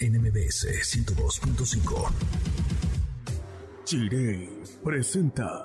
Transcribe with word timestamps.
NMBS 0.00 0.66
102.5. 0.82 2.10
Chirey 3.84 4.48
presenta. 4.82 5.64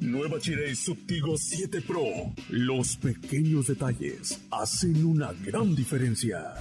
Nueva 0.00 0.38
Chirey 0.38 0.74
Subtigo 0.76 1.36
7 1.36 1.80
Pro. 1.82 2.04
Los 2.50 2.96
pequeños 2.96 3.68
detalles 3.68 4.38
hacen 4.50 5.04
una 5.06 5.32
gran 5.32 5.74
diferencia. 5.74 6.54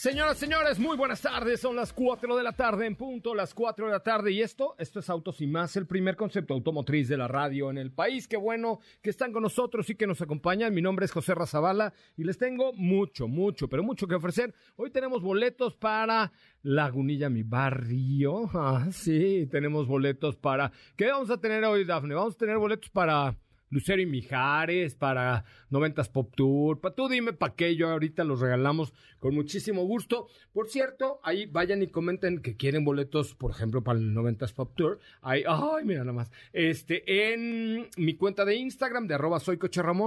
Señoras, 0.00 0.38
señores, 0.38 0.78
muy 0.78 0.96
buenas 0.96 1.20
tardes. 1.20 1.60
Son 1.60 1.76
las 1.76 1.92
4 1.92 2.34
de 2.34 2.42
la 2.42 2.52
tarde 2.52 2.86
en 2.86 2.96
punto, 2.96 3.34
las 3.34 3.52
4 3.52 3.84
de 3.84 3.92
la 3.92 4.00
tarde. 4.00 4.32
Y 4.32 4.40
esto, 4.40 4.74
esto 4.78 5.00
es 5.00 5.10
Autos 5.10 5.42
y 5.42 5.46
Más, 5.46 5.76
el 5.76 5.86
primer 5.86 6.16
concepto 6.16 6.54
automotriz 6.54 7.06
de 7.06 7.18
la 7.18 7.28
radio 7.28 7.68
en 7.68 7.76
el 7.76 7.92
país. 7.92 8.26
Qué 8.26 8.38
bueno 8.38 8.80
que 9.02 9.10
están 9.10 9.30
con 9.30 9.42
nosotros 9.42 9.90
y 9.90 9.96
que 9.96 10.06
nos 10.06 10.22
acompañan. 10.22 10.72
Mi 10.72 10.80
nombre 10.80 11.04
es 11.04 11.12
José 11.12 11.34
Razabala 11.34 11.92
y 12.16 12.24
les 12.24 12.38
tengo 12.38 12.72
mucho, 12.72 13.28
mucho, 13.28 13.68
pero 13.68 13.82
mucho 13.82 14.08
que 14.08 14.14
ofrecer. 14.14 14.54
Hoy 14.76 14.88
tenemos 14.90 15.20
boletos 15.20 15.76
para 15.76 16.32
Lagunilla, 16.62 17.28
mi 17.28 17.42
barrio. 17.42 18.48
Ah, 18.54 18.88
sí, 18.92 19.48
tenemos 19.50 19.86
boletos 19.86 20.34
para... 20.34 20.72
¿Qué 20.96 21.08
vamos 21.10 21.28
a 21.28 21.38
tener 21.38 21.62
hoy, 21.66 21.84
Dafne? 21.84 22.14
Vamos 22.14 22.36
a 22.36 22.38
tener 22.38 22.56
boletos 22.56 22.88
para... 22.88 23.36
Lucero 23.70 24.02
y 24.02 24.06
Mijares, 24.06 24.94
para 24.94 25.44
Noventas 25.70 26.08
Pop 26.08 26.32
Tour, 26.36 26.80
para 26.80 26.94
tú 26.94 27.08
dime 27.08 27.32
para 27.32 27.54
qué, 27.54 27.76
yo 27.76 27.88
ahorita 27.88 28.24
los 28.24 28.40
regalamos 28.40 28.92
con 29.18 29.34
muchísimo 29.34 29.84
gusto. 29.84 30.26
Por 30.52 30.68
cierto, 30.68 31.20
ahí 31.22 31.46
vayan 31.46 31.82
y 31.82 31.88
comenten 31.88 32.40
que 32.40 32.56
quieren 32.56 32.84
boletos, 32.84 33.34
por 33.34 33.50
ejemplo, 33.50 33.82
para 33.82 33.98
el 33.98 34.12
Noventas 34.12 34.52
Pop 34.52 34.72
Tour. 34.74 34.98
Ahí, 35.22 35.44
ay, 35.46 35.84
mira 35.84 36.00
nada 36.00 36.12
más. 36.12 36.30
Este, 36.52 37.32
en 37.32 37.88
mi 37.96 38.14
cuenta 38.14 38.44
de 38.44 38.56
Instagram, 38.56 39.06
de 39.06 39.14
arroba 39.14 39.40
soy 39.40 39.58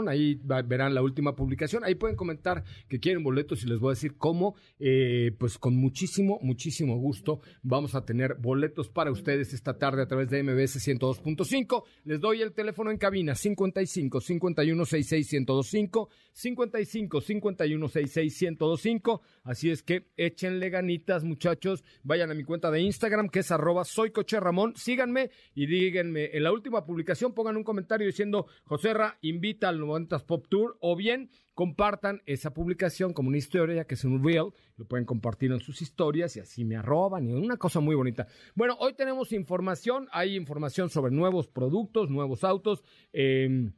ahí 0.07 0.39
verán 0.43 0.93
la 0.93 1.01
última 1.01 1.35
publicación. 1.35 1.83
Ahí 1.83 1.95
pueden 1.95 2.15
comentar 2.15 2.63
que 2.87 2.99
quieren 2.99 3.23
boletos 3.23 3.63
y 3.63 3.67
les 3.67 3.79
voy 3.79 3.91
a 3.91 3.95
decir 3.95 4.17
cómo. 4.17 4.55
Eh, 4.79 5.35
pues 5.37 5.57
con 5.57 5.75
muchísimo, 5.75 6.39
muchísimo 6.41 6.97
gusto 6.97 7.41
vamos 7.61 7.95
a 7.95 8.05
tener 8.05 8.35
boletos 8.35 8.89
para 8.89 9.11
ustedes 9.11 9.53
esta 9.53 9.77
tarde 9.77 10.01
a 10.01 10.07
través 10.07 10.29
de 10.29 10.43
MBS 10.43 10.85
102.5. 10.85 11.83
Les 12.05 12.19
doy 12.19 12.41
el 12.41 12.53
teléfono 12.53 12.91
en 12.91 12.97
cabina, 12.97 13.35
55 13.55 14.21
51 14.21 14.85
66 14.85 15.33
1025, 15.33 16.09
55 16.31 17.21
51 17.21 17.87
66 17.87 18.41
1025. 18.41 19.21
Así 19.43 19.69
es 19.69 19.83
que 19.83 20.07
échenle 20.17 20.69
ganitas, 20.69 21.23
muchachos. 21.23 21.83
Vayan 22.03 22.31
a 22.31 22.33
mi 22.33 22.43
cuenta 22.43 22.71
de 22.71 22.81
Instagram, 22.81 23.29
que 23.29 23.39
es 23.39 23.51
arroba 23.51 23.85
soy 23.85 24.11
coche 24.11 24.39
Ramón. 24.39 24.73
Síganme 24.75 25.29
y 25.53 25.67
díganme 25.67 26.31
en 26.33 26.43
la 26.43 26.51
última 26.51 26.85
publicación, 26.85 27.33
pongan 27.33 27.57
un 27.57 27.63
comentario 27.63 28.07
diciendo 28.07 28.47
Joserra 28.63 29.17
invita 29.21 29.69
al 29.69 29.79
90 29.79 30.19
Pop 30.19 30.47
Tour 30.49 30.77
o 30.79 30.95
bien 30.95 31.29
compartan 31.53 32.21
esa 32.25 32.53
publicación 32.53 33.13
como 33.13 33.29
una 33.29 33.37
historia 33.37 33.85
que 33.85 33.95
es 33.95 34.03
un 34.03 34.23
reel, 34.23 34.51
lo 34.77 34.85
pueden 34.85 35.05
compartir 35.05 35.51
en 35.51 35.59
sus 35.59 35.81
historias 35.81 36.35
y 36.35 36.39
así 36.39 36.65
me 36.65 36.75
arroban 36.75 37.27
y 37.27 37.33
una 37.33 37.57
cosa 37.57 37.79
muy 37.79 37.95
bonita. 37.95 38.27
Bueno, 38.55 38.75
hoy 38.79 38.93
tenemos 38.93 39.31
información, 39.31 40.07
hay 40.11 40.35
información 40.35 40.89
sobre 40.89 41.11
nuevos 41.11 41.47
productos, 41.47 42.09
nuevos 42.09 42.43
autos. 42.43 42.83
Eh, 43.11 43.71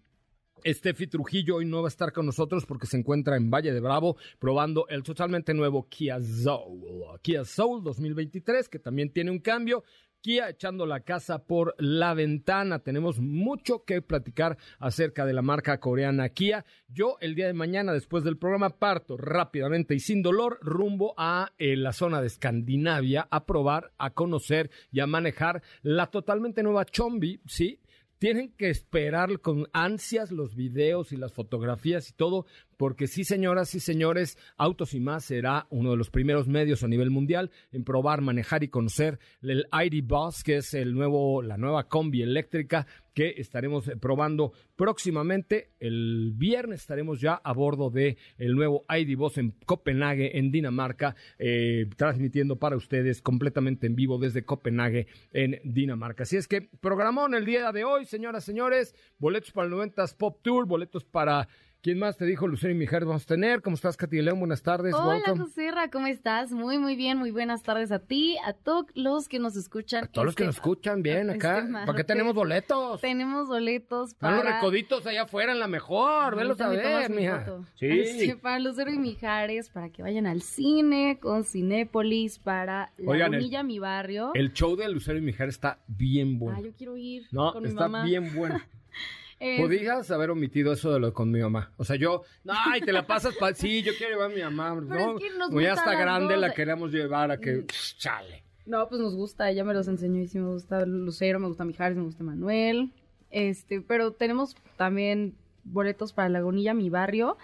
Steffi 0.65 1.07
Trujillo 1.07 1.57
hoy 1.57 1.65
no 1.65 1.81
va 1.81 1.87
a 1.87 1.89
estar 1.89 2.11
con 2.11 2.25
nosotros 2.25 2.65
porque 2.65 2.87
se 2.87 2.97
encuentra 2.97 3.35
en 3.35 3.51
Valle 3.51 3.73
de 3.73 3.79
Bravo 3.79 4.17
probando 4.39 4.87
el 4.87 5.03
totalmente 5.03 5.53
nuevo 5.53 5.87
Kia 5.87 6.19
Soul, 6.21 7.19
Kia 7.21 7.43
Soul 7.45 7.83
2023 7.83 8.69
que 8.69 8.79
también 8.79 9.11
tiene 9.11 9.31
un 9.31 9.39
cambio. 9.39 9.83
Kia 10.25 10.49
echando 10.49 10.87
la 10.87 11.01
casa 11.01 11.45
por 11.45 11.75
la 11.77 12.15
ventana. 12.15 12.79
Tenemos 12.79 13.19
mucho 13.19 13.83
que 13.85 14.01
platicar 14.01 14.57
acerca 14.79 15.23
de 15.23 15.33
la 15.33 15.43
marca 15.43 15.79
coreana 15.79 16.29
Kia. 16.29 16.65
Yo 16.87 17.17
el 17.21 17.35
día 17.35 17.45
de 17.45 17.53
mañana, 17.53 17.93
después 17.93 18.23
del 18.23 18.39
programa, 18.39 18.79
parto 18.79 19.17
rápidamente 19.17 19.93
y 19.93 19.99
sin 19.99 20.23
dolor 20.23 20.57
rumbo 20.63 21.13
a 21.15 21.51
eh, 21.59 21.75
la 21.75 21.93
zona 21.93 22.21
de 22.21 22.27
Escandinavia 22.27 23.27
a 23.29 23.45
probar, 23.45 23.91
a 23.99 24.15
conocer 24.15 24.71
y 24.91 24.99
a 24.99 25.05
manejar 25.05 25.61
la 25.83 26.07
totalmente 26.07 26.63
nueva 26.63 26.85
Chombi, 26.85 27.39
¿sí? 27.45 27.79
tienen 28.17 28.51
que 28.53 28.69
esperar 28.69 29.39
con 29.41 29.67
ansias 29.73 30.31
los 30.31 30.55
videos 30.55 31.11
y 31.11 31.17
las 31.17 31.33
fotografías 31.33 32.09
y 32.09 32.13
todo, 32.13 32.47
porque 32.77 33.07
sí, 33.07 33.23
señoras 33.23 33.73
y 33.75 33.79
señores, 33.79 34.37
Autos 34.57 34.93
y 34.93 34.99
más 34.99 35.25
será 35.25 35.67
uno 35.69 35.91
de 35.91 35.97
los 35.97 36.09
primeros 36.09 36.47
medios 36.47 36.83
a 36.83 36.87
nivel 36.87 37.09
mundial 37.09 37.51
en 37.71 37.83
probar, 37.83 38.21
manejar 38.21 38.63
y 38.63 38.69
conocer 38.69 39.19
el 39.41 39.67
ID 39.71 40.03
Bus, 40.03 40.43
que 40.43 40.57
es 40.57 40.73
el 40.73 40.93
nuevo, 40.93 41.41
la 41.41 41.57
nueva 41.57 41.87
combi 41.87 42.21
eléctrica 42.21 42.87
que 43.15 43.35
estaremos 43.37 43.89
probando 43.99 44.51
próximamente. 44.75 45.71
El 45.79 46.33
viernes 46.35 46.81
estaremos 46.81 47.21
ya 47.21 47.33
a 47.35 47.53
bordo 47.53 47.89
de 47.89 48.17
el 48.37 48.55
nuevo 48.55 48.85
ID 48.89 49.17
Bus 49.17 49.37
en 49.37 49.51
Copenhague, 49.65 50.37
en 50.37 50.51
Dinamarca, 50.51 51.15
eh, 51.39 51.89
transmitiendo 51.95 52.57
para 52.57 52.75
ustedes 52.75 53.21
completamente 53.21 53.87
en 53.87 53.95
vivo 53.95 54.19
desde 54.19 54.43
Copenhague, 54.43 55.07
en 55.31 55.61
Dinamarca. 55.63 56.23
Así 56.23 56.35
es 56.35 56.47
que 56.47 56.69
programón 56.81 57.33
el 57.33 57.45
día 57.45 57.71
de 57.71 57.85
hoy, 57.85 58.05
señoras, 58.05 58.43
y 58.43 58.47
señores, 58.47 58.93
boletos 59.17 59.51
para 59.51 59.67
el 59.67 59.73
90s 59.73 60.15
Pop 60.17 60.39
Tour, 60.43 60.67
boletos 60.67 61.05
para 61.05 61.47
¿Quién 61.85 61.99
más 61.99 62.17
te 62.17 62.25
dijo, 62.25 62.47
Lucero 62.47 62.73
y 62.73 62.75
Mijares, 62.75 63.07
vamos 63.07 63.21
a 63.25 63.27
tener? 63.27 63.61
¿Cómo 63.61 63.75
estás, 63.75 63.95
Katy 63.95 64.19
León? 64.19 64.39
Buenas 64.39 64.63
tardes. 64.63 64.91
Hola, 64.95 65.21
José 65.37 65.69
¿cómo 65.91 66.07
estás? 66.07 66.51
Muy, 66.51 66.79
muy 66.79 66.95
bien, 66.95 67.19
muy 67.19 67.29
buenas 67.29 67.61
tardes 67.61 67.91
a 67.91 67.99
ti, 67.99 68.37
a 68.43 68.53
todos 68.53 68.87
los 68.95 69.29
que 69.29 69.37
nos 69.37 69.55
escuchan. 69.55 70.05
A 70.05 70.07
todos 70.07 70.25
los 70.25 70.33
que 70.33 70.45
nos 70.45 70.55
escuchan, 70.55 71.03
bien, 71.03 71.29
acá. 71.29 71.63
¿Para 71.71 71.95
qué 71.95 72.03
tenemos 72.03 72.33
boletos? 72.33 73.01
Tenemos 73.01 73.47
boletos 73.49 74.15
para... 74.15 74.37
Están 74.37 74.51
los 74.51 74.55
recoditos 74.55 75.05
allá 75.05 75.25
afuera 75.25 75.51
en 75.51 75.59
la 75.59 75.67
mejor, 75.67 76.35
velos 76.35 76.59
a 76.59 76.69
ver, 76.69 77.11
mija. 77.11 77.45
Sí. 77.75 78.33
para 78.41 78.57
Lucero 78.57 78.89
y 78.89 78.97
Mijares, 78.97 79.69
para 79.69 79.89
que 79.89 80.01
vayan 80.01 80.25
al 80.25 80.41
cine 80.41 81.19
con 81.21 81.43
Cinépolis, 81.43 82.39
para 82.39 82.93
La 82.97 83.27
Unilla, 83.27 83.61
mi 83.61 83.77
barrio. 83.77 84.31
El 84.33 84.53
show 84.53 84.75
de 84.75 84.89
Lucero 84.89 85.19
y 85.19 85.21
Mijares 85.21 85.53
está 85.53 85.77
bien 85.85 86.39
bueno. 86.39 86.57
Ah, 86.57 86.63
yo 86.63 86.73
quiero 86.75 86.97
ir 86.97 87.27
no, 87.29 87.53
con 87.53 87.61
mi 87.61 87.69
está 87.69 87.87
bien 88.03 88.33
bueno. 88.33 88.59
Podrías 89.39 90.09
haber 90.11 90.29
omitido 90.31 90.73
eso 90.73 90.93
de 90.93 90.99
lo 90.99 91.13
con 91.13 91.29
mi 91.29 91.39
mamá. 91.39 91.71
O 91.77 91.83
sea, 91.83 91.95
yo, 91.97 92.23
ay, 92.47 92.81
te 92.81 92.91
la 92.93 93.05
pasas 93.05 93.35
para... 93.35 93.53
Sí, 93.55 93.83
yo 93.83 93.93
quiero 93.97 94.13
llevar 94.13 94.31
a 94.31 94.33
mi 94.33 94.41
mamá. 94.41 94.75
no, 94.81 95.19
como 95.47 95.61
ya 95.61 95.73
está 95.73 95.93
grande, 95.95 96.37
la 96.37 96.53
queremos 96.53 96.91
llevar 96.91 97.31
a 97.31 97.37
que... 97.37 97.57
Mm. 97.57 97.65
chale. 97.97 98.43
No, 98.65 98.87
pues 98.89 98.99
nos 98.99 99.13
gusta, 99.13 99.49
ella 99.51 99.63
me 99.63 99.73
los 99.73 99.87
enseñó 99.87 100.21
y 100.21 100.27
sí 100.27 100.39
me 100.39 100.49
gusta 100.49 100.85
Lucero, 100.85 101.39
me 101.39 101.47
gusta 101.47 101.65
Mijares, 101.65 101.97
me 101.97 102.03
gusta 102.03 102.23
Manuel. 102.23 102.91
Este, 103.29 103.81
pero 103.81 104.11
tenemos 104.11 104.55
también 104.77 105.35
boletos 105.63 106.13
para 106.13 106.29
Lagunilla, 106.29 106.73
mi 106.73 106.89
barrio 106.89 107.37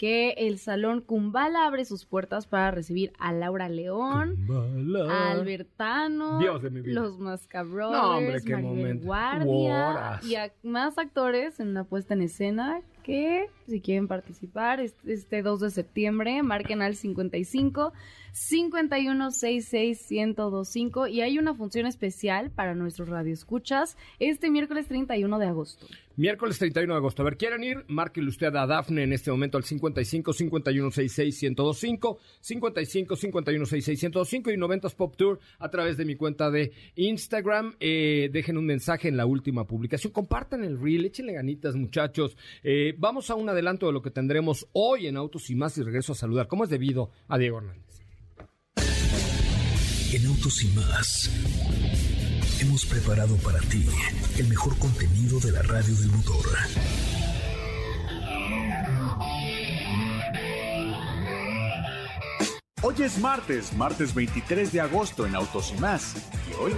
que 0.00 0.30
el 0.38 0.58
Salón 0.58 1.02
Kumbala 1.02 1.66
abre 1.66 1.84
sus 1.84 2.06
puertas 2.06 2.46
para 2.46 2.70
recibir 2.70 3.12
a 3.18 3.34
Laura 3.34 3.68
León, 3.68 4.38
a 5.10 5.32
Albertano, 5.32 6.40
los 6.70 7.18
Mascabrothers, 7.18 8.46
no, 8.46 8.98
Guardia 9.04 10.18
y 10.22 10.36
a 10.36 10.54
más 10.62 10.96
actores 10.96 11.60
en 11.60 11.68
una 11.68 11.84
puesta 11.84 12.14
en 12.14 12.22
escena 12.22 12.80
que 13.02 13.50
si 13.66 13.82
quieren 13.82 14.08
participar 14.08 14.80
este 14.80 15.42
2 15.42 15.60
de 15.60 15.70
septiembre 15.70 16.42
marquen 16.42 16.80
al 16.80 16.96
55 16.96 17.92
51 18.32 19.30
66 19.30 20.06
1025 20.10 21.06
y 21.08 21.20
hay 21.20 21.38
una 21.38 21.54
función 21.54 21.86
especial 21.86 22.50
para 22.50 22.74
nuestros 22.74 23.08
radioescuchas 23.08 23.96
este 24.18 24.50
miércoles 24.50 24.86
31 24.86 25.38
de 25.38 25.46
agosto. 25.46 25.86
Miércoles 26.16 26.58
31 26.58 26.92
de 26.92 26.98
agosto. 26.98 27.22
A 27.22 27.24
ver, 27.24 27.38
¿quieren 27.38 27.64
ir? 27.64 27.84
Márquele 27.88 28.28
usted 28.28 28.54
a 28.54 28.66
Dafne 28.66 29.04
en 29.04 29.12
este 29.14 29.30
momento 29.30 29.56
al 29.56 29.64
55 29.64 30.34
51 30.34 30.90
66 30.90 31.42
1025, 31.42 32.18
55 32.40 33.16
51 33.16 33.64
66 33.64 34.02
1025 34.02 34.50
y 34.50 34.56
90 34.58 34.88
Pop 34.90 35.16
Tour 35.16 35.40
a 35.58 35.70
través 35.70 35.96
de 35.96 36.04
mi 36.04 36.16
cuenta 36.16 36.50
de 36.50 36.72
Instagram. 36.96 37.74
Eh, 37.80 38.28
dejen 38.32 38.58
un 38.58 38.66
mensaje 38.66 39.08
en 39.08 39.16
la 39.16 39.24
última 39.24 39.66
publicación. 39.66 40.12
Compartan 40.12 40.62
el 40.62 40.78
reel, 40.78 41.06
échenle 41.06 41.32
ganitas, 41.32 41.74
muchachos. 41.74 42.36
Eh, 42.62 42.94
vamos 42.98 43.30
a 43.30 43.34
un 43.34 43.48
adelanto 43.48 43.86
de 43.86 43.92
lo 43.92 44.02
que 44.02 44.10
tendremos 44.10 44.68
hoy 44.72 45.06
en 45.06 45.16
Autos 45.16 45.48
y 45.48 45.54
más 45.54 45.78
y 45.78 45.82
regreso 45.82 46.12
a 46.12 46.16
saludar. 46.16 46.48
¿Cómo 46.48 46.64
es 46.64 46.70
debido 46.70 47.10
a 47.28 47.38
Diego 47.38 47.58
Hernández? 47.58 47.99
En 50.12 50.26
Autos 50.26 50.64
y 50.64 50.68
más 50.68 51.30
hemos 52.60 52.84
preparado 52.84 53.36
para 53.36 53.60
ti 53.60 53.86
el 54.38 54.48
mejor 54.48 54.76
contenido 54.76 55.38
de 55.38 55.52
la 55.52 55.62
radio 55.62 55.94
del 55.94 56.08
motor. 56.10 56.44
Hoy 62.82 62.94
es 62.98 63.18
martes, 63.18 63.72
martes 63.74 64.12
23 64.12 64.72
de 64.72 64.80
agosto 64.80 65.26
en 65.26 65.36
Autos 65.36 65.72
y 65.76 65.80
más. 65.80 66.16
¿Y 66.50 66.54
hoy? 66.54 66.72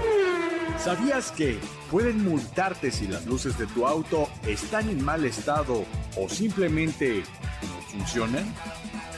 ¿Sabías 0.79 1.33
que 1.33 1.59
pueden 1.91 2.23
multarte 2.23 2.91
si 2.91 3.09
las 3.09 3.25
luces 3.25 3.57
de 3.57 3.67
tu 3.67 3.87
auto 3.87 4.29
están 4.47 4.91
en 4.91 5.03
mal 5.03 5.25
estado 5.25 5.87
o 6.19 6.29
simplemente 6.29 7.23
no 7.63 7.81
funcionan? 7.91 8.45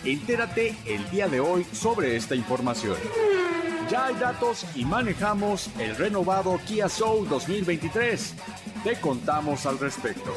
Entérate 0.04 0.76
el 0.86 1.10
día 1.10 1.26
de 1.26 1.40
hoy 1.40 1.66
sobre 1.72 2.14
esta 2.14 2.36
información. 2.36 2.96
Ya 3.90 4.06
hay 4.06 4.14
datos 4.14 4.64
y 4.74 4.84
manejamos 4.84 5.68
el 5.78 5.94
renovado 5.96 6.58
Kia 6.66 6.88
Soul 6.88 7.28
2023. 7.28 8.34
Te 8.82 8.98
contamos 8.98 9.66
al 9.66 9.78
respecto. 9.78 10.32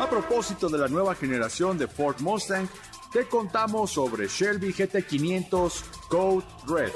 A 0.00 0.10
propósito 0.10 0.68
de 0.68 0.78
la 0.78 0.88
nueva 0.88 1.14
generación 1.14 1.78
de 1.78 1.86
Ford 1.86 2.20
Mustang, 2.20 2.68
te 3.12 3.26
contamos 3.26 3.92
sobre 3.92 4.26
Shelby 4.26 4.72
GT500 4.72 5.84
Code 6.08 6.44
Red. 6.66 6.92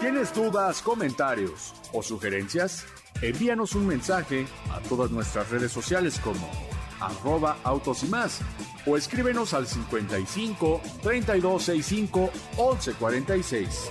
¿Tienes 0.00 0.34
dudas, 0.34 0.82
comentarios 0.82 1.72
o 1.92 2.02
sugerencias? 2.02 2.84
Envíanos 3.22 3.74
un 3.74 3.86
mensaje 3.86 4.46
a 4.72 4.80
todas 4.80 5.10
nuestras 5.10 5.50
redes 5.50 5.70
sociales 5.70 6.20
como 6.22 6.50
arroba 7.00 7.56
autos 7.64 8.02
y 8.04 8.08
más 8.08 8.40
o 8.86 8.96
escríbenos 8.96 9.54
al 9.54 9.66
55 9.66 10.80
3265 11.02 12.30
1146. 12.56 13.90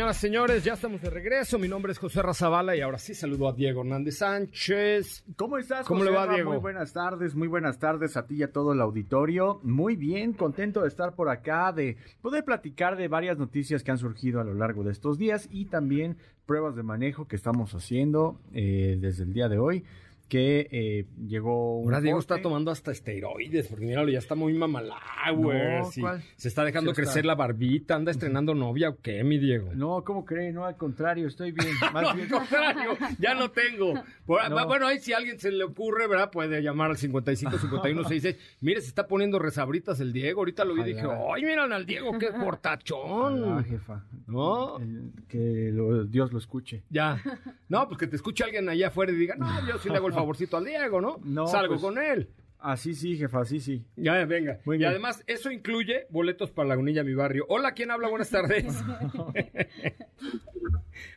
Señoras, 0.00 0.16
señores, 0.16 0.64
ya 0.64 0.72
estamos 0.72 1.02
de 1.02 1.10
regreso. 1.10 1.58
Mi 1.58 1.68
nombre 1.68 1.92
es 1.92 1.98
José 1.98 2.22
Razabala 2.22 2.74
y 2.74 2.80
ahora 2.80 2.96
sí 2.96 3.14
saludo 3.14 3.48
a 3.48 3.52
Diego 3.52 3.82
Hernández 3.82 4.16
Sánchez. 4.16 5.24
¿Cómo 5.36 5.58
estás? 5.58 5.86
¿Cómo 5.86 6.04
le 6.04 6.10
va? 6.10 6.26
Diego? 6.26 6.52
Muy 6.52 6.58
buenas 6.58 6.94
tardes, 6.94 7.34
muy 7.34 7.48
buenas 7.48 7.78
tardes 7.78 8.16
a 8.16 8.26
ti 8.26 8.36
y 8.36 8.42
a 8.42 8.50
todo 8.50 8.72
el 8.72 8.80
auditorio. 8.80 9.60
Muy 9.62 9.96
bien, 9.96 10.32
contento 10.32 10.80
de 10.80 10.88
estar 10.88 11.14
por 11.14 11.28
acá, 11.28 11.70
de 11.72 11.98
poder 12.22 12.46
platicar 12.46 12.96
de 12.96 13.08
varias 13.08 13.36
noticias 13.36 13.82
que 13.82 13.90
han 13.90 13.98
surgido 13.98 14.40
a 14.40 14.44
lo 14.44 14.54
largo 14.54 14.84
de 14.84 14.92
estos 14.92 15.18
días 15.18 15.46
y 15.52 15.66
también 15.66 16.16
pruebas 16.46 16.76
de 16.76 16.82
manejo 16.82 17.28
que 17.28 17.36
estamos 17.36 17.74
haciendo 17.74 18.40
eh, 18.54 18.96
desde 18.98 19.24
el 19.24 19.34
día 19.34 19.50
de 19.50 19.58
hoy. 19.58 19.84
Que 20.30 20.68
eh, 20.70 21.06
llegó 21.26 21.80
un 21.80 21.86
Ahora 21.86 22.00
Diego 22.00 22.18
está 22.20 22.40
tomando 22.40 22.70
hasta 22.70 22.92
esteroides, 22.92 23.66
porque 23.66 23.84
míralo, 23.84 24.08
ya 24.10 24.20
está 24.20 24.34
muy 24.36 24.54
mamalagüer. 24.54 25.80
No. 25.80 25.90
Se 26.36 26.46
está 26.48 26.64
dejando 26.64 26.90
Sí 26.94 27.00
está. 27.00 27.02
crecer 27.12 27.26
la 27.26 27.34
barbita, 27.34 27.96
anda 27.96 28.12
estrenando 28.12 28.54
novia 28.54 28.90
o 28.90 28.96
qué, 29.02 29.24
mi 29.24 29.38
Diego. 29.38 29.72
No, 29.74 30.04
¿cómo 30.04 30.24
cree? 30.24 30.52
No, 30.52 30.64
al 30.64 30.76
contrario, 30.76 31.26
estoy 31.26 31.50
bien. 31.52 31.68
Más 31.92 32.14
bien. 32.14 32.32
Al 32.32 32.38
contrario, 32.38 32.90
ya 33.18 33.34
no 33.34 33.50
tengo. 33.50 33.94
Por- 34.24 34.48
No. 34.48 34.66
Bueno, 34.68 34.86
ahí 34.86 35.00
si 35.00 35.12
a 35.12 35.16
alguien 35.16 35.38
se 35.40 35.50
le 35.50 35.64
ocurre, 35.64 36.06
¿verdad? 36.06 36.30
Puede 36.30 36.62
llamar 36.62 36.90
al 36.92 36.96
55 36.96 37.58
51 37.58 38.04
66. 38.04 38.56
Mire, 38.60 38.80
se 38.80 38.86
está 38.86 39.08
poniendo 39.08 39.40
resabritas 39.40 39.98
el 39.98 40.12
Diego. 40.12 40.42
Ahorita 40.42 40.64
lo 40.64 40.74
vi 40.74 40.82
y 40.82 40.84
dije. 40.84 41.02
¡ay, 41.34 41.42
miran 41.44 41.72
al 41.72 41.84
Diego, 41.86 42.16
qué 42.18 42.28
portachón! 42.44 43.58
Ah, 43.58 43.64
jefa. 43.68 44.04
¿No? 44.28 44.78
El- 44.78 45.10
que 45.28 45.70
lo- 45.72 46.04
Dios 46.04 46.32
lo 46.32 46.38
escuche. 46.38 46.84
Ya. 46.88 47.20
No, 47.68 47.88
pues 47.88 47.98
que 47.98 48.06
te 48.06 48.14
escuche 48.14 48.44
alguien 48.44 48.68
allá 48.68 48.88
afuera 48.88 49.10
y 49.12 49.16
diga, 49.16 49.34
no, 49.36 49.66
yo 49.66 49.76
sí 49.78 49.88
le 49.88 49.96
hago 49.96 50.06
el 50.06 50.14
favorcito 50.20 50.56
al 50.56 50.64
Diego, 50.64 51.00
¿no? 51.00 51.18
No, 51.24 51.46
Salgo 51.46 51.74
pues- 51.74 51.82
con 51.82 51.98
él. 51.98 52.30
Así 52.62 52.94
sí, 52.94 53.16
jefa, 53.16 53.40
así 53.40 53.58
sí. 53.58 53.86
Ya, 53.96 54.22
venga. 54.26 54.60
Muy 54.66 54.76
y 54.76 54.80
bien. 54.80 54.90
además, 54.90 55.24
eso 55.26 55.50
incluye 55.50 56.06
boletos 56.10 56.50
para 56.50 56.68
Lagunilla, 56.68 57.02
mi 57.02 57.14
barrio. 57.14 57.46
Hola, 57.48 57.72
¿quién 57.72 57.90
habla? 57.90 58.08
Buenas 58.08 58.28
tardes. 58.28 58.66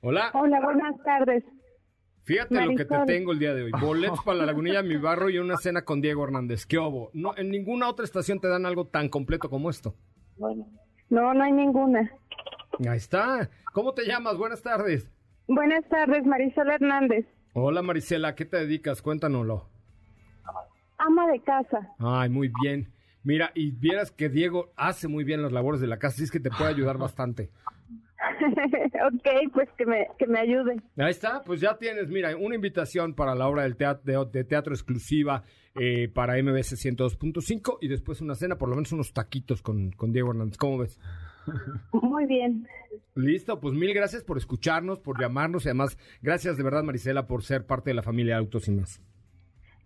Hola. 0.02 0.32
Hola, 0.34 0.62
buenas 0.64 0.96
tardes. 1.04 1.44
Fíjate 2.24 2.56
lo 2.66 2.76
que 2.76 2.86
te 2.86 2.98
tengo 3.06 3.34
el 3.34 3.40
día 3.40 3.54
de 3.54 3.64
hoy. 3.64 3.72
Boletos 3.82 4.24
para 4.24 4.38
la 4.40 4.46
Lagunilla, 4.46 4.82
mi 4.82 4.96
barrio 4.96 5.30
y 5.30 5.38
una 5.40 5.58
cena 5.58 5.82
con 5.84 6.00
Diego 6.00 6.24
Hernández. 6.24 6.66
¿Qué 6.66 6.78
obo? 6.78 7.10
No, 7.14 7.36
en 7.36 7.50
ninguna 7.52 7.90
otra 7.90 8.06
estación 8.06 8.40
te 8.40 8.48
dan 8.48 8.66
algo 8.66 8.88
tan 8.88 9.10
completo 9.10 9.50
como 9.50 9.70
esto. 9.70 9.94
No, 11.10 11.34
no 11.34 11.44
hay 11.44 11.52
ninguna. 11.52 12.10
Ahí 12.88 12.98
está. 12.98 13.50
¿Cómo 13.74 13.94
te 13.94 14.06
llamas? 14.06 14.38
Buenas 14.38 14.62
tardes. 14.62 15.10
Buenas 15.48 15.84
tardes, 15.90 16.26
Marisol 16.26 16.70
Hernández, 16.72 17.26
Hola, 17.56 17.84
Marisela. 17.84 18.30
¿A 18.30 18.36
qué 18.36 18.46
te 18.46 18.58
dedicas? 18.58 19.02
Cuéntanoslo. 19.04 19.70
ama 20.98 21.28
de 21.28 21.40
casa. 21.42 21.94
Ay, 22.00 22.30
muy 22.30 22.52
bien. 22.64 22.92
Mira, 23.24 23.52
y 23.54 23.72
vieras 23.72 24.12
que 24.12 24.28
Diego 24.28 24.74
hace 24.76 25.08
muy 25.08 25.24
bien 25.24 25.42
las 25.42 25.52
labores 25.52 25.80
de 25.80 25.88
la 25.88 25.98
casa, 25.98 26.16
así 26.16 26.24
es 26.24 26.32
que 26.32 26.40
te 26.40 26.50
puede 26.50 26.72
ayudar 26.72 26.98
bastante. 26.98 27.52
ok, 29.06 29.54
pues 29.54 29.70
que 29.78 29.86
me, 29.86 30.08
que 30.18 30.28
me 30.28 30.40
ayude. 30.40 30.82
Ahí 30.98 31.12
está, 31.12 31.42
pues 31.44 31.62
ya 31.62 31.78
tienes, 31.78 32.10
mira, 32.10 32.36
una 32.36 32.56
invitación 32.56 33.14
para 33.14 33.36
la 33.36 33.48
obra 33.48 33.64
del 33.64 33.78
teatro, 33.78 34.26
de, 34.26 34.40
de 34.40 34.44
teatro 34.44 34.74
exclusiva 34.74 35.44
eh, 35.76 36.10
para 36.14 36.42
MBS 36.42 36.74
102.5 36.74 37.78
y 37.82 37.88
después 37.88 38.20
una 38.20 38.36
cena, 38.36 38.58
por 38.58 38.68
lo 38.70 38.76
menos 38.76 38.92
unos 38.92 39.14
taquitos 39.14 39.62
con, 39.62 39.92
con 39.92 40.12
Diego 40.12 40.32
Hernández. 40.32 40.58
¿Cómo 40.58 40.80
ves? 40.80 41.00
Muy 41.92 42.26
bien. 42.26 42.68
Listo, 43.16 43.60
pues 43.60 43.74
mil 43.74 43.94
gracias 43.94 44.24
por 44.24 44.38
escucharnos, 44.38 45.00
por 45.00 45.20
llamarnos 45.20 45.66
y 45.66 45.70
además 45.70 45.98
gracias 46.22 46.58
de 46.58 46.64
verdad 46.64 46.84
Marisela 46.84 47.28
por 47.28 47.44
ser 47.44 47.66
parte 47.66 47.90
de 47.90 47.94
la 47.96 48.04
familia 48.04 48.38
Autos 48.38 48.68
y 48.68 48.72
más. 48.72 49.02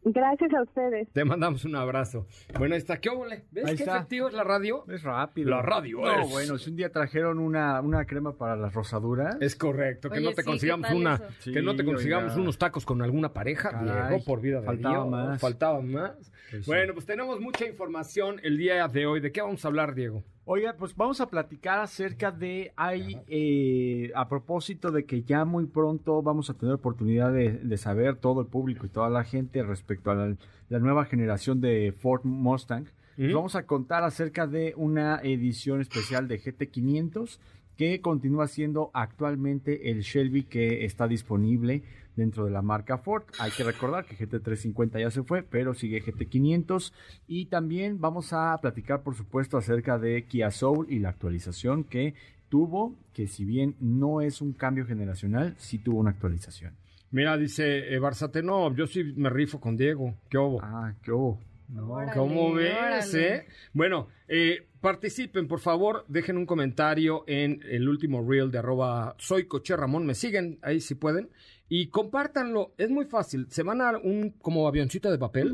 Gracias 0.10 0.54
a 0.54 0.62
ustedes. 0.62 1.10
Te 1.12 1.26
mandamos 1.26 1.66
un 1.66 1.76
abrazo. 1.76 2.28
Bueno, 2.58 2.76
ahí 2.76 2.80
está, 2.80 3.02
¿qué 3.02 3.10
óvole? 3.10 3.44
¿Ves 3.52 3.66
Ahí 3.66 3.76
qué 3.76 3.84
está. 3.84 3.98
efectivo 3.98 4.30
es 4.30 4.34
la 4.34 4.46
radio? 4.46 4.86
Es 4.90 5.04
rápido. 5.04 5.50
La 5.50 5.62
radio 5.62 6.00
No, 6.00 6.22
es. 6.22 6.30
bueno, 6.30 6.58
si 6.58 6.70
un 6.70 6.78
día 6.78 6.92
trajeron 6.94 7.40
una, 7.40 7.82
una 7.82 8.06
crema 8.06 8.38
para 8.38 8.56
las 8.56 8.74
rosaduras. 8.74 9.36
Es 9.42 9.58
correcto, 9.58 10.10
que 10.10 10.20
Oye, 10.20 10.30
no 10.30 10.34
te 10.34 10.44
sí, 10.44 10.48
consigamos 10.48 10.88
¿qué 10.88 10.94
tal 10.94 11.02
una, 11.02 11.22
que 11.44 11.62
no 11.62 11.76
te 11.76 11.84
consigamos 11.84 12.32
oiga. 12.32 12.42
unos 12.42 12.58
tacos 12.58 12.86
con 12.86 13.02
alguna 13.02 13.34
pareja, 13.34 13.72
Caray, 13.72 14.10
Diego, 14.10 14.24
por 14.24 14.40
vida 14.40 14.62
de 14.62 14.66
faltaba 14.66 14.96
Dios. 14.96 15.10
más. 15.10 15.42
Faltaba 15.42 15.82
más. 15.82 16.12
Pues 16.52 16.64
sí. 16.64 16.72
Bueno, 16.72 16.94
pues 16.94 17.06
tenemos 17.06 17.42
mucha 17.42 17.66
información 17.66 18.40
el 18.44 18.58
día 18.58 18.88
de 18.88 19.06
hoy. 19.08 19.20
¿De 19.20 19.34
qué 19.34 19.42
vamos 19.42 19.66
a 19.66 19.68
hablar, 19.68 19.94
Diego? 19.94 20.24
Oiga, 20.50 20.74
pues 20.80 20.96
vamos 20.96 21.20
a 21.20 21.30
platicar 21.30 21.80
acerca 21.80 22.32
de, 22.32 22.72
hay, 22.78 23.20
eh, 23.28 24.14
a 24.16 24.30
propósito 24.30 24.92
de 24.92 25.04
que 25.04 25.24
ya 25.24 25.44
muy 25.44 25.66
pronto 25.66 26.22
vamos 26.22 26.50
a 26.50 26.54
tener 26.54 26.74
oportunidad 26.74 27.34
de, 27.34 27.52
de 27.52 27.78
saber 27.78 28.16
todo 28.16 28.40
el 28.40 28.48
público 28.48 28.86
y 28.86 28.90
toda 28.90 29.10
la 29.10 29.26
gente 29.26 29.62
respecto 29.62 30.10
a 30.10 30.16
la, 30.16 30.38
la 30.70 30.80
nueva 30.80 31.04
generación 31.04 31.60
de 31.60 31.94
Ford 32.00 32.22
Mustang. 32.24 32.86
Vamos 33.18 33.56
a 33.56 33.64
contar 33.64 34.06
acerca 34.06 34.48
de 34.48 34.74
una 34.78 35.20
edición 35.22 35.82
especial 35.82 36.30
de 36.30 36.40
GT500 36.40 37.40
que 37.78 38.02
continúa 38.02 38.48
siendo 38.48 38.92
actualmente 38.94 39.92
el 39.92 40.02
Shelby 40.02 40.44
que 40.44 40.86
está 40.86 41.08
disponible 41.08 41.84
dentro 42.16 42.46
de 42.46 42.52
la 42.52 42.62
marca 42.62 42.98
Ford. 42.98 43.24
Hay 43.40 43.52
que 43.52 43.64
recordar 43.64 44.06
que 44.06 44.18
GT350 44.18 45.00
ya 45.00 45.12
se 45.12 45.24
fue, 45.24 45.44
pero 45.44 45.74
sigue 45.74 46.04
GT500 46.04 46.92
y 47.28 47.46
también 47.46 48.02
vamos 48.02 48.34
a 48.34 48.58
platicar 48.58 49.04
por 49.04 49.16
supuesto 49.16 49.58
acerca 49.58 49.98
de 50.00 50.24
Kia 50.26 50.52
Soul 50.52 50.88
y 50.90 51.00
la 51.00 51.10
actualización 51.10 51.84
que 51.84 52.16
tuvo, 52.50 52.96
que 53.14 53.28
si 53.28 53.46
bien 53.46 53.76
no 53.80 54.22
es 54.22 54.42
un 54.42 54.54
cambio 54.54 54.86
generacional, 54.86 55.56
sí 55.58 55.78
tuvo 55.78 56.00
una 56.00 56.12
actualización. 56.12 56.74
Mira, 57.12 57.38
dice 57.38 57.94
eh, 57.94 58.00
Barzate, 58.00 58.44
no, 58.44 58.74
yo 58.76 58.86
sí 58.88 59.04
me 59.16 59.30
rifo 59.30 59.60
con 59.60 59.78
Diego. 59.78 60.16
¿Qué 60.30 60.38
hubo? 60.38 60.60
Ah, 60.62 60.94
qué 61.02 61.12
hubo. 61.12 61.40
No, 61.70 61.90
Órale, 61.90 62.14
¿Cómo 62.14 62.54
ves, 62.54 63.14
eh? 63.14 63.46
Bueno, 63.74 64.08
eh, 64.28 64.68
participen, 64.80 65.48
por 65.48 65.60
favor, 65.60 66.06
dejen 66.08 66.38
un 66.38 66.46
comentario 66.46 67.24
en 67.28 67.62
el 67.70 67.90
último 67.90 68.26
reel 68.28 68.52
de 68.52 68.60
arroba 68.60 69.16
soy 69.18 69.46
Coche 69.48 69.76
Ramón, 69.76 70.06
me 70.06 70.16
siguen 70.16 70.60
ahí 70.62 70.80
si 70.80 70.96
pueden, 70.96 71.30
y 71.68 71.88
compártanlo, 71.88 72.74
es 72.78 72.90
muy 72.90 73.06
fácil, 73.06 73.48
se 73.50 73.64
van 73.64 73.82
a 73.82 73.98
un 73.98 74.32
como 74.42 74.68
avioncito 74.68 75.12
de 75.12 75.18
papel 75.18 75.54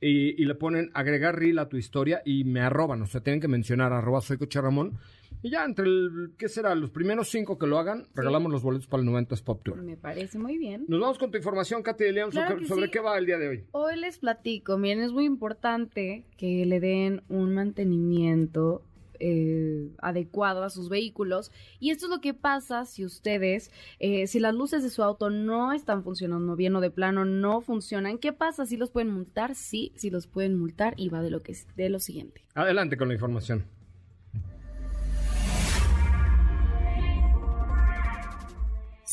y, 0.00 0.42
y 0.42 0.44
le 0.44 0.56
ponen 0.56 0.90
agregar 0.92 1.38
reel 1.38 1.60
a 1.60 1.68
tu 1.68 1.76
historia 1.76 2.20
y 2.24 2.42
me 2.44 2.60
arroban, 2.60 3.00
o 3.02 3.06
sea, 3.06 3.20
tienen 3.20 3.40
que 3.40 3.48
mencionar 3.48 3.92
arroba 3.92 4.20
soy 4.20 4.38
Coche 4.38 4.60
Ramón, 4.60 4.98
y 5.44 5.50
ya 5.50 5.62
entre 5.62 5.84
el, 5.84 6.32
¿qué 6.38 6.48
será? 6.48 6.74
Los 6.74 6.88
primeros 6.88 7.28
cinco 7.28 7.58
que 7.58 7.66
lo 7.66 7.78
hagan, 7.78 8.06
regalamos 8.14 8.50
los 8.50 8.62
boletos 8.62 8.86
para 8.86 9.02
el 9.02 9.06
90 9.06 9.36
Pop 9.44 9.60
Tour. 9.62 9.82
Me 9.82 9.98
parece 9.98 10.38
muy 10.38 10.56
bien. 10.56 10.86
Nos 10.88 10.98
vamos 10.98 11.18
con 11.18 11.30
tu 11.30 11.36
información, 11.36 11.82
Katy 11.82 12.02
de 12.02 12.12
León, 12.12 12.30
Claro 12.30 12.52
sobre, 12.52 12.62
que 12.62 12.68
sobre 12.68 12.84
sí. 12.86 12.90
qué 12.92 13.00
va 13.00 13.18
el 13.18 13.26
día 13.26 13.36
de 13.36 13.48
hoy. 13.48 13.64
Hoy 13.72 13.96
les 13.98 14.16
platico, 14.16 14.78
miren, 14.78 15.02
es 15.02 15.12
muy 15.12 15.26
importante 15.26 16.24
que 16.38 16.64
le 16.64 16.80
den 16.80 17.22
un 17.28 17.52
mantenimiento 17.52 18.80
eh, 19.20 19.90
adecuado 19.98 20.64
a 20.64 20.70
sus 20.70 20.88
vehículos. 20.88 21.52
Y 21.78 21.90
esto 21.90 22.06
es 22.06 22.10
lo 22.10 22.20
que 22.22 22.32
pasa 22.32 22.86
si 22.86 23.04
ustedes, 23.04 23.70
eh, 23.98 24.26
si 24.26 24.40
las 24.40 24.54
luces 24.54 24.82
de 24.82 24.88
su 24.88 25.02
auto 25.02 25.28
no 25.28 25.72
están 25.72 26.04
funcionando 26.04 26.56
bien 26.56 26.74
o 26.74 26.80
de 26.80 26.90
plano 26.90 27.24
no 27.26 27.60
funcionan, 27.60 28.16
¿qué 28.16 28.32
pasa? 28.32 28.64
¿Si 28.64 28.78
los 28.78 28.90
pueden 28.90 29.10
multar? 29.10 29.54
Sí, 29.54 29.92
sí 29.96 30.08
los 30.08 30.26
pueden 30.26 30.58
multar 30.58 30.94
y 30.96 31.10
va 31.10 31.22
de 31.22 31.30
lo, 31.30 31.42
que, 31.42 31.54
de 31.76 31.88
lo 31.90 32.00
siguiente. 32.00 32.44
Adelante 32.54 32.96
con 32.96 33.08
la 33.08 33.14
información. 33.14 33.64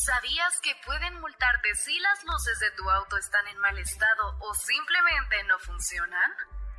¿Sabías 0.04 0.60
que 0.60 0.70
pueden 0.84 1.20
multarte 1.20 1.68
si 1.76 1.96
las 2.00 2.24
luces 2.24 2.58
de 2.58 2.76
tu 2.76 2.90
auto 2.90 3.16
están 3.18 3.46
en 3.46 3.58
mal 3.60 3.78
estado 3.78 4.34
o 4.40 4.52
simplemente 4.52 5.36
no 5.46 5.56
funcionan? 5.60 6.28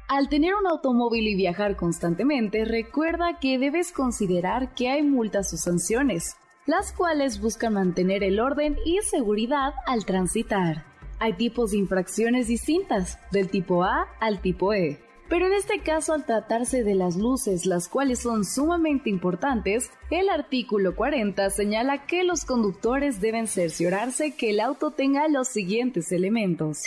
Al 0.09 0.27
tener 0.27 0.53
un 0.55 0.67
automóvil 0.67 1.29
y 1.29 1.35
viajar 1.35 1.77
constantemente, 1.77 2.65
recuerda 2.65 3.39
que 3.39 3.57
debes 3.59 3.93
considerar 3.93 4.73
que 4.75 4.89
hay 4.89 5.03
multas 5.03 5.53
o 5.53 5.57
sanciones, 5.57 6.35
las 6.65 6.91
cuales 6.91 7.39
buscan 7.39 7.75
mantener 7.75 8.25
el 8.25 8.41
orden 8.41 8.77
y 8.83 8.99
seguridad 9.03 9.73
al 9.85 10.03
transitar. 10.03 10.83
Hay 11.19 11.31
tipos 11.31 11.71
de 11.71 11.77
infracciones 11.77 12.49
distintas, 12.49 13.19
del 13.31 13.49
tipo 13.49 13.85
A 13.85 14.05
al 14.19 14.41
tipo 14.41 14.73
E. 14.73 15.01
Pero 15.33 15.47
en 15.47 15.53
este 15.53 15.79
caso, 15.79 16.13
al 16.13 16.27
tratarse 16.27 16.83
de 16.83 16.93
las 16.93 17.15
luces, 17.15 17.65
las 17.65 17.87
cuales 17.87 18.19
son 18.19 18.45
sumamente 18.45 19.09
importantes, 19.09 19.89
el 20.11 20.29
artículo 20.29 20.95
40 20.95 21.49
señala 21.49 22.05
que 22.05 22.23
los 22.23 22.45
conductores 22.45 23.19
deben 23.19 23.47
cerciorarse 23.47 24.35
que 24.35 24.51
el 24.51 24.59
auto 24.59 24.91
tenga 24.91 25.27
los 25.29 25.47
siguientes 25.47 26.11
elementos. 26.11 26.83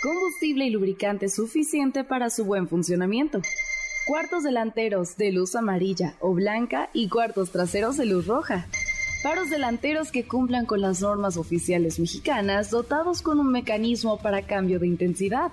Combustible 0.00 0.66
y 0.66 0.70
lubricante 0.70 1.28
suficiente 1.28 2.04
para 2.04 2.30
su 2.30 2.44
buen 2.44 2.68
funcionamiento. 2.68 3.42
Cuartos 4.06 4.44
delanteros 4.44 5.16
de 5.16 5.32
luz 5.32 5.56
amarilla 5.56 6.14
o 6.20 6.34
blanca 6.34 6.90
y 6.92 7.08
cuartos 7.08 7.50
traseros 7.50 7.96
de 7.96 8.06
luz 8.06 8.28
roja. 8.28 8.68
Faros 9.24 9.50
delanteros 9.50 10.12
que 10.12 10.24
cumplan 10.24 10.66
con 10.66 10.80
las 10.80 11.00
normas 11.00 11.36
oficiales 11.36 11.98
mexicanas 11.98 12.70
dotados 12.70 13.22
con 13.22 13.40
un 13.40 13.50
mecanismo 13.50 14.18
para 14.18 14.42
cambio 14.42 14.78
de 14.78 14.86
intensidad 14.86 15.50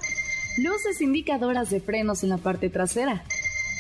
luces 0.58 1.02
indicadoras 1.02 1.70
de 1.70 1.82
frenos 1.82 2.24
en 2.24 2.30
la 2.30 2.38
parte 2.38 2.70
trasera, 2.70 3.24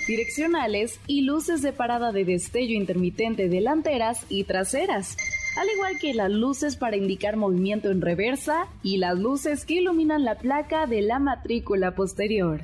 direccionales 0.08 1.00
y 1.08 1.22
luces 1.22 1.62
de 1.62 1.74
parada 1.74 2.12
de 2.12 2.25
destello 2.25 2.75
intermitente 2.75 3.48
delanteras 3.48 4.25
y 4.29 4.44
traseras, 4.44 5.17
al 5.58 5.70
igual 5.70 5.98
que 6.00 6.13
las 6.13 6.29
luces 6.29 6.75
para 6.75 6.98
indicar 6.98 7.38
movimiento 7.38 7.89
en 7.89 8.01
reversa 8.01 8.67
y 8.84 8.98
las 8.98 9.17
luces 9.17 9.65
que 9.65 9.75
iluminan 9.75 10.25
la 10.25 10.36
placa 10.36 10.86
de 10.86 11.01
la 11.01 11.20
matrícula 11.20 11.96
posterior. 11.96 12.62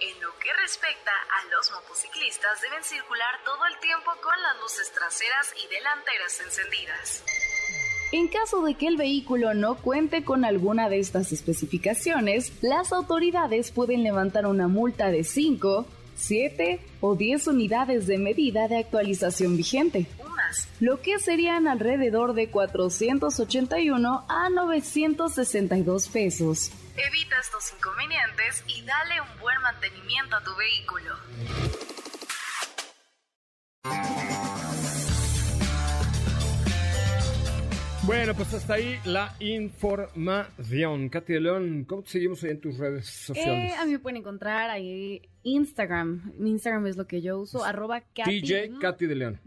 En 0.00 0.20
lo 0.20 0.28
que 0.38 0.52
respecta 0.62 1.10
a 1.10 1.50
los 1.50 1.70
motociclistas, 1.72 2.60
deben 2.60 2.84
circular 2.84 3.42
todo 3.44 3.64
el 3.66 3.78
tiempo 3.80 4.10
con 4.22 4.42
las 4.42 4.60
luces 4.60 4.92
traseras 4.92 5.54
y 5.64 5.74
delanteras 5.74 6.40
encendidas. 6.44 7.24
En 8.12 8.26
caso 8.26 8.62
de 8.62 8.74
que 8.74 8.88
el 8.88 8.96
vehículo 8.96 9.54
no 9.54 9.76
cuente 9.76 10.24
con 10.24 10.44
alguna 10.44 10.88
de 10.88 10.98
estas 10.98 11.30
especificaciones, 11.30 12.52
las 12.60 12.92
autoridades 12.92 13.70
pueden 13.70 14.02
levantar 14.02 14.46
una 14.46 14.66
multa 14.66 15.12
de 15.12 15.22
5, 15.22 15.86
7 16.16 16.80
o 17.00 17.14
10 17.14 17.46
unidades 17.46 18.08
de 18.08 18.18
medida 18.18 18.66
de 18.66 18.78
actualización 18.78 19.56
vigente, 19.56 20.08
lo 20.80 21.00
que 21.00 21.20
serían 21.20 21.68
alrededor 21.68 22.34
de 22.34 22.50
481 22.50 24.24
a 24.28 24.48
962 24.48 26.08
pesos. 26.08 26.72
Evita 26.96 27.36
estos 27.40 27.72
inconvenientes 27.76 28.64
y 28.66 28.82
dale 28.82 29.20
un 29.20 29.40
buen 29.40 29.56
mantenimiento 29.62 30.34
a 30.34 30.42
tu 30.42 30.50
vehículo. 30.56 31.14
Bueno, 38.10 38.34
pues 38.34 38.52
hasta 38.54 38.74
ahí 38.74 38.98
la 39.04 39.36
información. 39.38 41.08
Katy 41.10 41.32
de 41.32 41.40
León, 41.40 41.84
¿cómo 41.84 42.02
te 42.02 42.10
seguimos 42.10 42.42
ahí 42.42 42.50
en 42.50 42.60
tus 42.60 42.76
redes 42.76 43.06
sociales? 43.06 43.72
Eh, 43.72 43.76
a 43.76 43.84
mí 43.84 43.92
me 43.92 44.00
pueden 44.00 44.16
encontrar 44.16 44.68
ahí 44.68 45.22
Instagram. 45.44 46.32
Mi 46.36 46.50
Instagram 46.50 46.88
es 46.88 46.96
lo 46.96 47.06
que 47.06 47.22
yo 47.22 47.38
uso, 47.38 47.64
arroba 47.64 48.00
Katy. 48.00 48.40
DJ 48.40 48.72
Katy 48.80 49.06
de 49.06 49.14
León. 49.14 49.40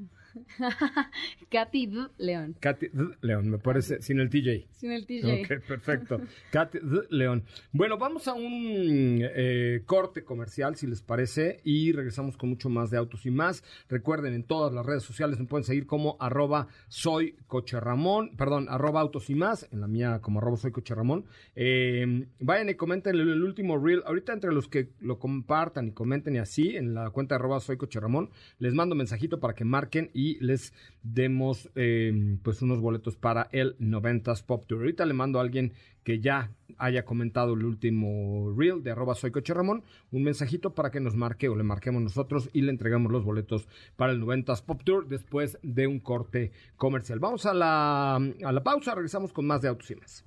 Katy 1.49 1.87
D. 1.87 2.07
León. 2.17 2.55
Katy 2.59 2.87
D. 2.91 3.03
León, 3.21 3.49
me 3.49 3.57
parece, 3.57 4.01
sin 4.01 4.19
el 4.19 4.29
TJ. 4.29 4.67
Sin 4.71 4.91
el 4.91 5.05
TJ. 5.05 5.43
Ok, 5.43 5.65
perfecto. 5.67 6.21
Katy 6.51 6.79
D. 6.81 7.01
León. 7.09 7.43
Bueno, 7.71 7.97
vamos 7.97 8.27
a 8.27 8.33
un 8.33 9.19
eh, 9.21 9.83
corte 9.85 10.23
comercial, 10.23 10.75
si 10.75 10.87
les 10.87 11.01
parece, 11.01 11.59
y 11.63 11.91
regresamos 11.91 12.37
con 12.37 12.49
mucho 12.49 12.69
más 12.69 12.89
de 12.89 12.97
autos 12.97 13.25
y 13.25 13.31
más. 13.31 13.63
Recuerden, 13.89 14.33
en 14.33 14.43
todas 14.43 14.73
las 14.73 14.85
redes 14.85 15.03
sociales 15.03 15.39
me 15.39 15.45
pueden 15.45 15.63
seguir 15.63 15.85
como 15.85 16.17
arroba 16.19 16.67
soy 16.87 17.35
Ramón, 17.71 18.35
perdón, 18.35 18.67
arroba 18.69 19.01
autos 19.01 19.29
y 19.29 19.35
más, 19.35 19.67
en 19.71 19.81
la 19.81 19.87
mía 19.87 20.19
como 20.21 20.39
arroba 20.39 20.57
soy 20.57 20.71
Ramón. 20.71 21.25
Eh, 21.55 22.27
vayan 22.39 22.69
y 22.69 22.75
comenten 22.75 23.15
el, 23.15 23.21
el, 23.21 23.43
último 23.43 23.77
reel. 23.77 24.01
Ahorita 24.05 24.33
entre 24.33 24.51
los 24.51 24.67
que 24.67 24.89
lo 24.99 25.19
compartan 25.19 25.87
y 25.87 25.91
comenten 25.91 26.35
y 26.35 26.39
así, 26.39 26.75
en 26.75 26.93
la 26.93 27.09
cuenta 27.11 27.35
de 27.35 27.39
arroba 27.39 27.59
soy 27.59 27.77
Ramón, 27.93 28.29
les 28.59 28.73
mando 28.73 28.95
mensajito 28.95 29.39
para 29.39 29.53
que 29.53 29.65
marquen 29.65 30.09
y 30.13 30.22
y 30.23 30.37
les 30.39 30.73
demos 31.03 31.69
eh, 31.75 32.37
pues 32.43 32.61
unos 32.61 32.79
boletos 32.79 33.17
para 33.17 33.49
el 33.51 33.77
90s 33.77 34.45
Pop 34.45 34.65
Tour. 34.65 34.79
Ahorita 34.79 35.05
le 35.05 35.13
mando 35.13 35.39
a 35.39 35.41
alguien 35.41 35.73
que 36.05 36.19
ya 36.19 36.51
haya 36.77 37.03
comentado 37.03 37.53
el 37.53 37.65
último 37.65 38.53
reel 38.57 38.83
de 38.83 38.91
arroba 38.91 39.15
soy 39.15 39.31
coche 39.31 39.53
Ramón, 39.53 39.83
un 40.11 40.23
mensajito 40.23 40.73
para 40.73 40.91
que 40.91 41.01
nos 41.01 41.15
marque 41.15 41.49
o 41.49 41.55
le 41.55 41.63
marquemos 41.63 42.01
nosotros 42.01 42.49
y 42.53 42.61
le 42.61 42.71
entregamos 42.71 43.11
los 43.11 43.25
boletos 43.25 43.67
para 43.97 44.13
el 44.13 44.21
90s 44.21 44.63
Pop 44.63 44.81
Tour 44.83 45.07
después 45.07 45.57
de 45.61 45.87
un 45.87 45.99
corte 45.99 46.51
comercial. 46.77 47.19
Vamos 47.19 47.45
a 47.45 47.53
la, 47.53 48.15
a 48.15 48.51
la 48.51 48.63
pausa, 48.63 48.95
regresamos 48.95 49.33
con 49.33 49.45
más 49.45 49.61
de 49.61 49.67
Autos 49.67 49.91
y 49.91 49.95
más. 49.95 50.25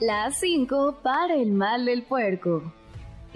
Las 0.00 0.38
5 0.40 1.00
para 1.02 1.34
el 1.34 1.52
mal 1.52 1.84
del 1.84 2.04
puerco 2.04 2.72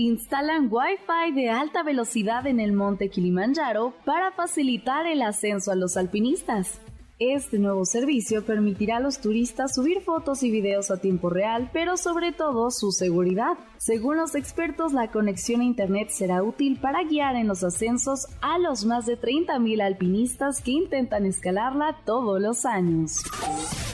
instalan 0.03 0.69
Wi-Fi 0.71 1.33
de 1.33 1.51
alta 1.51 1.83
velocidad 1.83 2.47
en 2.47 2.61
el 2.61 2.73
monte 2.73 3.09
Kilimanjaro 3.09 3.95
para 4.05 4.33
facilitar 4.33 5.07
el 5.07 5.23
ascenso 5.23 5.71
a 5.71 5.77
los 5.77 5.97
alpinistas. 5.97 6.81
Este 7.21 7.61
nuevo 7.61 7.85
servicio 7.85 8.45
permitirá 8.45 8.97
a 8.97 9.01
los 9.01 9.21
turistas 9.21 9.73
subir 9.73 10.01
fotos 10.01 10.43
y 10.43 10.51
videos 10.51 10.91
a 10.91 11.01
tiempo 11.01 11.31
real, 11.31 11.71
pero 11.73 11.97
sobre 11.97 12.33
todo 12.33 12.73
su 12.73 12.91
seguridad. 12.91 13.57
Según 13.79 14.17
los 14.17 14.35
expertos, 14.35 14.93
la 14.93 15.13
conexión 15.13 15.61
a 15.61 15.65
Internet 15.65 16.09
será 16.11 16.43
útil 16.43 16.77
para 16.81 17.05
guiar 17.05 17.37
en 17.37 17.47
los 17.47 17.63
ascensos 17.63 18.27
a 18.41 18.59
los 18.59 18.85
más 18.85 19.07
de 19.07 19.17
30.000 19.17 19.81
alpinistas 19.81 20.61
que 20.61 20.73
intentan 20.73 21.25
escalarla 21.25 21.99
todos 22.05 22.41
los 22.41 22.67
años. 22.67 23.23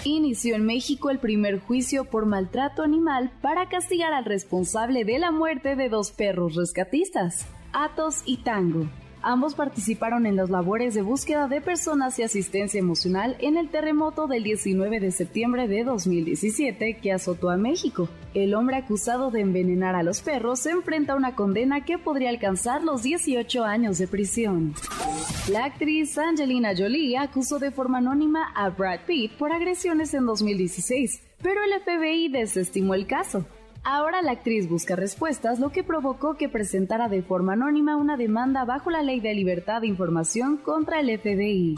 Inició 0.04 0.56
en 0.56 0.64
México 0.64 1.10
el 1.10 1.18
primer 1.18 1.60
juicio 1.60 2.04
por 2.04 2.24
maltrato 2.24 2.82
animal 2.82 3.30
para 3.42 3.68
castigar 3.68 4.14
al 4.14 4.24
responsable 4.24 5.04
de 5.04 5.18
la 5.18 5.30
muerte 5.30 5.76
de 5.76 5.90
dos 5.90 6.10
perros 6.10 6.54
rescatistas, 6.54 7.46
Atos 7.72 8.22
y 8.24 8.38
Tango. 8.38 8.88
Ambos 9.22 9.54
participaron 9.54 10.24
en 10.24 10.36
las 10.36 10.48
labores 10.48 10.94
de 10.94 11.02
búsqueda 11.02 11.46
de 11.46 11.60
personas 11.60 12.18
y 12.18 12.22
asistencia 12.22 12.78
emocional 12.78 13.36
en 13.40 13.58
el 13.58 13.68
terremoto 13.68 14.26
del 14.26 14.44
19 14.44 14.98
de 14.98 15.10
septiembre 15.10 15.68
de 15.68 15.84
2017 15.84 16.96
que 16.96 17.12
azotó 17.12 17.50
a 17.50 17.58
México. 17.58 18.08
El 18.32 18.54
hombre 18.54 18.76
acusado 18.76 19.30
de 19.30 19.40
envenenar 19.40 19.94
a 19.94 20.02
los 20.02 20.22
perros 20.22 20.60
se 20.60 20.70
enfrenta 20.70 21.12
a 21.12 21.16
una 21.16 21.34
condena 21.34 21.84
que 21.84 21.98
podría 21.98 22.30
alcanzar 22.30 22.82
los 22.82 23.02
18 23.02 23.62
años 23.62 23.98
de 23.98 24.08
prisión. 24.08 24.74
La 25.50 25.66
actriz 25.66 26.16
Angelina 26.16 26.72
Jolie 26.76 27.18
acusó 27.18 27.58
de 27.58 27.72
forma 27.72 27.98
anónima 27.98 28.50
a 28.54 28.70
Brad 28.70 29.00
Pitt 29.06 29.32
por 29.32 29.52
agresiones 29.52 30.14
en 30.14 30.24
2016, 30.24 31.22
pero 31.42 31.60
el 31.62 31.78
FBI 31.82 32.28
desestimó 32.28 32.94
el 32.94 33.06
caso. 33.06 33.44
Ahora 33.82 34.20
la 34.20 34.32
actriz 34.32 34.68
busca 34.68 34.94
respuestas, 34.94 35.58
lo 35.58 35.72
que 35.72 35.82
provocó 35.82 36.36
que 36.36 36.50
presentara 36.50 37.08
de 37.08 37.22
forma 37.22 37.54
anónima 37.54 37.96
una 37.96 38.18
demanda 38.18 38.66
bajo 38.66 38.90
la 38.90 39.02
Ley 39.02 39.20
de 39.20 39.32
Libertad 39.32 39.80
de 39.80 39.86
Información 39.86 40.58
contra 40.58 41.00
el 41.00 41.18
FBI. 41.18 41.76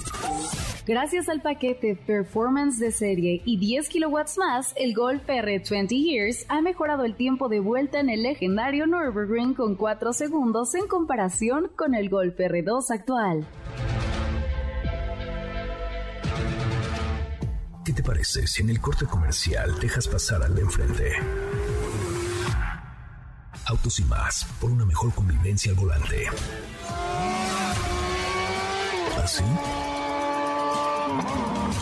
Gracias 0.84 1.28
al 1.28 1.42
paquete 1.42 1.94
Performance 1.94 2.80
de 2.80 2.90
serie 2.90 3.40
y 3.44 3.56
10 3.56 3.88
kilowatts 3.88 4.36
más, 4.36 4.74
el 4.76 4.94
Golf 4.94 5.22
R20 5.28 5.88
Years 5.90 6.44
ha 6.48 6.60
mejorado 6.60 7.04
el 7.04 7.14
tiempo 7.14 7.48
de 7.48 7.60
vuelta 7.60 8.00
en 8.00 8.10
el 8.10 8.24
legendario 8.24 8.88
Nürburgring 8.88 9.54
con 9.54 9.76
4 9.76 10.12
segundos 10.12 10.74
en 10.74 10.88
comparación 10.88 11.70
con 11.76 11.94
el 11.94 12.08
Golf 12.08 12.36
R2 12.36 12.90
actual. 12.90 13.46
¿Qué 17.84 17.92
te 17.92 18.02
parece 18.02 18.46
si 18.48 18.62
en 18.62 18.70
el 18.70 18.80
corte 18.80 19.06
comercial 19.06 19.78
dejas 19.80 20.08
pasar 20.08 20.42
al 20.42 20.54
de 20.56 20.62
enfrente? 20.62 21.12
Autos 23.66 24.00
y 24.00 24.04
más, 24.04 24.46
por 24.60 24.70
una 24.70 24.84
mejor 24.84 25.14
convivencia 25.14 25.70
al 25.70 25.78
volante. 25.78 26.26
¿Así? 29.22 29.44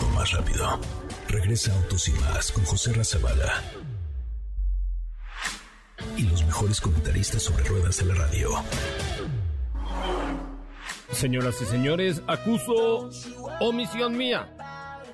O 0.02 0.14
más 0.14 0.30
rápido. 0.32 0.78
Regresa 1.28 1.72
Autos 1.75 2.08
y 2.08 2.12
más 2.12 2.52
con 2.52 2.64
José 2.64 2.92
Razabala. 2.92 3.62
Y 6.16 6.22
los 6.22 6.44
mejores 6.44 6.50
mejores 6.60 6.80
comentaristas 6.80 7.42
sobre 7.42 7.64
ruedas 7.64 7.96
de 7.99 8.04
la 8.04 8.14
radio. 8.14 8.50
Señoras 11.12 11.60
y 11.62 11.64
señores, 11.64 12.22
acuso 12.26 13.08
omisión 13.60 14.16
mía. 14.16 14.49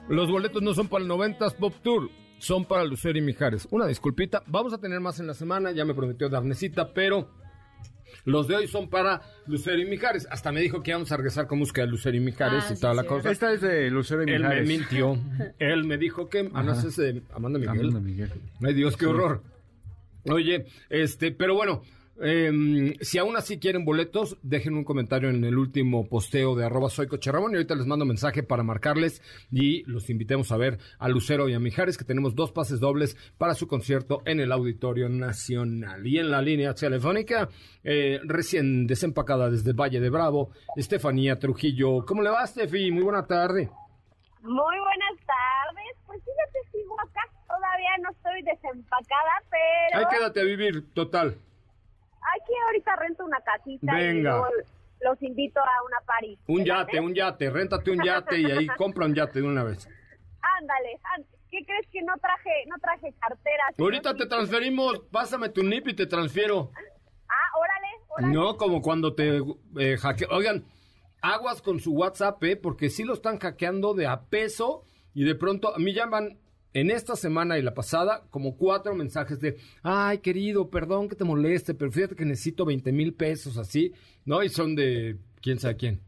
Los 0.09 0.31
boletos 0.31 0.63
no 0.63 0.75
son 0.75 0.89
para 0.89 1.05
el 1.05 1.11
90s 1.11 1.55
Pop 1.55 1.75
Tour, 1.83 2.11
son 2.39 2.65
para 2.65 2.85
Lucero 2.85 3.19
y 3.19 3.23
Mijares. 3.23 3.67
Una 3.71 3.87
disculpita, 3.87 4.43
vamos 4.47 4.73
a 4.73 4.79
tener 4.79 5.01
más 5.01 5.21
en 5.21 5.27
la 5.27 5.35
semana, 5.35 5.71
ya 5.73 5.85
me 5.85 5.95
prometió 5.95 6.29
Darnecita, 6.29 6.93
pero 6.93 7.29
los 8.25 8.49
de 8.49 8.57
hoy 8.57 8.67
son 8.69 8.89
para 8.89 9.21
Lucero 9.47 9.79
y 9.81 9.85
Mijares. 9.85 10.27
Hasta 10.31 10.53
me 10.53 10.61
dijo 10.61 10.83
que 10.83 10.91
íbamos 10.91 11.11
a 11.13 11.17
regresar 11.17 11.47
con 11.47 11.59
música 11.59 11.83
de 11.83 11.89
Lucero 11.89 12.17
y 12.17 12.21
Mijares 12.21 12.65
Ah, 12.69 12.73
y 12.73 12.75
sí, 12.77 12.81
toda 12.81 12.95
la 12.95 13.03
sí. 13.03 13.09
cosa. 13.09 13.31
Esta 13.31 13.53
es 13.53 13.61
de 13.61 13.91
Lucero 13.91 14.23
y 14.25 14.31
Él 14.31 14.43
me 14.43 14.49
Mijares. 14.49 14.69
mintió. 14.69 15.19
Él 15.59 15.85
me 15.85 15.97
dijo 15.99 16.29
que... 16.29 16.51
Ah, 16.55 16.63
no, 16.63 16.73
es 16.73 16.97
de 16.97 17.23
Amanda 17.35 17.59
Miguel. 17.59 17.79
Amanda 17.89 18.01
Miguel. 18.01 18.31
Ay, 18.63 18.75
Dios, 18.75 18.97
qué 18.97 19.07
horror. 19.07 19.43
Oye, 20.29 20.67
este, 20.91 21.31
pero 21.31 21.55
bueno, 21.55 21.83
em, 22.21 22.95
si 23.01 23.19
aún 23.19 23.37
así 23.37 23.59
quieren 23.59 23.85
boletos, 23.85 24.39
dejen 24.43 24.75
un 24.75 24.85
comentario 24.85 25.31
en 25.31 25.45
el 25.45 25.59
último 25.59 26.09
posteo 26.09 26.55
de 26.55 26.65
arroba 26.65 26.91
soy 26.91 27.09
y 27.11 27.29
ahorita 27.29 27.75
les 27.75 27.87
mando 27.87 28.05
mensaje 28.05 28.43
para 28.43 28.63
marcarles 28.63 29.23
y 29.51 29.83
los 29.85 30.11
invitemos 30.11 30.53
a 30.53 30.57
ver 30.57 30.79
a 30.99 31.09
Lucero 31.09 31.49
y 31.49 31.55
a 31.55 31.61
Mijares, 31.61 31.99
que 31.99 32.05
tenemos 32.05 32.35
dos 32.35 32.53
pases 32.53 32.81
dobles 32.81 33.17
para 33.39 33.55
su 33.55 33.67
concierto 33.67 34.23
en 34.25 34.41
el 34.41 34.53
Auditorio 34.53 35.09
Nacional. 35.09 36.07
Y 36.07 36.19
en 36.19 36.31
la 36.31 36.43
línea 36.43 36.75
telefónica, 36.75 37.49
eh, 37.85 38.21
recién 38.25 38.87
desempacada 38.87 39.51
desde 39.51 39.73
Valle 39.73 40.01
de 40.01 40.11
Bravo, 40.11 40.51
Estefanía 40.77 41.39
Trujillo. 41.39 42.05
¿Cómo 42.07 42.23
le 42.23 42.31
va, 42.31 42.45
Estefi? 42.45 42.91
Muy 42.91 43.03
buena 43.03 43.27
tarde. 43.27 43.71
Muy 44.43 44.79
buenas 44.79 45.27
tardes. 45.27 45.97
Pues 46.07 46.21
fíjate, 46.23 46.71
sigo 46.71 46.97
acá. 47.01 47.21
Todavía 47.49 47.91
no 48.03 48.11
estoy 48.11 48.43
desempacada, 48.43 49.43
pero 49.51 49.99
Ahí 49.99 50.17
quédate 50.17 50.41
a 50.41 50.45
vivir, 50.45 50.93
total. 50.95 51.39
Aquí 52.35 52.53
ahorita 52.67 52.97
rento 52.97 53.25
una 53.25 53.41
casita 53.41 53.93
y 54.01 54.07
Venga. 54.15 54.31
luego 54.39 54.47
los 55.01 55.23
invito 55.23 55.61
a 55.61 55.85
una 55.87 56.01
party. 56.07 56.39
Un 56.49 56.59
¿Te 56.63 56.69
yate, 56.69 57.01
un 57.01 57.15
yate, 57.15 57.51
réntate 57.51 57.91
un 57.91 58.03
yate 58.03 58.39
y 58.41 58.45
ahí 58.51 58.67
compra 58.77 59.05
un 59.07 59.15
yate 59.15 59.41
de 59.41 59.47
una 59.47 59.63
vez. 59.65 59.87
Ándale. 60.59 60.99
¿qué 61.51 61.65
crees 61.65 61.87
que 61.93 62.03
no 62.03 62.15
traje, 62.19 62.51
no 62.67 62.77
traje 62.81 63.13
cartera? 63.21 63.65
Ahorita 63.79 64.15
te 64.15 64.27
transferimos, 64.27 64.99
pásame 65.13 65.49
tu 65.51 65.63
NIP 65.63 65.89
y 65.89 65.95
te 65.95 66.07
transfiero. 66.07 66.71
Ah, 67.29 67.59
órale, 67.59 67.87
órale. 68.09 68.33
No, 68.35 68.57
como 68.57 68.81
cuando 68.83 69.15
te 69.15 69.37
eh, 69.37 69.97
hacke- 69.99 70.29
Oigan, 70.31 70.65
aguas 71.23 71.61
con 71.63 71.81
su 71.81 71.93
WhatsApp, 71.93 72.43
eh, 72.45 72.57
porque 72.57 72.89
sí 72.89 73.05
lo 73.05 73.15
están 73.15 73.39
hackeando 73.39 73.95
de 73.95 74.07
a 74.07 74.23
peso 74.23 74.85
y 75.15 75.25
de 75.25 75.35
pronto 75.35 75.75
a 75.75 75.79
mí 75.79 75.93
llaman 75.93 76.39
en 76.77 76.91
esta 76.91 77.17
semana 77.17 77.59
y 77.59 77.63
la 77.63 77.73
pasada 77.73 78.25
como 78.29 78.59
cuatro 78.59 78.95
mensajes 78.95 79.41
de, 79.41 79.57
ay 79.83 80.19
querido, 80.19 80.69
perdón 80.69 81.09
que 81.09 81.17
te 81.17 81.25
moleste, 81.25 81.73
pero 81.73 81.91
fíjate 81.91 82.15
que 82.15 82.27
necesito 82.27 82.67
20 82.67 82.93
mil 82.93 83.15
pesos 83.15 83.57
así, 83.57 83.95
¿no? 84.27 84.43
Y 84.43 84.51
son 84.51 84.75
de 84.75 85.17
quién 85.41 85.59
sabe 85.59 85.77
quién. 85.77 86.01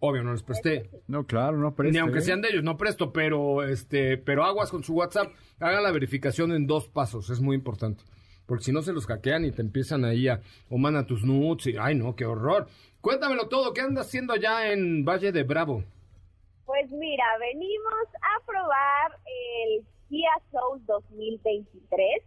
Obvio, 0.00 0.22
no 0.22 0.32
les 0.32 0.42
presté. 0.42 0.90
No, 1.06 1.26
claro, 1.26 1.56
no 1.56 1.74
presta. 1.74 1.92
Ni 1.92 1.98
aunque 1.98 2.18
¿eh? 2.18 2.22
sean 2.22 2.42
de 2.42 2.48
ellos, 2.48 2.62
no 2.62 2.76
presto, 2.76 3.10
pero 3.10 3.62
este, 3.62 4.18
pero 4.18 4.44
aguas 4.44 4.70
con 4.70 4.84
su 4.84 4.92
WhatsApp, 4.92 5.32
hagan 5.58 5.82
la 5.82 5.92
verificación 5.92 6.52
en 6.52 6.66
dos 6.66 6.88
pasos, 6.88 7.30
es 7.30 7.40
muy 7.40 7.56
importante. 7.56 8.04
Porque 8.44 8.64
si 8.64 8.72
no 8.72 8.82
se 8.82 8.92
los 8.92 9.06
hackean 9.06 9.46
y 9.46 9.50
te 9.50 9.62
empiezan 9.62 10.04
ahí 10.04 10.28
a, 10.28 10.42
o 10.68 10.76
mandan 10.76 11.06
tus 11.06 11.24
nudes 11.24 11.68
y, 11.68 11.76
ay 11.80 11.94
no, 11.94 12.14
qué 12.14 12.26
horror. 12.26 12.68
Cuéntamelo 13.00 13.48
todo, 13.48 13.72
¿qué 13.72 13.80
andas 13.80 14.08
haciendo 14.08 14.34
allá 14.34 14.72
en 14.72 15.06
Valle 15.06 15.32
de 15.32 15.42
Bravo? 15.42 15.84
Pues 16.66 16.90
mira, 16.90 17.24
venimos 17.38 18.06
a 18.22 18.46
probar 18.46 19.18
el 19.26 19.84
Kia 20.08 20.32
Soul 20.50 20.84
2023, 20.86 22.22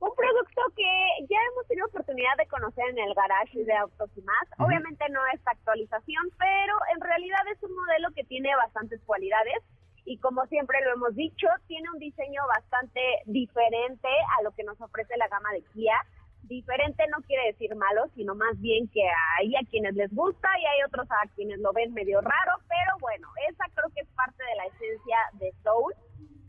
un 0.00 0.14
producto 0.14 0.62
que 0.76 1.26
ya 1.28 1.38
hemos 1.52 1.66
tenido 1.66 1.86
oportunidad 1.86 2.36
de 2.36 2.46
conocer 2.46 2.84
en 2.90 2.98
el 2.98 3.14
garage 3.14 3.64
de 3.64 3.72
Autos 3.74 4.10
y 4.16 4.22
más. 4.22 4.44
Obviamente 4.58 5.04
no 5.10 5.20
es 5.32 5.40
actualización, 5.46 6.28
pero 6.38 6.74
en 6.94 7.00
realidad 7.00 7.40
es 7.52 7.62
un 7.62 7.74
modelo 7.74 8.08
que 8.14 8.24
tiene 8.24 8.54
bastantes 8.56 9.00
cualidades 9.06 9.62
y 10.04 10.18
como 10.18 10.44
siempre 10.46 10.78
lo 10.84 10.94
hemos 10.94 11.14
dicho, 11.14 11.46
tiene 11.66 11.88
un 11.90 11.98
diseño 11.98 12.42
bastante 12.48 13.00
diferente 13.26 14.08
a 14.38 14.42
lo 14.42 14.50
que 14.52 14.64
nos 14.64 14.80
ofrece 14.80 15.16
la 15.16 15.28
gama 15.28 15.52
de 15.52 15.62
Kia. 15.72 15.94
Diferente 16.50 17.04
no 17.14 17.22
quiere 17.28 17.46
decir 17.46 17.76
malo, 17.76 18.08
sino 18.16 18.34
más 18.34 18.60
bien 18.60 18.88
que 18.88 19.06
hay 19.38 19.54
a 19.54 19.64
quienes 19.70 19.94
les 19.94 20.12
gusta 20.12 20.48
y 20.58 20.66
hay 20.66 20.82
otros 20.84 21.06
a 21.08 21.28
quienes 21.36 21.60
lo 21.60 21.72
ven 21.72 21.94
medio 21.94 22.20
raro, 22.20 22.58
pero 22.66 22.98
bueno, 22.98 23.28
esa 23.48 23.66
creo 23.72 23.88
que 23.94 24.00
es 24.00 24.08
parte 24.16 24.42
de 24.42 24.56
la 24.56 24.66
esencia 24.66 25.16
de 25.34 25.52
Soul. 25.62 25.94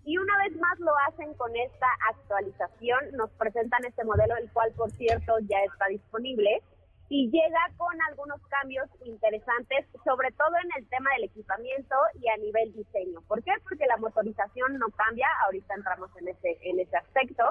Y 0.04 0.18
una 0.18 0.36
vez 0.40 0.58
más 0.58 0.80
lo 0.80 0.92
hacen 1.08 1.36
con 1.36 1.56
esta 1.56 1.86
actualización, 2.10 3.12
nos 3.12 3.30
presentan 3.34 3.86
este 3.86 4.04
modelo, 4.04 4.36
el 4.38 4.52
cual 4.52 4.74
por 4.76 4.90
cierto 4.90 5.38
ya 5.42 5.60
está 5.72 5.86
disponible, 5.86 6.64
y 7.08 7.30
llega 7.30 7.62
con 7.78 7.94
algunos 8.10 8.42
cambios 8.48 8.90
interesantes, 9.06 9.86
sobre 10.04 10.32
todo 10.32 10.56
en 10.64 10.82
el 10.82 10.90
tema 10.90 11.12
del 11.12 11.26
equipamiento 11.26 11.96
y 12.16 12.28
a 12.28 12.38
nivel 12.38 12.74
diseño. 12.74 13.22
¿Por 13.28 13.44
qué? 13.44 13.52
Porque 13.62 13.86
la 13.86 13.98
motorización 13.98 14.80
no 14.80 14.88
cambia, 14.98 15.28
ahorita 15.46 15.76
entramos 15.76 16.10
en 16.18 16.30
ese, 16.30 16.58
en 16.64 16.80
ese 16.80 16.98
aspecto, 16.98 17.44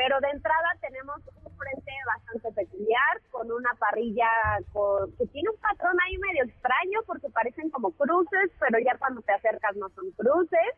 pero 0.00 0.18
de 0.20 0.30
entrada 0.30 0.70
tenemos 0.80 1.18
un 1.44 1.52
frente 1.58 1.92
bastante 2.06 2.52
peculiar, 2.52 3.20
con 3.30 3.52
una 3.52 3.68
parrilla 3.78 4.30
con- 4.72 5.14
que 5.18 5.26
tiene 5.26 5.50
un 5.50 5.60
patrón 5.60 5.94
ahí 6.06 6.16
medio 6.16 6.44
extraño, 6.44 7.00
porque 7.06 7.28
parecen 7.28 7.68
como 7.68 7.90
cruces, 7.92 8.50
pero 8.58 8.78
ya 8.78 8.96
cuando 8.96 9.20
te 9.20 9.32
acercas 9.32 9.76
no 9.76 9.90
son 9.90 10.10
cruces. 10.12 10.72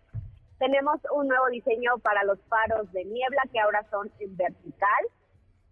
Tenemos 0.58 0.98
un 1.14 1.28
nuevo 1.28 1.46
diseño 1.50 1.98
para 2.02 2.24
los 2.24 2.40
faros 2.48 2.90
de 2.90 3.04
niebla 3.04 3.42
que 3.52 3.60
ahora 3.60 3.86
son 3.92 4.10
en 4.18 4.36
vertical. 4.36 5.04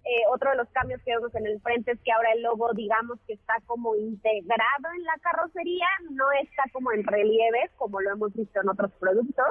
Eh, 0.05 0.23
otro 0.33 0.51
de 0.51 0.57
los 0.57 0.69
cambios 0.69 1.03
que 1.03 1.11
vemos 1.17 1.35
en 1.35 1.47
el 1.47 1.61
frente 1.61 1.91
es 1.91 2.01
que 2.05 2.13
ahora 2.13 2.31
el 2.33 2.43
logo, 2.43 2.73
digamos 2.75 3.19
que 3.27 3.33
está 3.33 3.55
como 3.67 3.97
integrado 3.97 4.87
en 4.97 5.03
la 5.03 5.19
carrocería, 5.23 5.89
no 6.11 6.31
está 6.41 6.63
como 6.73 6.93
en 6.93 7.03
relieve, 7.03 7.69
como 7.79 8.01
lo 8.01 8.13
hemos 8.13 8.33
visto 8.33 8.61
en 8.61 8.69
otros 8.69 8.93
productos. 9.01 9.47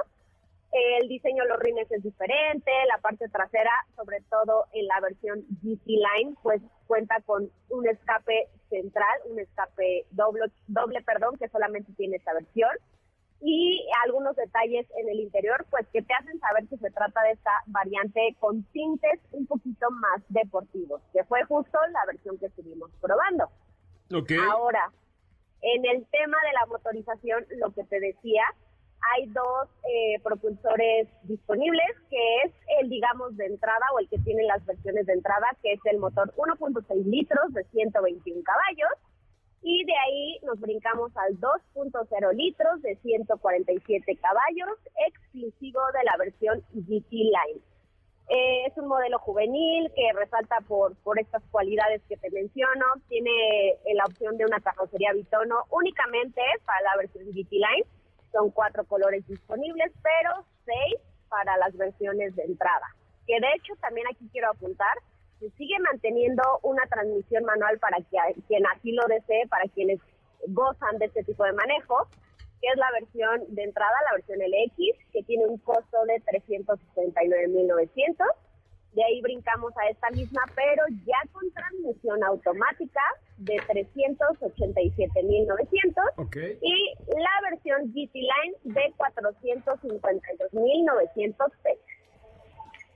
El 0.71 1.07
diseño 1.07 1.43
de 1.43 1.49
los 1.49 1.59
rines 1.59 1.91
es 1.91 2.03
diferente, 2.03 2.71
la 2.87 2.99
parte 2.99 3.27
trasera, 3.29 3.71
sobre 3.95 4.21
todo 4.29 4.65
en 4.73 4.85
la 4.85 4.99
versión 5.01 5.43
GT 5.63 5.87
Line, 5.87 6.35
pues 6.43 6.61
cuenta 6.85 7.19
con 7.25 7.49
un 7.69 7.87
escape 7.87 8.49
central, 8.69 9.19
un 9.25 9.39
escape 9.39 10.05
doble, 10.11 10.45
doble 10.67 11.01
perdón, 11.01 11.37
que 11.37 11.49
solamente 11.49 11.91
tiene 11.93 12.17
esta 12.17 12.33
versión 12.33 12.69
y 13.41 13.87
algunos 14.05 14.35
detalles 14.35 14.85
en 14.97 15.09
el 15.09 15.19
interior, 15.19 15.65
pues 15.69 15.87
que 15.93 16.01
te 16.01 16.13
hacen 16.13 16.39
saber 16.39 16.67
que 16.67 16.77
se 16.77 16.91
trata 16.91 17.21
de 17.23 17.31
esta 17.31 17.51
variante 17.67 18.35
con 18.39 18.63
tintes 18.71 19.19
un 19.31 19.45
poquito 19.47 19.89
más 19.91 20.21
deportivos, 20.29 21.01
que 21.13 21.23
fue 21.23 21.43
justo 21.45 21.79
la 21.91 22.05
versión 22.05 22.37
que 22.37 22.47
estuvimos 22.47 22.91
probando. 22.99 23.49
Ok. 24.13 24.31
Ahora, 24.51 24.91
en 25.61 25.85
el 25.85 26.05
tema 26.07 26.37
de 26.45 26.53
la 26.53 26.65
motorización, 26.67 27.45
lo 27.57 27.71
que 27.71 27.83
te 27.85 27.99
decía, 27.99 28.43
hay 29.01 29.25
dos 29.27 29.69
eh, 29.89 30.19
propulsores 30.23 31.07
disponibles, 31.23 31.95
que 32.09 32.37
es 32.45 32.53
el, 32.79 32.89
digamos, 32.89 33.35
de 33.37 33.45
entrada 33.45 33.85
o 33.95 33.99
el 33.99 34.09
que 34.09 34.19
tiene 34.19 34.43
las 34.43 34.65
versiones 34.65 35.05
de 35.05 35.13
entrada, 35.13 35.47
que 35.61 35.73
es 35.73 35.79
el 35.85 35.99
motor 35.99 36.33
1.6 36.35 37.05
litros 37.05 37.53
de 37.53 37.63
121 37.65 38.43
caballos, 38.43 38.91
y 39.61 39.83
de 39.85 39.93
ahí 39.93 40.39
nos 40.43 40.59
brincamos 40.59 41.11
al 41.17 41.39
2.0 41.39 42.33
litros 42.33 42.81
de 42.81 42.95
147 42.95 44.17
caballos, 44.17 44.77
exclusivo 45.07 45.79
de 45.93 46.03
la 46.03 46.17
versión 46.17 46.61
GT 46.73 47.11
Line. 47.11 47.61
Eh, 48.29 48.67
es 48.67 48.77
un 48.77 48.87
modelo 48.87 49.17
juvenil 49.19 49.91
que 49.95 50.13
resalta 50.13 50.61
por, 50.67 50.95
por 50.97 51.19
estas 51.19 51.41
cualidades 51.49 52.01
que 52.07 52.15
te 52.15 52.29
menciono. 52.29 52.85
Tiene 53.07 53.69
eh, 53.69 53.95
la 53.95 54.05
opción 54.05 54.37
de 54.37 54.45
una 54.45 54.59
carrocería 54.59 55.13
bitono 55.13 55.65
únicamente 55.71 56.41
para 56.63 56.81
la 56.81 56.97
versión 56.97 57.25
GT 57.25 57.51
Line. 57.53 57.85
Son 58.31 58.51
cuatro 58.51 58.83
colores 58.85 59.25
disponibles, 59.27 59.91
pero 60.03 60.45
seis 60.65 61.01
para 61.29 61.57
las 61.57 61.75
versiones 61.75 62.35
de 62.35 62.43
entrada. 62.43 62.87
Que 63.25 63.39
de 63.39 63.47
hecho 63.55 63.73
también 63.81 64.07
aquí 64.07 64.27
quiero 64.31 64.49
apuntar 64.49 64.97
se 65.39 65.49
sigue 65.51 65.79
manteniendo 65.79 66.43
una 66.63 66.85
transmisión 66.87 67.45
manual 67.45 67.79
para 67.79 67.97
que, 67.97 68.17
quien 68.47 68.65
así 68.67 68.91
lo 68.91 69.07
desee, 69.07 69.47
para 69.47 69.63
quienes 69.69 69.99
gozan 70.47 70.97
de 70.97 71.05
este 71.05 71.23
tipo 71.23 71.45
de 71.45 71.53
manejo, 71.53 72.07
que 72.61 72.67
es 72.67 72.75
la 72.75 72.91
versión 72.91 73.55
de 73.55 73.63
entrada, 73.63 73.93
la 74.11 74.17
versión 74.17 74.39
LX, 74.39 74.97
que 75.13 75.23
tiene 75.23 75.45
un 75.47 75.57
costo 75.59 76.05
de 76.07 76.21
369.900. 76.25 78.15
De 78.93 79.03
ahí 79.03 79.21
brincamos 79.21 79.71
a 79.77 79.87
esta 79.87 80.09
misma, 80.09 80.41
pero 80.55 80.83
ya 81.05 81.17
con 81.31 81.49
transmisión 81.51 82.21
automática 82.23 83.01
de 83.39 83.55
387.900. 83.55 86.03
Ok. 86.17 86.35
Y 86.61 86.93
la 87.17 87.29
versión 87.49 87.87
GT 87.93 88.13
Line 88.15 88.55
de 88.63 88.93
452.900 88.97 91.51
pesos. 91.63 91.83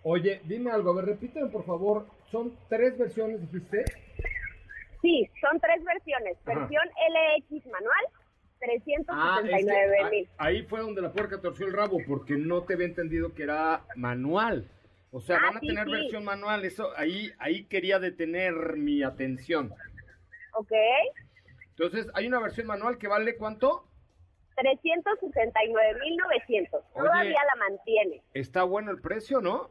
Oye, 0.03 0.41
dime 0.43 0.69
algo, 0.71 0.91
a 0.91 0.95
ver, 0.95 1.06
repíteme 1.06 1.47
por 1.49 1.65
favor, 1.65 2.06
¿son 2.29 2.58
tres 2.67 2.97
versiones, 2.97 3.39
dijiste? 3.49 3.86
Sí, 5.01 5.29
son 5.39 5.58
tres 5.62 5.82
versiones. 5.84 6.38
Ajá. 6.45 6.60
Versión 6.60 6.84
LX 7.10 7.65
manual, 7.67 8.06
Ah, 9.10 9.39
es 9.43 9.49
que 9.49 9.71
369 9.75 10.10
mil. 10.12 10.27
a- 10.38 10.45
ahí 10.45 10.63
fue 10.63 10.79
donde 10.82 11.01
la 11.01 11.12
puerca 11.12 11.41
torció 11.41 11.65
el 11.67 11.73
rabo, 11.73 11.97
porque 12.08 12.36
no 12.36 12.63
te 12.63 12.73
había 12.75 12.86
entendido 12.88 13.34
que 13.34 13.43
era 13.43 13.82
manual. 13.95 14.67
O 15.12 15.19
sea, 15.21 15.38
Ah, 15.38 15.41
van 15.47 15.58
a 15.58 15.60
sí, 15.60 15.67
tener 15.67 15.86
sí. 15.86 15.91
versión 15.91 16.23
manual. 16.25 16.63
Eso 16.65 16.89
ahí 16.97 17.32
ahí 17.39 17.65
quería 17.65 17.99
detener 17.99 18.77
mi 18.77 19.03
atención. 19.03 19.71
¿Ok? 20.53 20.71
Entonces, 21.69 22.07
hay 22.13 22.27
una 22.27 22.39
versión 22.39 22.67
manual 22.67 22.97
que 22.97 23.07
vale 23.07 23.35
cuánto? 23.35 23.87
369.900. 24.55 26.69
Oye. 26.71 26.83
Todavía 26.93 27.41
la 27.43 27.55
mantiene. 27.67 28.21
Está 28.33 28.63
bueno 28.63 28.91
el 28.91 29.01
precio, 29.01 29.41
¿no? 29.41 29.69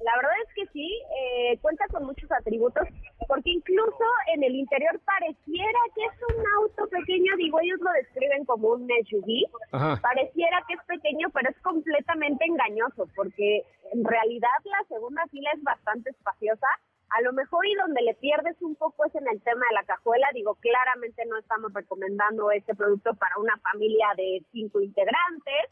La 0.00 0.12
verdad 0.16 0.32
es 0.46 0.54
que 0.54 0.66
sí, 0.72 1.00
eh, 1.16 1.58
cuenta 1.62 1.86
con 1.88 2.04
muchos 2.04 2.30
atributos, 2.30 2.86
porque 3.26 3.50
incluso 3.50 4.04
en 4.34 4.44
el 4.44 4.54
interior 4.56 5.00
pareciera 5.00 5.78
que 5.94 6.04
es 6.04 6.12
un 6.36 6.44
auto 6.58 6.86
pequeño, 6.88 7.34
digo, 7.38 7.58
ellos 7.60 7.80
lo 7.80 7.90
describen 7.92 8.44
como 8.44 8.68
un 8.70 8.86
SUV, 9.08 9.46
Ajá. 9.72 9.98
pareciera 10.02 10.62
que 10.68 10.74
es 10.74 10.84
pequeño, 10.84 11.30
pero 11.30 11.48
es 11.48 11.56
completamente 11.60 12.44
engañoso, 12.44 13.08
porque 13.16 13.64
en 13.92 14.04
realidad 14.04 14.50
la 14.64 14.84
segunda 14.88 15.24
fila 15.30 15.50
es 15.54 15.62
bastante 15.62 16.10
espaciosa, 16.10 16.66
a 17.10 17.20
lo 17.22 17.32
mejor 17.32 17.66
y 17.66 17.74
donde 17.74 18.02
le 18.02 18.14
pierdes 18.14 18.56
un 18.60 18.74
poco 18.76 19.04
es 19.04 19.14
en 19.14 19.28
el 19.28 19.40
tema 19.42 19.64
de 19.68 19.74
la 19.74 19.84
cajuela, 19.84 20.28
digo, 20.34 20.54
claramente 20.56 21.24
no 21.26 21.38
estamos 21.38 21.72
recomendando 21.72 22.50
este 22.50 22.74
producto 22.74 23.14
para 23.14 23.38
una 23.38 23.56
familia 23.58 24.08
de 24.16 24.42
cinco 24.52 24.80
integrantes, 24.80 25.70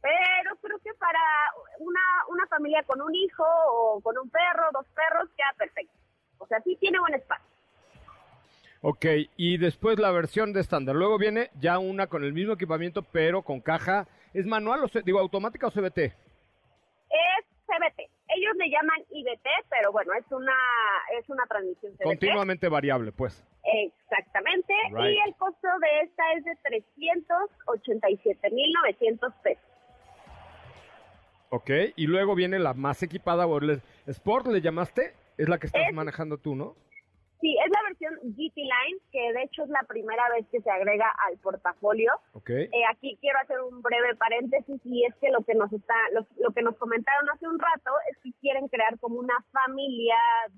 pero 0.00 0.56
creo 0.62 0.78
que 0.78 0.94
para 0.94 1.20
una, 1.80 2.00
una 2.28 2.46
familia 2.46 2.82
con 2.84 3.02
un 3.02 3.14
hijo 3.14 3.44
o 3.72 4.00
con 4.00 4.16
un 4.16 4.30
perro, 4.30 4.64
dos 4.72 4.86
perros, 4.94 5.28
queda 5.36 5.52
perfecto. 5.58 5.92
O 6.38 6.46
sea, 6.46 6.60
sí 6.62 6.76
tiene 6.80 7.00
buen 7.00 7.14
espacio. 7.14 7.44
Ok, 8.80 9.04
y 9.36 9.58
después 9.58 9.98
la 9.98 10.12
versión 10.12 10.52
de 10.52 10.60
estándar. 10.60 10.94
Luego 10.94 11.18
viene 11.18 11.50
ya 11.60 11.78
una 11.80 12.06
con 12.06 12.22
el 12.22 12.32
mismo 12.32 12.52
equipamiento, 12.54 13.02
pero 13.02 13.42
con 13.42 13.60
caja. 13.60 14.06
¿Es 14.32 14.46
manual 14.46 14.84
o, 14.84 14.88
se- 14.88 15.02
digo, 15.02 15.18
automática 15.18 15.66
o 15.66 15.70
CBT? 15.72 15.98
Es 15.98 16.14
CBT. 17.66 18.07
Ellos 18.38 18.56
le 18.56 18.70
llaman 18.70 18.98
IBT, 19.10 19.46
pero 19.68 19.90
bueno, 19.92 20.12
es 20.14 20.24
una 20.30 20.54
es 21.18 21.28
una 21.28 21.44
transmisión 21.46 21.92
CBT. 21.94 22.02
Continuamente 22.04 22.68
variable, 22.68 23.10
pues. 23.12 23.44
Exactamente. 23.64 24.72
Right. 24.92 25.16
Y 25.16 25.18
el 25.28 25.34
costo 25.36 25.68
de 25.80 26.00
esta 26.02 26.32
es 26.34 26.44
de 26.44 26.56
387.900 28.12 29.32
pesos. 29.42 29.64
Ok, 31.50 31.70
y 31.96 32.06
luego 32.06 32.34
viene 32.34 32.58
la 32.58 32.74
más 32.74 33.02
equipada, 33.02 33.44
Sport, 34.06 34.46
¿le 34.48 34.60
llamaste? 34.60 35.14
Es 35.38 35.48
la 35.48 35.58
que 35.58 35.66
estás 35.66 35.82
Es- 35.88 35.94
manejando 35.94 36.38
tú, 36.38 36.54
¿no? 36.54 36.76
Sí, 37.40 37.56
es 37.64 37.70
la 37.70 37.82
versión 37.82 38.14
GT 38.34 38.56
Line, 38.56 38.98
que 39.12 39.32
de 39.32 39.42
hecho 39.42 39.62
es 39.62 39.68
la 39.68 39.82
primera 39.86 40.28
vez 40.30 40.46
que 40.50 40.60
se 40.60 40.70
agrega 40.70 41.08
al 41.26 41.38
portafolio. 41.38 42.12
Ok. 42.32 42.50
Eh, 42.50 42.70
aquí 42.90 43.16
quiero 43.20 43.38
hacer 43.38 43.60
un 43.60 43.80
breve 43.80 44.16
paréntesis 44.16 44.80
y 44.84 45.04
es 45.04 45.14
que 45.16 45.30
lo 45.30 45.42
que 45.42 45.54
nos 45.54 45.72
está, 45.72 45.94
lo, 46.12 46.26
lo 46.38 46.52
que 46.52 46.62
nos 46.62 46.76
comentaron 46.76 47.30
hace 47.30 47.46
un 47.46 47.58
rato 47.58 47.92
es 48.10 48.18
que 48.18 48.32
quieren 48.40 48.66
crear 48.68 48.98
como 48.98 49.20
una 49.20 49.36
familia 49.52 50.16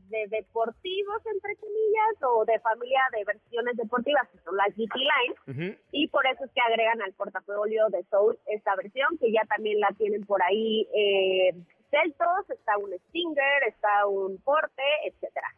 de 0.08 0.26
deportivos 0.28 1.26
entre 1.26 1.56
comillas 1.56 2.22
o 2.22 2.44
de 2.44 2.58
familia 2.60 3.00
de 3.12 3.24
versiones 3.24 3.76
deportivas 3.76 4.28
que 4.30 4.38
son 4.38 4.56
las 4.56 4.68
GT 4.74 4.96
Line 4.96 5.78
y 5.92 6.08
por 6.08 6.26
eso 6.26 6.44
es 6.44 6.50
que 6.52 6.60
agregan 6.60 7.02
al 7.02 7.12
portafolio 7.12 7.88
de 7.90 8.04
Soul 8.04 8.38
esta 8.46 8.74
versión 8.76 9.18
que 9.18 9.32
ya 9.32 9.44
también 9.44 9.80
la 9.80 9.90
tienen 9.98 10.24
por 10.24 10.42
ahí 10.42 10.88
eh, 10.94 11.54
Celtos, 11.90 12.48
está 12.50 12.78
un 12.78 12.90
Stinger, 13.08 13.64
está 13.66 14.06
un 14.06 14.38
Porte, 14.38 14.82
etcétera. 15.06 15.48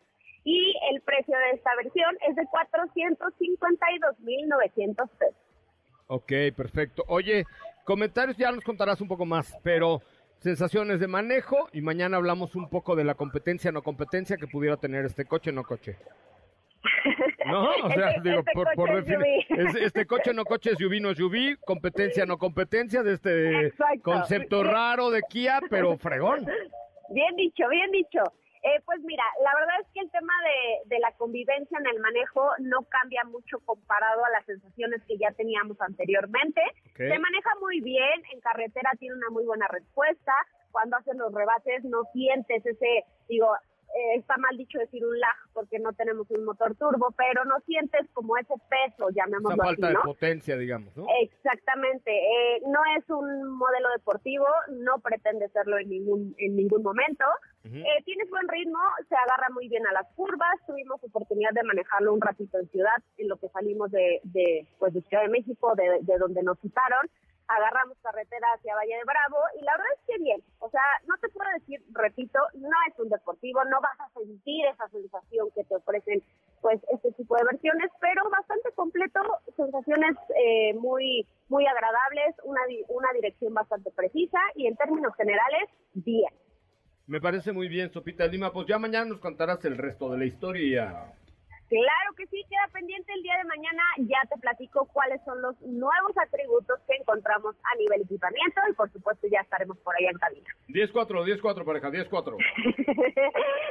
Y 0.44 0.74
el 0.92 1.00
precio 1.02 1.36
de 1.38 1.50
esta 1.56 1.70
versión 1.76 2.16
es 2.28 2.34
de 2.36 2.42
452.900 2.42 5.08
pesos. 5.18 5.34
Ok, 6.08 6.32
perfecto. 6.56 7.04
Oye, 7.08 7.44
comentarios 7.84 8.36
ya 8.36 8.50
nos 8.52 8.64
contarás 8.64 9.00
un 9.00 9.08
poco 9.08 9.24
más, 9.24 9.56
pero 9.62 10.02
sensaciones 10.38 10.98
de 11.00 11.06
manejo 11.06 11.68
y 11.72 11.80
mañana 11.80 12.16
hablamos 12.16 12.54
un 12.56 12.68
poco 12.68 12.96
de 12.96 13.04
la 13.04 13.14
competencia 13.14 13.70
no 13.72 13.82
competencia 13.82 14.36
que 14.36 14.48
pudiera 14.48 14.76
tener 14.76 15.04
este 15.04 15.24
coche 15.24 15.52
no 15.52 15.62
coche. 15.64 15.96
No, 17.44 17.68
o 17.84 17.90
sea, 17.90 18.10
Este- 18.12 18.28
digo, 18.28 18.38
este 18.38 18.52
por, 18.54 18.72
por 18.76 18.90
es 18.90 19.04
definir, 19.04 19.26
es- 19.48 19.74
este 19.74 20.06
coche 20.06 20.32
no 20.32 20.44
coche 20.44 20.76
SUV 20.76 21.00
no 21.00 21.12
SUV, 21.12 21.56
competencia 21.64 22.24
no 22.24 22.38
competencia 22.38 23.02
de 23.02 23.14
este 23.14 23.66
Exacto. 23.66 24.02
concepto 24.02 24.62
raro 24.62 25.10
de 25.10 25.22
Kia, 25.28 25.58
pero 25.68 25.98
fregón. 25.98 26.46
Bien 27.10 27.34
dicho, 27.36 27.68
bien 27.68 27.90
dicho. 27.90 28.20
Eh, 28.62 28.80
pues 28.84 29.00
mira, 29.02 29.24
la 29.42 29.52
verdad 29.58 29.74
es 29.80 29.88
que 29.92 30.00
el 30.00 30.10
tema 30.10 30.32
de, 30.44 30.94
de 30.94 31.00
la 31.00 31.10
convivencia 31.12 31.76
en 31.78 31.86
el 31.86 31.98
manejo 31.98 32.48
no 32.60 32.82
cambia 32.84 33.24
mucho 33.24 33.58
comparado 33.64 34.24
a 34.24 34.30
las 34.30 34.44
sensaciones 34.46 35.02
que 35.08 35.18
ya 35.18 35.32
teníamos 35.32 35.80
anteriormente. 35.80 36.60
Se 36.96 37.18
maneja 37.18 37.50
muy 37.60 37.80
bien, 37.80 38.22
en 38.32 38.40
carretera 38.40 38.90
tiene 39.00 39.16
una 39.16 39.30
muy 39.30 39.44
buena 39.44 39.66
respuesta. 39.68 40.32
Cuando 40.70 40.96
hacen 40.96 41.18
los 41.18 41.34
rebases 41.34 41.82
no 41.84 42.04
sientes 42.12 42.64
ese, 42.64 43.04
digo, 43.28 43.52
eh, 43.94 44.16
está 44.18 44.36
mal 44.38 44.56
dicho 44.56 44.78
decir 44.78 45.04
un 45.04 45.18
lag 45.18 45.36
porque 45.52 45.78
no 45.78 45.92
tenemos 45.92 46.30
un 46.30 46.44
motor 46.44 46.74
turbo, 46.76 47.12
pero 47.16 47.44
no 47.44 47.60
sientes 47.66 48.08
como 48.12 48.36
ese 48.36 48.54
peso, 48.68 49.10
Esa 49.10 49.24
llamémoslo 49.24 49.62
falta 49.62 49.86
así, 49.86 49.94
de 49.94 49.94
¿no? 49.94 50.02
potencia, 50.02 50.56
digamos, 50.56 50.96
¿no? 50.96 51.06
Exactamente, 51.20 52.10
eh, 52.10 52.62
no 52.66 52.80
es 52.96 53.08
un 53.10 53.50
modelo 53.50 53.88
deportivo, 53.96 54.46
no 54.70 54.98
pretende 55.00 55.48
serlo 55.50 55.78
en 55.78 55.90
ningún 55.90 56.34
en 56.38 56.56
ningún 56.56 56.82
momento. 56.82 57.24
Ujú. 57.64 57.76
Eh, 57.76 58.02
tienes 58.04 58.28
buen 58.30 58.48
ritmo, 58.48 58.78
se 59.08 59.14
agarra 59.14 59.48
muy 59.52 59.68
bien 59.68 59.86
a 59.86 59.92
las 59.92 60.06
curvas, 60.14 60.54
tuvimos 60.66 61.02
oportunidad 61.04 61.52
de 61.52 61.62
manejarlo 61.62 62.12
un 62.12 62.20
ratito 62.20 62.58
en 62.58 62.68
ciudad, 62.70 62.96
en 63.18 63.28
lo 63.28 63.36
que 63.36 63.48
salimos 63.50 63.90
de, 63.90 64.20
de 64.24 64.66
pues 64.78 64.94
de 64.94 65.02
Ciudad 65.02 65.22
de 65.22 65.28
México, 65.28 65.74
de, 65.76 65.98
de 66.00 66.18
donde 66.18 66.42
nos 66.42 66.58
citaron, 66.60 67.08
agarramos 67.56 67.96
carretera 68.02 68.46
hacia 68.56 68.74
Valle 68.74 68.96
de 68.96 69.04
Bravo 69.04 69.38
y 69.60 69.64
la 69.64 69.72
verdad 69.72 69.92
es 69.94 70.06
que 70.06 70.22
bien, 70.22 70.42
o 70.60 70.70
sea, 70.70 70.82
no 71.06 71.16
te 71.18 71.28
puedo 71.28 71.48
decir, 71.58 71.82
repito, 71.92 72.38
no 72.54 72.76
es 72.88 72.98
un 72.98 73.08
deportivo, 73.08 73.64
no 73.64 73.80
vas 73.80 74.00
a 74.00 74.08
sentir 74.18 74.66
esa 74.66 74.88
sensación 74.88 75.50
que 75.54 75.64
te 75.64 75.76
ofrecen 75.76 76.22
pues 76.60 76.80
este 76.92 77.12
tipo 77.12 77.36
de 77.36 77.44
versiones, 77.44 77.90
pero 78.00 78.28
bastante 78.30 78.72
completo, 78.72 79.20
sensaciones 79.56 80.16
eh, 80.36 80.74
muy 80.74 81.26
muy 81.48 81.66
agradables, 81.66 82.34
una, 82.44 82.60
una 82.88 83.12
dirección 83.12 83.52
bastante 83.52 83.90
precisa 83.90 84.38
y 84.54 84.66
en 84.66 84.76
términos 84.76 85.14
generales, 85.16 85.68
bien. 85.92 86.32
Me 87.06 87.20
parece 87.20 87.52
muy 87.52 87.68
bien, 87.68 87.92
Sopita 87.92 88.26
Lima. 88.26 88.52
Pues 88.52 88.66
ya 88.66 88.78
mañana 88.78 89.04
nos 89.06 89.18
contarás 89.18 89.62
el 89.64 89.76
resto 89.76 90.10
de 90.10 90.18
la 90.18 90.24
historia. 90.24 91.12
Claro 91.72 92.12
que 92.18 92.26
sí, 92.26 92.44
queda 92.50 92.68
pendiente 92.70 93.10
el 93.14 93.22
día 93.22 93.38
de 93.38 93.44
mañana. 93.44 93.82
Ya 94.00 94.20
te 94.28 94.38
platico 94.38 94.84
cuáles 94.92 95.22
son 95.24 95.40
los 95.40 95.58
nuevos 95.62 96.12
atributos 96.22 96.78
que 96.86 96.96
encontramos 96.96 97.56
a 97.64 97.76
nivel 97.78 98.02
equipamiento 98.02 98.60
y 98.70 98.74
por 98.74 98.92
supuesto 98.92 99.26
ya 99.32 99.40
estaremos 99.40 99.78
por 99.78 99.96
allá 99.96 100.10
en 100.10 100.18
cabina. 100.18 100.50
10-4, 100.68 101.24
10-4, 101.40 101.64
pareja, 101.64 101.88
10-4. 101.88 102.36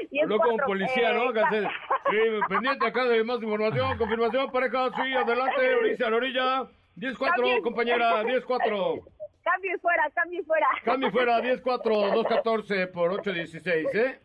Y 0.09 0.17
es 0.17 0.23
Habló 0.23 0.37
como 0.37 0.49
cuatro, 0.53 0.65
policía, 0.65 1.11
eh, 1.11 1.13
¿no? 1.13 1.31
Que 1.31 1.39
hace- 1.41 1.61
Sí, 2.09 2.17
pendiente 2.49 2.87
acá 2.87 3.05
de 3.05 3.23
más 3.23 3.41
información, 3.43 3.97
confirmación, 3.99 4.51
pareja, 4.51 4.89
sí, 4.95 5.13
adelante, 5.13 5.75
orilla, 5.75 6.07
a 6.07 6.09
la 6.09 6.17
orilla. 6.17 6.63
10-4, 6.97 7.17
Cambio. 7.35 7.61
compañera, 7.61 8.23
10-4. 8.23 9.03
Cambio 9.43 9.79
fuera, 9.79 10.09
cambio 10.15 10.39
y 10.41 10.43
fuera. 10.43 10.67
Cambio 10.83 11.11
fuera, 11.11 11.39
10-4, 11.41 12.13
2-14 12.15 12.91
por 12.91 13.11
8-16, 13.11 13.93
¿eh? 13.95 14.19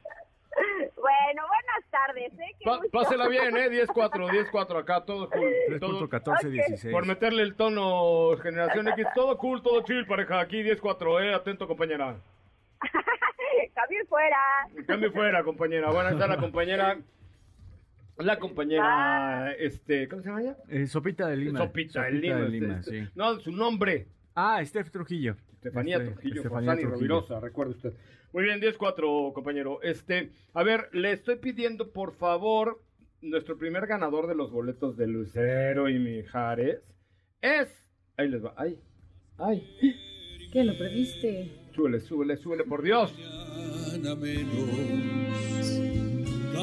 Bueno, 0.57 1.43
buenas 1.47 1.91
tardes, 1.91 2.33
¿eh? 2.33 2.57
Pa- 2.65 2.77
gusto. 2.79 2.91
pásela 2.91 3.29
bien, 3.29 3.57
¿eh? 3.57 3.69
10-4, 3.71 4.51
10-4 4.51 4.79
acá, 4.81 5.05
todo 5.05 5.29
cool. 5.31 5.51
todo- 5.81 6.09
3.14, 6.09 6.47
Ok. 6.47 6.53
16. 6.53 6.93
por 6.93 7.07
meterle 7.07 7.43
el 7.43 7.55
tono 7.55 8.37
Generación 8.43 8.89
X, 8.89 9.07
todo 9.15 9.37
cool, 9.39 9.63
todo 9.63 9.83
chill, 9.83 10.07
pareja. 10.07 10.41
Aquí 10.41 10.63
10-4, 10.63 11.23
¿eh? 11.23 11.35
Atento, 11.35 11.67
compañera. 11.69 12.17
Cambio 13.75 14.07
fuera. 14.09 14.37
Cambio 14.87 15.13
fuera, 15.13 15.43
compañera. 15.45 15.91
Está 16.11 16.27
la 16.27 16.37
compañera. 16.39 16.99
La 18.19 18.39
compañera, 18.39 19.53
este, 19.59 20.09
¿cómo 20.09 20.23
se 20.23 20.29
llama 20.29 20.41
ella? 20.41 20.57
Eh, 20.71 20.87
Sopita 20.87 21.27
de 21.29 21.37
Lima. 21.37 21.59
Sopita 21.59 22.03
de 22.05 22.13
Lima. 22.13 22.37
de 22.37 22.49
Lima, 22.49 22.79
este, 22.81 22.91
sí. 23.05 23.09
No, 23.15 23.39
su 23.41 23.53
nombre. 23.53 24.07
Ah, 24.37 24.63
Steph 24.65 24.91
Trujillo. 24.91 25.35
Estefanía 25.55 25.97
Este, 25.97 26.11
Trujillo, 26.13 26.37
Estefanía 26.37 26.73
Trujillo. 26.73 26.91
Rovirosa, 26.91 27.41
recuerde 27.41 27.73
usted. 27.73 27.95
Muy 28.33 28.45
bien, 28.45 28.61
10-4, 28.61 29.33
compañero. 29.33 29.81
Este, 29.83 30.31
a 30.53 30.63
ver, 30.63 30.89
le 30.93 31.13
estoy 31.13 31.37
pidiendo, 31.37 31.91
por 31.91 32.13
favor, 32.13 32.83
nuestro 33.23 33.57
primer 33.57 33.87
ganador 33.87 34.27
de 34.27 34.35
los 34.35 34.53
boletos 34.53 34.97
de 34.97 35.07
Lucero 35.07 35.89
y 35.89 35.99
Mijares 35.99 36.83
es... 37.41 37.69
Ahí 38.19 38.29
les 38.29 38.45
va, 38.45 38.55
ay, 38.57 38.79
ay, 39.39 39.67
¿Qué 40.53 40.65
lo 40.65 40.77
previste? 40.79 41.51
súbele, 41.75 42.01
súbele, 42.01 42.37
súbele, 42.37 42.65
por 42.65 42.83
Dios. 42.83 43.15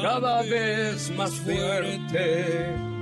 Cada 0.02 0.42
vez 0.42 1.12
más 1.16 1.32
fuerte. 1.40 2.93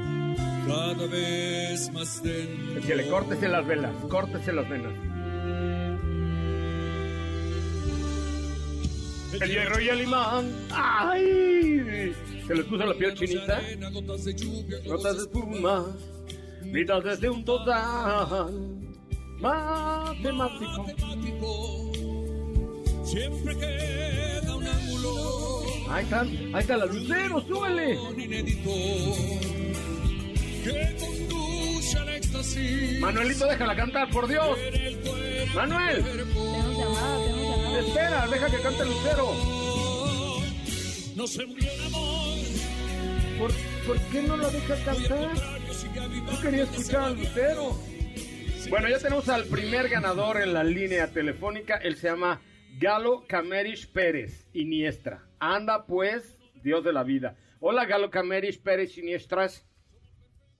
Cada 0.67 1.07
vez 1.07 1.93
más 1.93 2.23
dentro. 2.23 2.75
Decíale, 2.75 3.09
córtese 3.09 3.49
las 3.49 3.67
velas, 3.67 3.93
córtese 4.09 4.53
las 4.53 4.69
venas. 4.69 4.93
El 9.41 9.51
hierro 9.51 9.81
y 9.81 9.89
el 9.89 10.03
imán. 10.03 10.53
¡Ay! 10.71 12.15
Se 12.47 12.55
les 12.55 12.65
puso 12.67 12.85
la 12.85 12.95
piel 12.95 13.15
chinita. 13.15 13.61
Gotas 13.93 14.25
de 14.25 14.35
lluvia, 14.35 14.79
Notas 14.87 15.17
de 15.17 15.23
espuma. 15.23 15.87
Vidas 16.65 17.05
desde 17.05 17.31
un 17.31 17.45
total. 17.45 18.53
Matemático. 19.41 20.85
matemático. 20.85 21.93
Siempre 23.05 23.57
queda 23.59 24.57
una 24.57 24.71
Ahí 25.91 26.05
están, 26.05 26.29
ahí 26.55 26.61
está 26.61 26.77
la 26.77 26.87
lucero, 26.87 27.41
súbele. 27.43 27.99
Que 30.63 30.97
conduce 30.99 31.99
al 31.99 32.09
éxtasis. 32.11 33.01
Manuelito, 33.01 33.47
déjala 33.47 33.77
cantar, 33.77 34.11
por 34.11 34.29
Dios. 34.29 34.59
Manuel, 35.55 36.03
Tenemos 36.03 36.79
llamada, 36.79 37.25
tenemos 37.27 37.57
llamada. 37.59 37.81
espera, 37.81 38.27
deja 38.29 38.51
que 38.51 38.63
cante 38.63 38.85
Lucero. 38.85 39.35
No 41.17 41.27
se 41.27 41.47
murió 41.47 41.71
el 41.73 41.81
amor. 41.87 42.39
¿Por, 43.39 43.53
por 43.87 43.99
qué 44.11 44.23
no 44.23 44.37
lo 44.37 44.51
dejas 44.51 44.81
cantar? 44.81 45.31
Yo 46.31 46.41
quería 46.41 46.63
escuchar 46.63 47.01
al 47.05 47.17
Lucero. 47.19 47.79
Bueno, 48.71 48.89
ya 48.89 48.99
tenemos 48.99 49.29
al 49.29 49.45
primer 49.45 49.89
ganador 49.89 50.41
en 50.41 50.55
la 50.55 50.65
línea 50.65 51.09
telefónica. 51.09 51.77
Él 51.77 51.97
se 51.97 52.09
llama 52.09 52.41
Galo 52.79 53.25
Camerish 53.27 53.91
Pérez 53.93 54.47
Iniestra. 54.55 55.27
Anda 55.39 55.85
pues, 55.85 56.37
Dios 56.63 56.83
de 56.85 56.93
la 56.93 57.03
vida. 57.03 57.37
Hola 57.61 57.85
Galo 57.85 58.11
Camerish 58.11 58.63
Pérez 58.63 58.97
Iniestras. 58.97 59.67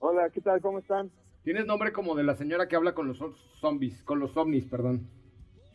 Hola, 0.05 0.29
¿qué 0.31 0.41
tal? 0.41 0.59
¿Cómo 0.59 0.79
están? 0.79 1.09
Tienes 1.45 1.65
nombre 1.65 1.93
como 1.93 2.13
de 2.13 2.25
la 2.25 2.35
señora 2.35 2.67
que 2.67 2.75
habla 2.75 2.93
con 2.93 3.07
los 3.07 3.19
zombies, 3.61 4.03
con 4.03 4.19
los 4.19 4.35
ovnis, 4.35 4.65
perdón. 4.65 5.07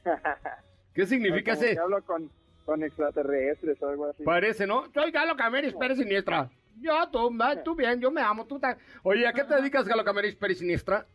¿Qué 0.92 1.06
significa 1.06 1.54
Como 1.54 1.64
ese? 1.64 1.74
que 1.74 1.80
hablo 1.80 2.04
con, 2.04 2.30
con 2.66 2.82
extraterrestres 2.82 3.82
o 3.82 3.88
algo 3.88 4.04
así. 4.04 4.24
Parece, 4.24 4.66
¿no? 4.66 4.84
Soy 4.92 5.12
Galo 5.12 5.34
Cameris 5.34 5.72
Pérez 5.72 5.96
Siniestra. 5.96 6.50
Yo, 6.78 6.92
tú, 7.10 7.34
tú 7.64 7.74
bien, 7.74 8.00
yo 8.02 8.10
me 8.10 8.20
amo, 8.20 8.46
tú 8.46 8.58
ta- 8.60 8.76
Oye, 9.02 9.26
¿a 9.26 9.32
qué 9.32 9.44
te 9.44 9.54
dedicas, 9.54 9.88
Galo 9.88 10.04
Cameris 10.04 10.36
Pérez 10.36 10.58
Siniestra? 10.58 11.06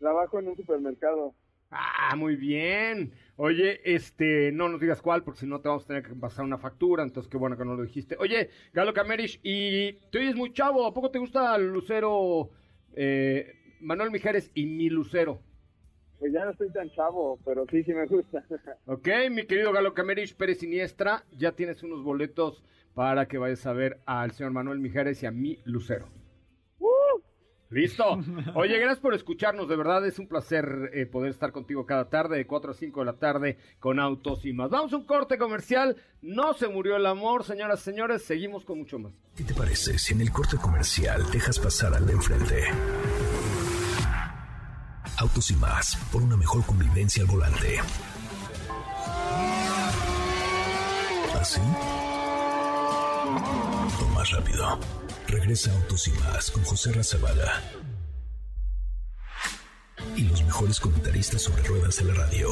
Trabajo 0.00 0.40
en 0.40 0.48
un 0.48 0.56
supermercado. 0.56 1.32
Ah, 1.76 2.14
muy 2.14 2.36
bien. 2.36 3.12
Oye, 3.36 3.80
este, 3.84 4.52
no 4.52 4.68
nos 4.68 4.80
digas 4.80 5.02
cuál, 5.02 5.24
porque 5.24 5.40
si 5.40 5.46
no 5.46 5.60
te 5.60 5.68
vamos 5.68 5.82
a 5.82 5.86
tener 5.88 6.04
que 6.04 6.14
pasar 6.14 6.44
una 6.44 6.56
factura, 6.56 7.02
entonces 7.02 7.28
qué 7.28 7.36
bueno 7.36 7.56
que 7.56 7.64
no 7.64 7.74
lo 7.74 7.82
dijiste. 7.82 8.16
Oye, 8.20 8.50
Galo 8.72 8.94
Cameris, 8.94 9.40
y 9.42 9.94
te 10.12 10.18
oyes 10.18 10.36
muy 10.36 10.52
chavo, 10.52 10.86
¿a 10.86 10.94
poco 10.94 11.10
te 11.10 11.18
gusta 11.18 11.58
Lucero, 11.58 12.50
eh, 12.94 13.54
Manuel 13.80 14.12
Mijares 14.12 14.52
y 14.54 14.66
mi 14.66 14.88
Lucero? 14.88 15.40
Pues 16.20 16.32
ya 16.32 16.44
no 16.44 16.52
estoy 16.52 16.70
tan 16.70 16.88
chavo, 16.92 17.40
pero 17.44 17.66
sí, 17.68 17.82
sí 17.82 17.92
me 17.92 18.06
gusta. 18.06 18.44
Ok, 18.86 19.08
mi 19.32 19.44
querido 19.44 19.72
Galo 19.72 19.94
Camerich 19.94 20.36
Pérez 20.36 20.60
Siniestra, 20.60 21.24
ya 21.32 21.52
tienes 21.52 21.82
unos 21.82 22.04
boletos 22.04 22.62
para 22.94 23.26
que 23.26 23.38
vayas 23.38 23.66
a 23.66 23.72
ver 23.72 23.98
al 24.06 24.30
señor 24.30 24.52
Manuel 24.52 24.78
Mijares 24.78 25.20
y 25.24 25.26
a 25.26 25.32
mi 25.32 25.58
Lucero. 25.64 26.06
Listo. 27.70 28.18
Oye, 28.54 28.78
gracias 28.78 29.00
por 29.00 29.14
escucharnos. 29.14 29.68
De 29.68 29.76
verdad 29.76 30.06
es 30.06 30.18
un 30.18 30.28
placer 30.28 30.90
eh, 30.92 31.06
poder 31.06 31.30
estar 31.30 31.52
contigo 31.52 31.86
cada 31.86 32.08
tarde, 32.08 32.36
de 32.36 32.46
4 32.46 32.70
a 32.70 32.74
5 32.74 33.00
de 33.00 33.06
la 33.06 33.14
tarde, 33.14 33.58
con 33.80 33.98
Autos 33.98 34.44
y 34.44 34.52
más. 34.52 34.70
Vamos 34.70 34.92
a 34.92 34.96
un 34.96 35.04
corte 35.04 35.38
comercial. 35.38 35.96
No 36.22 36.54
se 36.54 36.68
murió 36.68 36.96
el 36.96 37.06
amor, 37.06 37.44
señoras 37.44 37.80
y 37.80 37.84
señores. 37.84 38.22
Seguimos 38.24 38.64
con 38.64 38.78
mucho 38.78 38.98
más. 38.98 39.12
¿Qué 39.36 39.44
te 39.44 39.54
parece 39.54 39.98
si 39.98 40.14
en 40.14 40.20
el 40.20 40.30
corte 40.30 40.56
comercial 40.56 41.22
dejas 41.30 41.58
pasar 41.58 41.94
al 41.94 42.06
de 42.06 42.12
enfrente? 42.12 42.64
Autos 45.18 45.50
y 45.50 45.56
más, 45.56 45.96
por 46.12 46.22
una 46.22 46.36
mejor 46.36 46.64
convivencia 46.66 47.22
al 47.22 47.28
volante. 47.28 47.78
¿Así? 51.40 51.60
O 54.00 54.08
más 54.14 54.30
rápido. 54.30 54.78
Regresa 55.34 55.72
Autos 55.74 56.06
y 56.06 56.12
más 56.12 56.48
con 56.48 56.62
José 56.62 56.92
Razabala. 56.92 57.60
Y 60.16 60.28
los 60.28 60.44
mejores 60.44 60.78
comentaristas 60.78 61.42
sobre 61.42 61.60
ruedas 61.64 61.96
de 61.96 62.04
la 62.04 62.14
radio. 62.14 62.50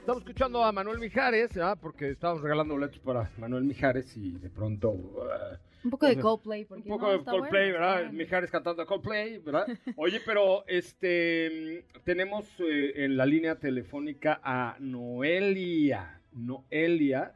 Estamos 0.00 0.22
escuchando 0.22 0.62
a 0.62 0.70
Manuel 0.70 0.98
Mijares, 0.98 1.56
¿ah? 1.56 1.76
porque 1.80 2.10
estábamos 2.10 2.42
regalando 2.42 2.74
boletos 2.74 2.98
para 2.98 3.30
Manuel 3.38 3.64
Mijares 3.64 4.14
y 4.18 4.32
de 4.32 4.50
pronto... 4.50 4.90
uh, 4.90 5.56
Un 5.82 5.90
poco 5.90 6.06
de 6.06 6.18
Coldplay, 6.18 6.66
porque 6.66 6.82
Un 6.82 6.88
poco 6.98 7.06
no, 7.06 7.12
de 7.12 7.24
Coldplay, 7.24 7.70
bueno, 7.70 7.86
¿verdad? 7.86 8.12
Mijares 8.12 8.50
cantando 8.50 8.84
Coldplay, 8.84 9.38
¿verdad? 9.38 9.66
Oye, 9.96 10.20
pero 10.26 10.62
este 10.66 11.86
tenemos 12.04 12.44
eh, 12.60 13.04
en 13.04 13.16
la 13.16 13.24
línea 13.24 13.58
telefónica 13.58 14.42
a 14.44 14.76
Noelia. 14.78 16.20
Noelia. 16.32 17.32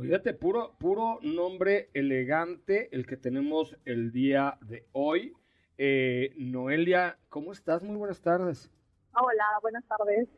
Fíjate, 0.00 0.34
puro, 0.34 0.74
puro 0.78 1.20
nombre 1.22 1.88
elegante 1.94 2.88
el 2.94 3.06
que 3.06 3.16
tenemos 3.16 3.76
el 3.84 4.10
día 4.10 4.58
de 4.62 4.88
hoy. 4.92 5.36
Eh, 5.78 6.34
Noelia, 6.36 7.16
¿cómo 7.28 7.52
estás? 7.52 7.84
Muy 7.84 7.96
buenas 7.96 8.20
tardes. 8.20 8.72
Hola, 9.14 9.44
buenas 9.62 9.84
tardes. 9.86 10.28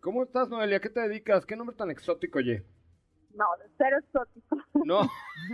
¿Cómo 0.00 0.24
estás, 0.24 0.48
Noelia? 0.48 0.80
¿Qué 0.80 0.90
te 0.90 1.00
dedicas? 1.00 1.46
¿Qué 1.46 1.54
nombre 1.54 1.76
tan 1.76 1.92
exótico, 1.92 2.40
oye? 2.40 2.64
No, 3.34 3.44
cero 3.78 3.98
exótico. 4.00 4.56
No. 4.84 5.08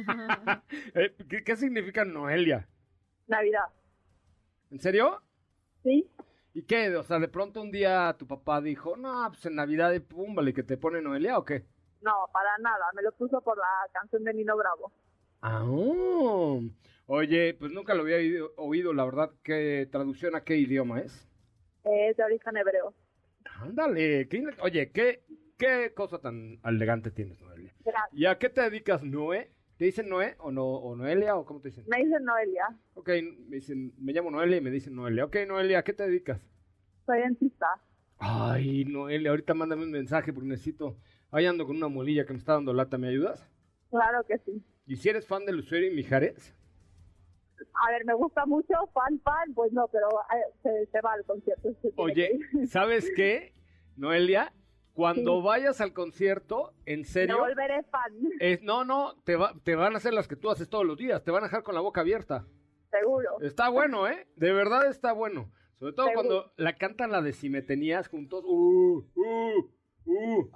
Eh, 0.95 1.15
¿qué, 1.29 1.45
qué 1.45 1.57
significa 1.57 2.07
Noelia? 2.07 2.67
Navidad. 3.27 3.67
¿En 4.71 4.81
serio? 4.81 5.23
¿Sí? 5.83 6.11
¿Y 6.55 6.63
qué? 6.63 6.97
O 6.97 7.03
sea, 7.03 7.19
de 7.19 7.29
pronto 7.29 7.61
un 7.61 7.71
día 7.71 8.17
tu 8.19 8.27
papá 8.27 8.63
dijo, 8.63 8.97
no, 8.97 9.27
pues 9.29 9.45
en 9.45 9.55
Navidad 9.57 9.93
pum, 10.03 10.35
vale, 10.35 10.55
que 10.55 10.63
te 10.63 10.79
pone 10.79 11.03
Noelia 11.03 11.39
o 11.39 11.45
qué? 11.45 11.67
No, 12.03 12.29
para 12.33 12.57
nada. 12.59 12.87
Me 12.95 13.03
lo 13.03 13.13
puso 13.13 13.41
por 13.41 13.59
la 13.59 13.89
canción 13.93 14.25
de 14.25 14.35
Nino 14.35 14.57
Bravo. 14.57 14.93
Ah, 15.41 15.65
oh. 15.65 16.63
oye, 17.07 17.55
pues 17.55 17.73
nunca 17.73 17.95
lo 17.95 18.03
había 18.03 18.17
oído, 18.17 18.53
oído, 18.57 18.93
la 18.93 19.05
verdad. 19.05 19.31
¿Qué 19.43 19.89
traducción 19.91 20.35
a 20.35 20.43
qué 20.43 20.57
idioma 20.57 21.01
es? 21.01 21.29
Es 21.85 22.17
de 22.17 22.25
origen 22.25 22.57
hebreo. 22.57 22.95
Ándale, 23.61 24.29
qué, 24.29 24.45
oye, 24.63 24.91
¿qué, 24.93 25.25
qué 25.57 25.93
cosa 25.95 26.21
tan 26.21 26.59
elegante 26.65 27.11
tienes, 27.11 27.41
Noelia. 27.41 27.75
Gracias. 27.85 28.13
¿Y 28.13 28.27
a 28.27 28.39
qué 28.39 28.49
te 28.49 28.63
dedicas, 28.63 29.03
Noé? 29.03 29.51
¿Te 29.77 29.85
dicen 29.85 30.09
Noé 30.09 30.35
o, 30.39 30.51
no, 30.51 30.65
o 30.65 30.97
Noelia 30.97 31.37
o 31.37 31.45
cómo 31.45 31.61
te 31.61 31.69
dicen? 31.69 31.85
Me 31.89 31.99
dicen 31.99 32.25
Noelia. 32.25 32.67
Ok, 32.95 33.11
me 33.49 33.57
dicen, 33.57 33.93
me 33.99 34.13
llamo 34.13 34.31
Noelia 34.31 34.57
y 34.57 34.61
me 34.61 34.71
dicen 34.71 34.95
Noelia. 34.95 35.25
Ok, 35.25 35.37
Noelia, 35.47 35.79
¿a 35.79 35.85
qué 35.85 35.93
te 35.93 36.03
dedicas? 36.03 36.41
Soy 37.07 37.21
dentista. 37.21 37.67
Ay, 38.19 38.85
Noelia, 38.85 39.31
ahorita 39.31 39.55
mándame 39.55 39.85
un 39.85 39.93
mensaje 39.93 40.33
porque 40.33 40.49
necesito. 40.49 40.97
Ahí 41.31 41.47
ando 41.47 41.67
con 41.67 41.77
una 41.77 41.89
molilla 41.89 42.25
que 42.25 42.33
me 42.33 42.39
está 42.39 42.55
dando 42.55 42.73
lata, 42.73 42.97
¿me 42.99 43.09
ayudas? 43.09 43.47
Claro 43.91 44.25
que 44.27 44.39
sí. 44.39 44.63
¿Y 44.87 44.97
si 44.97 45.09
eres 45.09 45.27
fan 45.27 45.45
de 45.45 45.53
Lucero 45.53 45.87
y 45.87 45.91
Mijares? 45.95 46.55
A 47.87 47.91
ver, 47.91 48.05
me 48.05 48.15
gusta 48.15 48.47
mucho, 48.47 48.75
fan, 48.95 49.21
fan, 49.21 49.53
pues 49.55 49.73
no, 49.73 49.89
pero 49.89 50.09
eh, 50.35 50.53
se, 50.63 50.87
se 50.91 51.01
va 51.01 51.13
al 51.13 51.25
concierto. 51.25 51.69
se 51.83 51.93
Oye. 51.97 52.39
¿sabes 52.69 53.11
qué, 53.15 53.53
Noelia? 53.97 54.53
Cuando 54.95 55.41
Sí. 55.41 55.47
vayas 55.47 55.81
al 55.81 55.93
concierto, 55.93 56.73
en 56.87 57.01
Me 57.01 57.05
serio, 57.07 57.39
volveré 57.39 57.85
fan, 57.85 58.13
es, 58.41 58.63
no, 58.63 58.85
no, 58.85 59.15
te, 59.25 59.37
va, 59.37 59.55
te 59.63 59.77
van 59.77 59.95
a 59.95 59.99
hacer 59.99 60.13
las 60.13 60.27
que 60.27 60.35
tú 60.35 60.51
haces 60.51 60.69
todos 60.69 60.85
los 60.85 60.97
días, 60.99 61.23
te 61.23 61.31
van 61.31 61.45
a 61.45 61.47
dejar 61.47 61.63
con 61.63 61.75
la 61.77 61.81
boca 61.81 62.01
abierta. 62.01 62.47
seguro. 62.91 63.41
Está 63.41 63.69
bueno, 63.69 64.09
¿eh? 64.09 64.27
De 64.35 64.53
verdad 64.53 64.87
está 64.89 65.13
bueno. 65.13 65.53
Sobre 65.79 65.93
todo 65.93 66.07
Seguro. 66.07 66.29
cuando 66.29 66.53
la 66.57 66.77
cantan 66.77 67.13
la 67.13 67.23
de 67.23 67.33
Si 67.33 67.49
me 67.49 67.63
tenías 67.63 68.09
juntos. 68.09 68.43
Uh, 68.45 69.05
uh, 69.15 69.71
uh. 70.09 70.51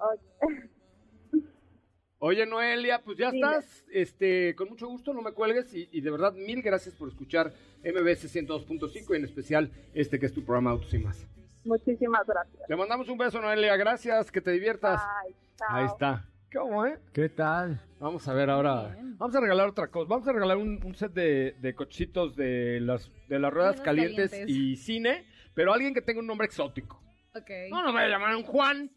Oye, 2.24 2.46
Noelia, 2.46 3.02
pues 3.02 3.18
ya 3.18 3.30
estás. 3.30 3.84
Este, 3.90 4.54
con 4.54 4.68
mucho 4.68 4.86
gusto, 4.86 5.12
no 5.12 5.22
me 5.22 5.32
cuelgues. 5.32 5.74
Y, 5.74 5.88
y 5.90 6.00
de 6.00 6.10
verdad, 6.10 6.32
mil 6.34 6.62
gracias 6.62 6.94
por 6.94 7.08
escuchar 7.08 7.52
MBS 7.82 8.32
102.5 8.32 9.12
y 9.12 9.16
en 9.16 9.24
especial 9.24 9.70
este 9.92 10.20
que 10.20 10.26
es 10.26 10.32
tu 10.32 10.44
programa 10.44 10.70
Autos 10.70 10.94
y 10.94 10.98
Más. 10.98 11.26
Muchísimas 11.64 12.24
gracias. 12.26 12.66
Te 12.68 12.76
mandamos 12.76 13.08
un 13.08 13.18
beso, 13.18 13.40
Noelia. 13.40 13.76
Gracias, 13.76 14.30
que 14.30 14.40
te 14.40 14.52
diviertas. 14.52 15.02
Bye. 15.02 15.34
Ahí 15.68 15.86
está. 15.86 16.28
¿Cómo, 16.52 16.86
eh? 16.86 16.98
¿Qué 17.12 17.28
tal? 17.28 17.80
Vamos 17.98 18.28
a 18.28 18.34
ver 18.34 18.50
ahora. 18.50 18.96
Vamos 19.16 19.34
a 19.34 19.40
regalar 19.40 19.68
otra 19.70 19.88
cosa. 19.88 20.08
Vamos 20.08 20.28
a 20.28 20.32
regalar 20.32 20.58
un, 20.58 20.80
un 20.84 20.94
set 20.94 21.12
de, 21.12 21.56
de 21.60 21.74
cochitos 21.74 22.36
de 22.36 22.78
las, 22.80 23.10
de 23.28 23.38
las 23.40 23.52
ruedas 23.52 23.76
Ruedas 23.76 23.84
calientes, 23.84 24.30
calientes. 24.30 24.56
y 24.56 24.76
cine, 24.76 25.26
pero 25.54 25.72
alguien 25.72 25.92
que 25.94 26.02
tenga 26.02 26.20
un 26.20 26.26
nombre 26.26 26.46
exótico. 26.46 27.02
Ok. 27.34 27.50
No 27.70 27.82
nos 27.82 27.94
vaya 27.94 28.06
a 28.06 28.10
llamar 28.10 28.36
un 28.36 28.42
Juan. 28.44 28.90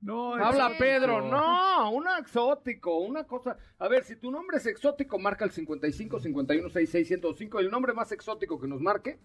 No, 0.00 0.34
Habla 0.34 0.48
exótico. 0.66 0.78
Pedro, 0.78 1.22
no, 1.22 1.90
un 1.90 2.04
exótico, 2.18 2.98
una 2.98 3.24
cosa. 3.24 3.56
A 3.78 3.88
ver, 3.88 4.04
si 4.04 4.16
tu 4.16 4.30
nombre 4.30 4.58
es 4.58 4.66
exótico, 4.66 5.18
marca 5.18 5.44
el 5.44 5.50
55 5.50 6.20
51 6.20 6.68
66 6.68 7.08
105. 7.08 7.60
El 7.60 7.70
nombre 7.70 7.92
más 7.92 8.12
exótico 8.12 8.60
que 8.60 8.68
nos 8.68 8.80
marque 8.80 9.18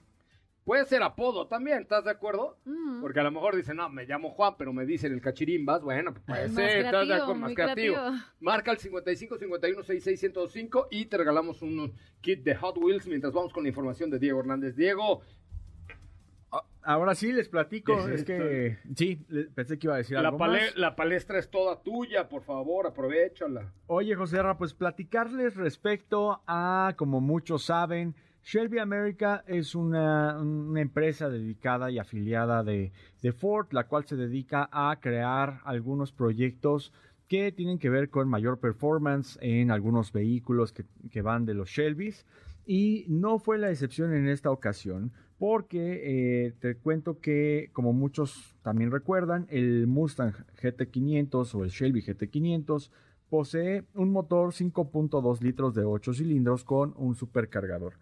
puede 0.63 0.85
ser 0.85 1.03
apodo 1.03 1.47
también, 1.47 1.79
¿estás 1.79 2.05
de 2.05 2.11
acuerdo? 2.11 2.57
Mm. 2.65 3.01
Porque 3.01 3.19
a 3.19 3.23
lo 3.23 3.31
mejor 3.31 3.55
dicen, 3.55 3.77
no, 3.77 3.89
me 3.89 4.05
llamo 4.05 4.29
Juan, 4.29 4.55
pero 4.57 4.71
me 4.73 4.85
dicen 4.85 5.11
el 5.11 5.21
cachirimbas. 5.21 5.81
Bueno, 5.81 6.13
pues 6.13 6.23
puede 6.25 6.47
Más 6.47 6.55
ser, 6.55 6.85
¿estás 6.85 7.07
de 7.07 7.13
acuerdo? 7.15 7.35
Más 7.35 7.49
muy 7.49 7.55
creativo. 7.55 7.95
creativo. 7.95 8.23
Marca 8.39 8.71
el 8.71 8.77
55 8.77 9.37
51 9.37 9.83
66 9.83 10.19
105 10.19 10.87
y 10.91 11.05
te 11.05 11.17
regalamos 11.17 11.61
un 11.61 11.93
kit 12.21 12.43
de 12.43 12.55
Hot 12.55 12.77
Wheels 12.77 13.07
mientras 13.07 13.33
vamos 13.33 13.51
con 13.53 13.63
la 13.63 13.69
información 13.69 14.09
de 14.09 14.19
Diego 14.19 14.39
Hernández. 14.39 14.75
Diego, 14.75 15.21
Ahora 16.83 17.13
sí 17.13 17.31
les 17.31 17.47
platico, 17.47 17.95
¿Qué 18.05 18.13
es 18.13 18.21
es 18.21 18.23
que 18.25 18.77
sí, 18.95 19.15
pensé 19.53 19.77
que 19.77 19.87
iba 19.87 19.95
a 19.95 19.97
decir 19.97 20.17
la, 20.17 20.29
algo 20.29 20.39
más. 20.39 20.75
la 20.75 20.95
palestra 20.95 21.37
es 21.37 21.49
toda 21.49 21.81
tuya, 21.81 22.27
por 22.27 22.41
favor, 22.43 22.87
aprovechala. 22.87 23.71
Oye, 23.87 24.15
José 24.15 24.41
Ra, 24.41 24.57
pues 24.57 24.73
platicarles 24.73 25.55
respecto 25.55 26.41
a, 26.47 26.93
como 26.97 27.21
muchos 27.21 27.65
saben, 27.65 28.15
Shelby 28.43 28.79
America 28.79 29.43
es 29.45 29.75
una, 29.75 30.39
una 30.39 30.81
empresa 30.81 31.29
dedicada 31.29 31.91
y 31.91 31.99
afiliada 31.99 32.63
de, 32.63 32.91
de, 33.21 33.31
Ford, 33.31 33.67
la 33.71 33.85
cual 33.85 34.05
se 34.05 34.15
dedica 34.15 34.67
a 34.71 34.97
crear 34.99 35.59
algunos 35.63 36.11
proyectos 36.11 36.91
que 37.27 37.51
tienen 37.51 37.77
que 37.77 37.89
ver 37.89 38.09
con 38.09 38.27
mayor 38.27 38.59
performance 38.59 39.37
en 39.41 39.69
algunos 39.71 40.11
vehículos 40.11 40.73
que, 40.73 40.85
que 41.11 41.21
van 41.21 41.45
de 41.45 41.53
los 41.53 41.69
Shelbys. 41.69 42.25
Y 42.65 43.05
no 43.07 43.39
fue 43.39 43.57
la 43.57 43.71
excepción 43.71 44.13
en 44.13 44.27
esta 44.27 44.51
ocasión, 44.51 45.11
porque 45.37 46.01
eh, 46.45 46.53
te 46.59 46.75
cuento 46.75 47.19
que, 47.19 47.69
como 47.73 47.93
muchos 47.93 48.55
también 48.61 48.91
recuerdan, 48.91 49.47
el 49.49 49.87
Mustang 49.87 50.33
GT500 50.61 51.55
o 51.55 51.63
el 51.63 51.71
Shelby 51.71 52.01
GT500 52.01 52.91
posee 53.29 53.85
un 53.95 54.11
motor 54.11 54.53
5.2 54.53 55.41
litros 55.41 55.73
de 55.73 55.83
8 55.83 56.13
cilindros 56.13 56.63
con 56.63 56.93
un 56.97 57.15
supercargador. 57.15 57.93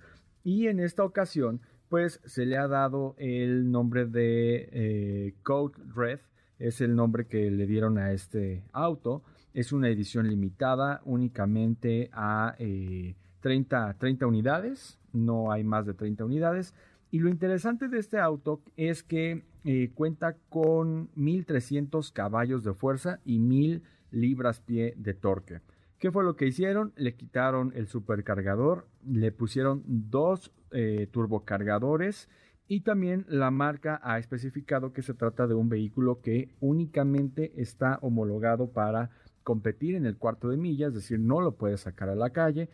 Y 0.43 0.67
en 0.67 0.79
esta 0.79 1.03
ocasión, 1.03 1.61
pues 1.87 2.19
se 2.25 2.45
le 2.45 2.57
ha 2.57 2.67
dado 2.67 3.15
el 3.17 3.71
nombre 3.71 4.05
de 4.05 4.69
eh, 4.71 5.35
Code 5.43 5.75
Red, 5.95 6.19
es 6.57 6.81
el 6.81 6.95
nombre 6.95 7.25
que 7.25 7.49
le 7.49 7.65
dieron 7.65 7.97
a 7.97 8.11
este 8.11 8.63
auto. 8.73 9.23
Es 9.53 9.71
una 9.71 9.89
edición 9.89 10.27
limitada 10.27 11.01
únicamente 11.05 12.09
a 12.11 12.55
30, 12.57 12.63
eh, 12.63 13.15
30 13.41 13.95
unidades, 14.25 14.99
no 15.13 15.51
hay 15.51 15.63
más 15.63 15.85
de 15.85 15.93
30 15.93 16.25
unidades. 16.25 16.73
Y 17.11 17.19
lo 17.19 17.29
interesante 17.29 17.87
de 17.87 17.99
este 17.99 18.19
auto 18.19 18.61
es 18.77 19.03
que 19.03 19.43
eh, 19.65 19.91
cuenta 19.93 20.37
con 20.49 21.09
1300 21.15 22.11
caballos 22.11 22.63
de 22.63 22.73
fuerza 22.73 23.19
y 23.25 23.39
1000 23.39 23.83
libras-pie 24.11 24.93
de 24.97 25.13
torque. 25.13 25.61
¿Qué 25.97 26.11
fue 26.11 26.23
lo 26.23 26.35
que 26.35 26.47
hicieron? 26.47 26.93
Le 26.95 27.15
quitaron 27.15 27.73
el 27.75 27.87
supercargador, 27.87 28.87
le 29.05 29.31
pusieron 29.31 29.83
dos 29.85 30.51
eh, 30.71 31.07
turbocargadores 31.11 32.29
y 32.69 32.81
también 32.81 33.25
la 33.27 33.51
marca 33.51 33.99
ha 34.03 34.19
especificado 34.19 34.93
que 34.93 35.01
se 35.01 35.13
trata 35.13 35.47
de 35.47 35.55
un 35.55 35.67
vehículo 35.67 36.21
que 36.21 36.55
únicamente 36.59 37.51
está 37.59 37.97
homologado 38.01 38.71
para 38.71 39.09
competir 39.43 39.95
en 39.95 40.05
el 40.05 40.17
cuarto 40.17 40.49
de 40.49 40.57
milla, 40.57 40.87
es 40.87 40.93
decir, 40.93 41.19
no 41.19 41.41
lo 41.41 41.55
puede 41.55 41.77
sacar 41.77 42.09
a 42.09 42.15
la 42.15 42.29
calle. 42.29 42.69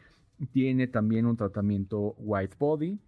Tiene 0.51 0.87
también 0.87 1.25
un 1.25 1.37
tratamiento 1.37 2.15
white 2.17 2.55
body 2.59 2.99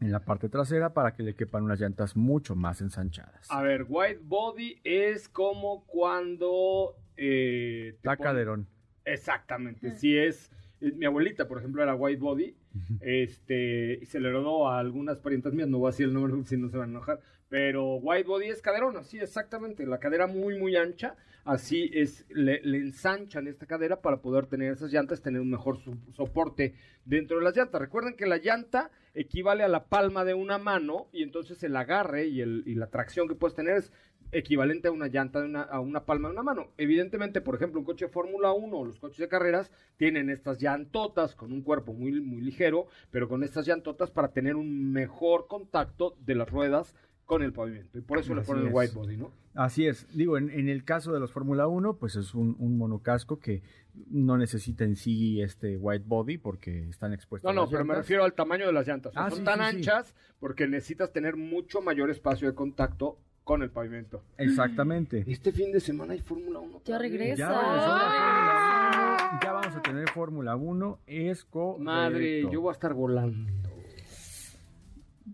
en 0.00 0.12
la 0.12 0.20
parte 0.20 0.48
trasera 0.48 0.92
para 0.92 1.14
que 1.14 1.22
le 1.22 1.34
quepan 1.34 1.64
unas 1.64 1.80
llantas 1.80 2.16
mucho 2.16 2.54
más 2.54 2.80
ensanchadas. 2.80 3.50
A 3.50 3.62
ver, 3.62 3.86
white 3.88 4.20
body 4.22 4.80
es 4.84 5.28
como 5.28 5.84
cuando... 5.86 6.96
Eh, 7.16 7.94
Está 7.96 8.16
caderón. 8.16 8.66
Exactamente. 9.04 9.92
Si 9.92 10.16
es. 10.18 10.50
Eh, 10.80 10.92
mi 10.92 11.06
abuelita, 11.06 11.48
por 11.48 11.58
ejemplo, 11.58 11.82
era 11.82 11.94
white 11.94 12.20
body. 12.20 12.54
Este. 13.00 14.00
Y 14.02 14.06
se 14.06 14.20
le 14.20 14.28
heredó 14.28 14.68
a 14.68 14.78
algunas 14.78 15.18
parientas 15.18 15.54
mías. 15.54 15.68
No 15.68 15.78
voy 15.78 15.88
a 15.88 15.90
decir 15.92 16.06
el 16.06 16.12
nombre 16.12 16.44
si 16.44 16.58
no 16.58 16.68
se 16.68 16.76
van 16.76 16.90
a 16.90 16.92
enojar. 16.92 17.20
Pero 17.48 17.94
white 17.96 18.28
body 18.28 18.48
es 18.48 18.60
caderona, 18.60 19.04
sí, 19.04 19.18
exactamente. 19.18 19.86
La 19.86 19.98
cadera 19.98 20.26
muy, 20.26 20.58
muy 20.58 20.76
ancha. 20.76 21.14
Así 21.46 21.88
es, 21.94 22.26
le, 22.28 22.58
ensanchan 22.76 23.46
esta 23.46 23.66
cadera 23.66 24.00
para 24.00 24.16
poder 24.16 24.46
tener 24.46 24.72
esas 24.72 24.92
llantas, 24.92 25.22
tener 25.22 25.40
un 25.40 25.48
mejor 25.48 25.78
soporte 26.12 26.74
dentro 27.04 27.38
de 27.38 27.44
las 27.44 27.56
llantas. 27.56 27.80
Recuerden 27.80 28.16
que 28.16 28.26
la 28.26 28.38
llanta 28.38 28.90
equivale 29.14 29.62
a 29.62 29.68
la 29.68 29.84
palma 29.84 30.24
de 30.24 30.34
una 30.34 30.58
mano 30.58 31.06
y 31.12 31.22
entonces 31.22 31.62
el 31.62 31.76
agarre 31.76 32.26
y, 32.26 32.74
la 32.74 32.88
tracción 32.88 33.28
que 33.28 33.36
puedes 33.36 33.54
tener 33.54 33.76
es 33.76 33.92
equivalente 34.32 34.88
a 34.88 34.90
una 34.90 35.06
llanta 35.06 35.38
de 35.40 35.46
una, 35.46 35.62
a 35.62 35.78
una 35.78 36.04
palma 36.04 36.28
de 36.28 36.32
una 36.32 36.42
mano. 36.42 36.72
Evidentemente, 36.78 37.40
por 37.40 37.54
ejemplo, 37.54 37.78
un 37.78 37.86
coche 37.86 38.06
de 38.06 38.10
Fórmula 38.10 38.52
1 38.52 38.76
o 38.76 38.84
los 38.84 38.98
coches 38.98 39.18
de 39.18 39.28
carreras 39.28 39.70
tienen 39.98 40.30
estas 40.30 40.58
llantotas 40.58 41.36
con 41.36 41.52
un 41.52 41.62
cuerpo 41.62 41.92
muy, 41.92 42.20
muy 42.20 42.40
ligero, 42.40 42.88
pero 43.12 43.28
con 43.28 43.44
estas 43.44 43.68
llantotas 43.68 44.10
para 44.10 44.32
tener 44.32 44.56
un 44.56 44.90
mejor 44.90 45.46
contacto 45.46 46.16
de 46.18 46.34
las 46.34 46.50
ruedas 46.50 46.96
con 47.26 47.42
el 47.42 47.52
pavimento. 47.52 47.98
Y 47.98 48.00
por 48.00 48.18
eso 48.18 48.34
le 48.34 48.42
ponen 48.42 48.68
el 48.68 48.72
white 48.72 48.94
body, 48.94 49.16
¿no? 49.16 49.32
Así 49.54 49.86
es. 49.86 50.06
Digo, 50.16 50.38
en, 50.38 50.68
el 50.68 50.84
caso 50.84 51.12
de 51.12 51.20
los 51.20 51.32
Fórmula 51.32 51.66
1, 51.66 51.96
pues 51.96 52.14
es 52.16 52.34
un, 52.34 52.78
monocasco 52.78 53.40
que 53.40 53.62
no 54.10 54.38
necesita 54.38 54.84
en 54.84 54.96
sí 54.96 55.40
este 55.40 55.76
white 55.76 56.04
body 56.06 56.38
porque 56.38 56.88
están 56.88 57.12
expuestos. 57.12 57.52
No, 57.52 57.62
no, 57.62 57.68
pero 57.68 57.84
me 57.84 57.94
refiero 57.94 58.24
al 58.24 58.34
tamaño 58.34 58.66
de 58.66 58.72
las 58.72 58.86
llantas. 58.86 59.12
Ah, 59.16 59.30
son 59.30 59.44
tan 59.44 59.60
anchas 59.60 60.14
porque 60.38 60.66
necesitas 60.68 61.12
tener 61.12 61.36
mucho 61.36 61.80
mayor 61.80 62.10
espacio 62.10 62.48
de 62.48 62.54
contacto 62.54 63.18
con 63.44 63.62
el 63.62 63.70
pavimento. 63.70 64.22
Exactamente. 64.38 65.24
Este 65.26 65.52
fin 65.52 65.72
de 65.72 65.80
semana 65.80 66.12
hay 66.12 66.20
Fórmula 66.20 66.60
1. 66.60 66.82
Ya 66.84 66.98
regresa. 66.98 67.36
Ya, 67.36 67.50
¡Ah! 67.52 69.40
ya 69.42 69.52
vamos 69.52 69.74
a 69.74 69.82
tener 69.82 70.08
Fórmula 70.10 70.54
1. 70.54 71.00
Es 71.06 71.46
Madre, 71.78 72.42
yo 72.50 72.60
voy 72.60 72.70
a 72.70 72.72
estar 72.72 72.92
volando. 72.92 73.65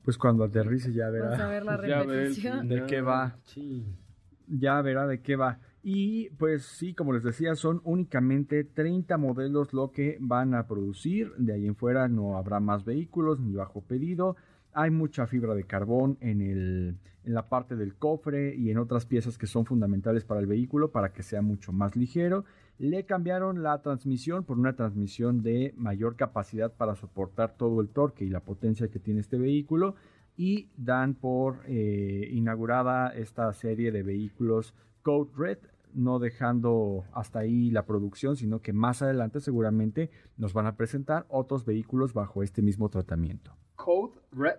Pues 0.04 0.18
cuando 0.18 0.44
aterrice 0.44 0.92
ya 0.92 1.10
verá. 1.10 1.30
Vas 1.30 1.40
a 1.40 1.48
ver 1.48 1.64
la 1.64 1.76
repetición. 1.78 2.68
de 2.68 2.86
qué 2.86 3.00
va. 3.00 3.36
Sí. 3.44 3.84
Ya 4.48 4.80
verá 4.82 5.06
de 5.06 5.20
qué 5.20 5.36
va. 5.36 5.58
Y 5.82 6.30
pues 6.30 6.64
sí, 6.64 6.94
como 6.94 7.12
les 7.12 7.24
decía, 7.24 7.54
son 7.56 7.80
únicamente 7.84 8.64
30 8.64 9.16
modelos 9.18 9.72
lo 9.72 9.90
que 9.90 10.16
van 10.20 10.54
a 10.54 10.66
producir. 10.66 11.32
De 11.38 11.52
ahí 11.54 11.66
en 11.66 11.74
fuera 11.74 12.08
no 12.08 12.36
habrá 12.36 12.60
más 12.60 12.84
vehículos 12.84 13.40
ni 13.40 13.52
bajo 13.52 13.82
pedido. 13.82 14.36
Hay 14.72 14.90
mucha 14.90 15.26
fibra 15.26 15.54
de 15.54 15.64
carbón 15.64 16.18
en, 16.20 16.40
el, 16.40 16.98
en 17.24 17.34
la 17.34 17.48
parte 17.48 17.76
del 17.76 17.96
cofre 17.96 18.54
y 18.54 18.70
en 18.70 18.78
otras 18.78 19.06
piezas 19.06 19.36
que 19.36 19.46
son 19.46 19.66
fundamentales 19.66 20.24
para 20.24 20.40
el 20.40 20.46
vehículo 20.46 20.92
para 20.92 21.12
que 21.12 21.22
sea 21.22 21.42
mucho 21.42 21.72
más 21.72 21.96
ligero. 21.96 22.44
Le 22.78 23.04
cambiaron 23.04 23.62
la 23.62 23.80
transmisión 23.82 24.44
por 24.44 24.58
una 24.58 24.74
transmisión 24.74 25.42
de 25.42 25.72
mayor 25.76 26.16
capacidad 26.16 26.72
para 26.72 26.96
soportar 26.96 27.56
todo 27.56 27.80
el 27.80 27.88
torque 27.88 28.24
y 28.24 28.28
la 28.28 28.40
potencia 28.40 28.88
que 28.88 28.98
tiene 28.98 29.20
este 29.20 29.38
vehículo 29.38 29.94
y 30.36 30.68
dan 30.76 31.14
por 31.14 31.60
eh, 31.66 32.28
inaugurada 32.32 33.14
esta 33.14 33.52
serie 33.52 33.92
de 33.92 34.02
vehículos 34.02 34.74
Code 35.02 35.30
Red, 35.36 35.58
no 35.94 36.18
dejando 36.18 37.04
hasta 37.12 37.40
ahí 37.40 37.70
la 37.70 37.84
producción, 37.84 38.36
sino 38.36 38.62
que 38.62 38.72
más 38.72 39.02
adelante 39.02 39.40
seguramente 39.40 40.10
nos 40.36 40.52
van 40.52 40.66
a 40.66 40.76
presentar 40.76 41.26
otros 41.28 41.64
vehículos 41.64 42.14
bajo 42.14 42.42
este 42.42 42.62
mismo 42.62 42.88
tratamiento. 42.88 43.54
Code 43.76 44.14
Red. 44.32 44.58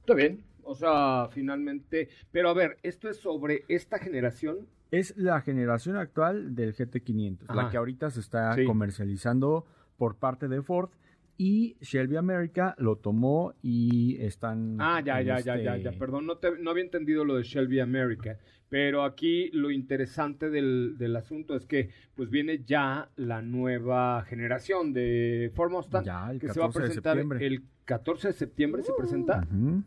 Está 0.00 0.14
bien. 0.14 0.44
O 0.64 0.74
sea, 0.74 1.28
finalmente. 1.30 2.08
Pero 2.30 2.48
a 2.48 2.54
ver, 2.54 2.78
esto 2.82 3.08
es 3.08 3.16
sobre 3.18 3.64
esta 3.68 3.98
generación. 3.98 4.68
Es 4.92 5.16
la 5.16 5.40
generación 5.40 5.96
actual 5.96 6.54
del 6.54 6.74
GT500, 6.74 7.54
la 7.54 7.70
que 7.70 7.78
ahorita 7.78 8.10
se 8.10 8.20
está 8.20 8.54
comercializando 8.66 9.64
por 9.96 10.16
parte 10.16 10.48
de 10.48 10.62
Ford. 10.62 10.90
Y 11.38 11.76
Shelby 11.80 12.16
America 12.16 12.74
lo 12.78 12.96
tomó 12.96 13.54
y 13.62 14.18
están. 14.20 14.76
Ah, 14.78 15.00
ya, 15.04 15.22
ya, 15.22 15.40
ya, 15.40 15.56
ya, 15.56 15.76
ya. 15.78 15.90
Este 15.90 15.98
Perdón, 15.98 16.26
no, 16.26 16.38
no 16.60 16.70
había 16.70 16.84
entendido 16.84 17.24
lo 17.24 17.36
de 17.36 17.42
Shelby 17.42 17.80
America. 17.80 18.38
Pero 18.68 19.02
aquí 19.02 19.50
lo 19.52 19.70
interesante 19.70 20.50
del, 20.50 20.96
del, 20.98 21.16
asunto 21.16 21.56
es 21.56 21.66
que 21.66 21.90
pues 22.14 22.30
viene 22.30 22.62
ya 22.62 23.10
la 23.16 23.40
nueva 23.40 24.22
generación 24.24 24.92
de 24.92 25.50
Ford 25.54 25.70
Mustang 25.70 26.38
que 26.38 26.48
se 26.48 26.60
va 26.60 26.66
a 26.66 26.70
presentar 26.70 27.18
el 27.18 27.64
14 27.86 28.28
de 28.28 28.34
septiembre 28.34 28.82
se 28.82 28.92
presenta 28.96 29.46
en 29.50 29.84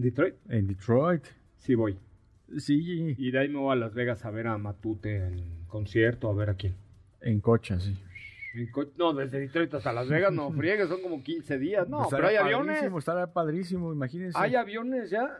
Detroit. 0.00 0.34
En 0.48 0.66
Detroit. 0.66 1.24
Sí 1.58 1.74
voy. 1.74 1.98
Sí. 2.58 3.14
Y 3.16 3.30
de 3.30 3.38
ahí 3.38 3.48
me 3.48 3.58
voy 3.58 3.72
a 3.72 3.76
Las 3.76 3.94
Vegas 3.94 4.24
a 4.24 4.30
ver 4.30 4.46
a 4.46 4.58
Matute 4.58 5.16
en 5.16 5.64
concierto, 5.66 6.28
a 6.28 6.34
ver 6.34 6.50
a 6.50 6.54
quién. 6.54 6.74
En 7.20 7.40
coche, 7.40 7.78
sí. 7.78 7.96
no, 8.96 9.12
desde 9.12 9.38
Detroit 9.40 9.74
hasta 9.74 9.92
Las 9.92 10.08
Vegas 10.08 10.32
no 10.32 10.50
friegues, 10.56 10.88
son 10.88 11.02
como 11.02 11.22
15 11.22 11.58
días. 11.58 11.88
No, 11.88 11.98
pues 11.98 12.08
pero 12.10 12.28
hay 12.28 12.36
aviones. 12.36 12.82
Estará 12.82 13.32
padrísimo, 13.32 13.92
imagínense. 13.92 14.38
Hay 14.38 14.54
aviones 14.54 15.10
ya. 15.10 15.38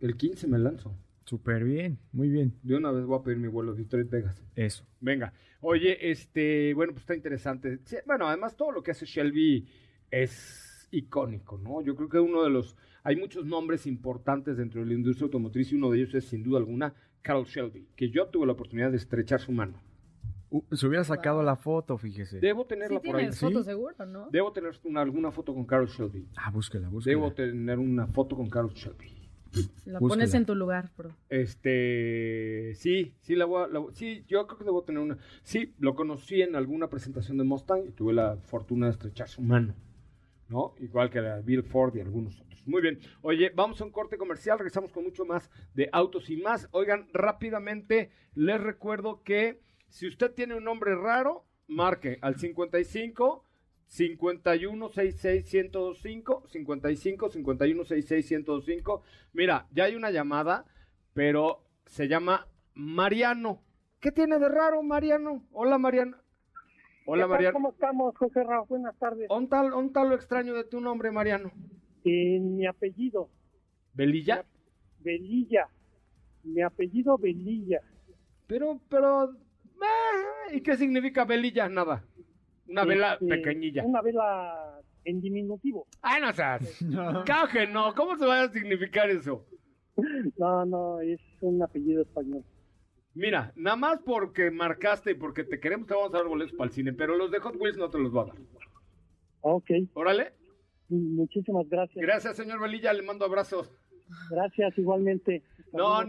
El 0.00 0.16
15 0.16 0.46
me 0.46 0.58
lanzo. 0.58 0.94
Súper 1.24 1.62
bien, 1.62 1.98
muy 2.12 2.28
bien. 2.28 2.54
De 2.62 2.74
una 2.74 2.90
vez 2.90 3.04
voy 3.04 3.18
a 3.18 3.22
pedir 3.22 3.38
mi 3.38 3.46
vuelo 3.46 3.72
Detroit 3.72 4.10
Vegas. 4.10 4.42
Eso. 4.56 4.84
Venga. 5.00 5.32
Oye, 5.60 6.10
este, 6.10 6.74
bueno, 6.74 6.92
pues 6.92 7.02
está 7.02 7.14
interesante. 7.14 7.78
bueno, 8.04 8.26
además 8.26 8.56
todo 8.56 8.72
lo 8.72 8.82
que 8.82 8.90
hace 8.90 9.06
Shelby 9.06 9.68
es 10.10 10.88
icónico, 10.90 11.58
¿no? 11.58 11.82
Yo 11.82 11.94
creo 11.94 12.08
que 12.08 12.18
uno 12.18 12.42
de 12.42 12.50
los 12.50 12.76
hay 13.02 13.16
muchos 13.16 13.46
nombres 13.46 13.86
importantes 13.86 14.56
dentro 14.56 14.80
de 14.80 14.86
la 14.86 14.94
industria 14.94 15.24
automotriz 15.24 15.72
y 15.72 15.76
uno 15.76 15.90
de 15.90 15.98
ellos 15.98 16.14
es 16.14 16.24
sin 16.24 16.42
duda 16.42 16.58
alguna 16.58 16.94
Carl 17.22 17.44
Shelby, 17.44 17.86
que 17.96 18.10
yo 18.10 18.26
tuve 18.28 18.46
la 18.46 18.52
oportunidad 18.52 18.90
de 18.90 18.96
estrechar 18.96 19.40
su 19.40 19.52
mano. 19.52 19.80
Uh, 20.50 20.62
se 20.74 20.86
hubiera 20.86 21.04
sacado 21.04 21.42
la 21.42 21.54
foto, 21.54 21.96
fíjese. 21.96 22.40
Debo 22.40 22.64
tenerla 22.66 23.00
por 23.00 23.16
ahí. 23.16 23.30
foto 23.30 23.62
seguro, 23.62 23.94
¿no? 24.06 24.28
Debo 24.30 24.52
tener 24.52 24.72
alguna 24.96 25.30
foto 25.30 25.54
con 25.54 25.64
Carl 25.64 25.86
Shelby. 25.86 26.26
Ah, 26.36 26.50
búsquela, 26.50 26.88
búsquela. 26.88 27.16
Debo 27.16 27.32
tener 27.32 27.78
una 27.78 28.06
foto 28.08 28.36
con 28.36 28.50
Carl 28.50 28.70
Shelby. 28.70 29.20
La 29.84 29.98
pones 29.98 30.34
en 30.34 30.46
tu 30.46 30.54
lugar, 30.54 30.90
bro. 30.96 31.16
Este, 31.28 32.72
sí, 32.76 33.14
sí, 33.20 33.34
la 33.34 33.46
voy 33.46 33.64
a, 33.64 33.92
sí, 33.92 34.24
yo 34.28 34.46
creo 34.46 34.58
que 34.58 34.64
debo 34.64 34.82
tener 34.82 35.02
una. 35.02 35.18
Sí, 35.42 35.74
lo 35.78 35.94
conocí 35.94 36.42
en 36.42 36.54
alguna 36.54 36.88
presentación 36.88 37.36
de 37.38 37.44
Mustang 37.44 37.88
y 37.88 37.90
tuve 37.90 38.12
la 38.12 38.36
fortuna 38.36 38.86
de 38.86 38.92
estrechar 38.92 39.28
su 39.28 39.42
mano, 39.42 39.74
¿no? 40.50 40.74
Igual 40.80 41.10
que 41.10 41.20
la 41.20 41.40
Bill 41.40 41.62
Ford 41.62 41.94
y 41.96 42.00
algunos 42.00 42.38
otros. 42.40 42.66
Muy 42.66 42.82
bien. 42.82 42.98
Oye, 43.22 43.50
vamos 43.54 43.80
a 43.80 43.84
un 43.84 43.90
corte 43.90 44.18
comercial, 44.18 44.58
regresamos 44.58 44.92
con 44.92 45.04
mucho 45.04 45.24
más 45.24 45.50
de 45.74 45.88
autos 45.92 46.28
y 46.28 46.36
más. 46.36 46.68
Oigan, 46.72 47.08
rápidamente 47.12 48.10
les 48.34 48.60
recuerdo 48.60 49.22
que 49.22 49.60
si 49.88 50.06
usted 50.06 50.32
tiene 50.32 50.54
un 50.54 50.64
nombre 50.64 50.94
raro, 50.94 51.46
marque 51.66 52.18
al 52.20 52.36
55 52.36 53.44
51 53.86 54.88
66 54.88 55.72
1025 55.72 56.48
55 56.48 57.30
51 57.30 57.84
66 57.84 58.30
1025. 58.30 59.02
Mira, 59.32 59.66
ya 59.72 59.84
hay 59.84 59.94
una 59.96 60.10
llamada, 60.10 60.64
pero 61.12 61.64
se 61.86 62.08
llama 62.08 62.46
Mariano. 62.74 63.62
¿Qué 63.98 64.12
tiene 64.12 64.38
de 64.38 64.48
raro, 64.48 64.82
Mariano? 64.82 65.44
Hola, 65.52 65.76
Mariano. 65.78 66.16
Hola. 67.12 67.26
Mariano. 67.26 67.54
¿Cómo 67.54 67.70
estamos, 67.70 68.16
José 68.16 68.44
Raúl? 68.44 68.68
Buenas 68.68 68.96
tardes. 68.96 69.26
¿On 69.30 69.48
tal, 69.48 69.72
on 69.72 69.92
tal 69.92 70.10
lo 70.10 70.14
extraño 70.14 70.54
de 70.54 70.62
tu 70.62 70.80
nombre, 70.80 71.10
Mariano? 71.10 71.50
Eh, 72.04 72.38
mi 72.38 72.66
apellido, 72.66 73.28
¿Belilla? 73.92 74.44
Belilla. 75.00 75.66
Mi 76.44 76.62
apellido, 76.62 77.18
Belilla. 77.18 77.80
Pero, 78.46 78.80
pero, 78.88 79.32
eh, 79.32 80.54
¿y 80.54 80.60
qué 80.60 80.76
significa 80.76 81.24
velilla? 81.24 81.68
Nada. 81.68 82.04
Una 82.68 82.84
vela 82.84 83.14
Este, 83.14 83.26
pequeñilla. 83.26 83.84
Una 83.84 84.02
vela 84.02 84.80
en 85.04 85.20
diminutivo. 85.20 85.88
Ay, 86.02 86.20
no 86.22 86.32
seas. 86.32 86.78
Claro 87.26 87.48
que 87.52 87.66
no. 87.66 87.92
¿Cómo 87.92 88.16
se 88.18 88.24
va 88.24 88.42
a 88.42 88.48
significar 88.50 89.10
eso? 89.10 89.44
No, 90.38 90.64
no, 90.64 91.00
es 91.00 91.20
un 91.40 91.60
apellido 91.60 92.02
español. 92.02 92.44
Mira, 93.14 93.52
nada 93.56 93.76
más 93.76 94.00
porque 94.04 94.50
marcaste 94.50 95.12
y 95.12 95.14
porque 95.14 95.44
te 95.44 95.58
queremos, 95.58 95.86
te 95.86 95.94
vamos 95.94 96.14
a 96.14 96.18
dar 96.18 96.26
boletos 96.26 96.54
para 96.54 96.68
el 96.68 96.74
cine, 96.74 96.92
pero 96.92 97.16
los 97.16 97.30
de 97.30 97.40
Hot 97.40 97.56
Wheels 97.56 97.76
no 97.76 97.90
te 97.90 97.98
los 97.98 98.12
voy 98.12 98.22
a 98.22 98.32
dar. 98.32 98.36
Ok. 99.40 99.70
Órale. 99.94 100.32
Muchísimas 100.88 101.68
gracias. 101.68 102.02
Gracias, 102.02 102.36
señor 102.36 102.60
Velilla, 102.60 102.92
le 102.92 103.02
mando 103.02 103.24
abrazos. 103.24 103.72
Gracias, 104.30 104.76
igualmente. 104.78 105.42
No, 105.72 106.00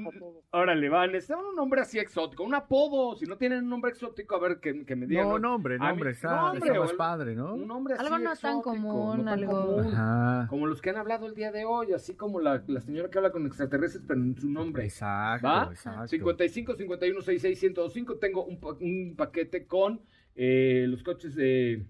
órale, 0.51 0.89
va, 0.89 1.05
necesitan 1.05 1.45
un 1.45 1.55
nombre 1.55 1.81
así 1.81 1.99
exótico, 1.99 2.43
un 2.43 2.55
apodo. 2.55 3.15
Si 3.15 3.25
no 3.25 3.37
tienen 3.37 3.59
un 3.65 3.69
nombre 3.69 3.91
exótico, 3.91 4.35
a 4.35 4.39
ver, 4.39 4.59
que, 4.59 4.83
que 4.85 4.95
me 4.95 5.05
digan. 5.05 5.27
No, 5.29 5.37
nombre, 5.37 5.77
mí- 5.77 5.85
nombre, 5.85 6.11
está, 6.11 6.53
nombre, 6.53 6.79
más 6.79 6.93
padre, 6.93 7.35
¿no? 7.35 7.53
Un 7.53 7.67
nombre 7.67 7.93
así 7.93 8.03
Algo 8.03 8.17
no 8.17 8.23
tan 8.23 8.33
exótico, 8.33 8.63
común, 8.63 9.17
no 9.19 9.23
tan 9.25 9.39
algo- 9.39 9.65
común. 9.75 9.93
Ajá. 9.93 10.47
Como 10.49 10.65
los 10.65 10.81
que 10.81 10.89
han 10.89 10.97
hablado 10.97 11.27
el 11.27 11.35
día 11.35 11.51
de 11.51 11.65
hoy, 11.65 11.93
así 11.93 12.15
como 12.15 12.39
la, 12.39 12.63
la 12.65 12.81
señora 12.81 13.09
que 13.11 13.19
habla 13.19 13.31
con 13.31 13.45
extraterrestres, 13.45 14.03
pero 14.07 14.19
en 14.19 14.35
su 14.35 14.49
nombre. 14.49 14.83
Exacto, 14.83 15.47
¿Va? 15.47 15.67
exacto. 15.71 16.07
55 16.07 16.75
51 16.75 17.21
66 17.21 17.59
105. 17.59 18.15
Tengo 18.17 18.43
un, 18.45 18.59
pa- 18.59 18.77
un 18.79 19.13
paquete 19.15 19.67
con 19.67 20.01
eh, 20.35 20.85
los 20.87 21.03
coches 21.03 21.35
de 21.35 21.85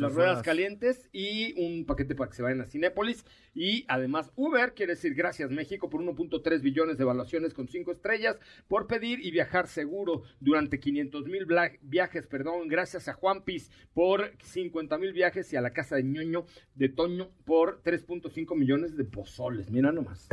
las 0.00 0.12
ruedas 0.12 0.32
ruedas. 0.32 0.44
calientes 0.44 1.08
y 1.12 1.54
un 1.60 1.84
paquete 1.86 2.14
para 2.14 2.30
que 2.30 2.36
se 2.36 2.42
vayan 2.42 2.60
a 2.60 2.66
Cinépolis. 2.66 3.24
Y 3.54 3.84
además, 3.88 4.32
Uber 4.36 4.74
quiere 4.74 4.94
decir 4.94 5.14
gracias 5.14 5.50
México 5.50 5.88
por 5.88 6.02
1.3 6.02 6.60
billones 6.60 6.96
de 6.98 7.04
evaluaciones 7.04 7.54
con 7.54 7.68
5 7.68 7.92
estrellas 7.92 8.38
por 8.68 8.86
pedir 8.86 9.24
y 9.24 9.30
viajar 9.30 9.66
seguro 9.66 10.22
durante 10.40 10.78
500 10.78 11.26
mil 11.26 11.46
viajes. 11.82 12.26
Perdón, 12.26 12.68
gracias 12.68 13.08
a 13.08 13.14
Juan 13.14 13.42
Piz 13.42 13.70
por 13.94 14.32
50 14.42 14.98
mil 14.98 15.12
viajes 15.12 15.52
y 15.52 15.56
a 15.56 15.60
la 15.60 15.72
casa 15.72 15.96
de 15.96 16.04
ñoño 16.04 16.46
de 16.74 16.88
Toño 16.88 17.30
por 17.44 17.82
3.5 17.82 18.56
millones 18.56 18.96
de 18.96 19.04
pozoles. 19.04 19.70
Mira 19.70 19.92
nomás. 19.92 20.28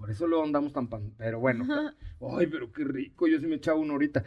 Por 0.00 0.10
eso 0.10 0.26
lo 0.26 0.42
andamos 0.42 0.72
tan 0.72 0.88
pan. 0.88 1.12
Pero 1.18 1.40
bueno. 1.40 1.66
Ay, 2.38 2.46
pero 2.46 2.72
qué 2.72 2.84
rico. 2.84 3.28
Yo 3.28 3.38
sí 3.38 3.46
me 3.46 3.56
echaba 3.56 3.78
uno 3.78 3.92
ahorita. 3.92 4.24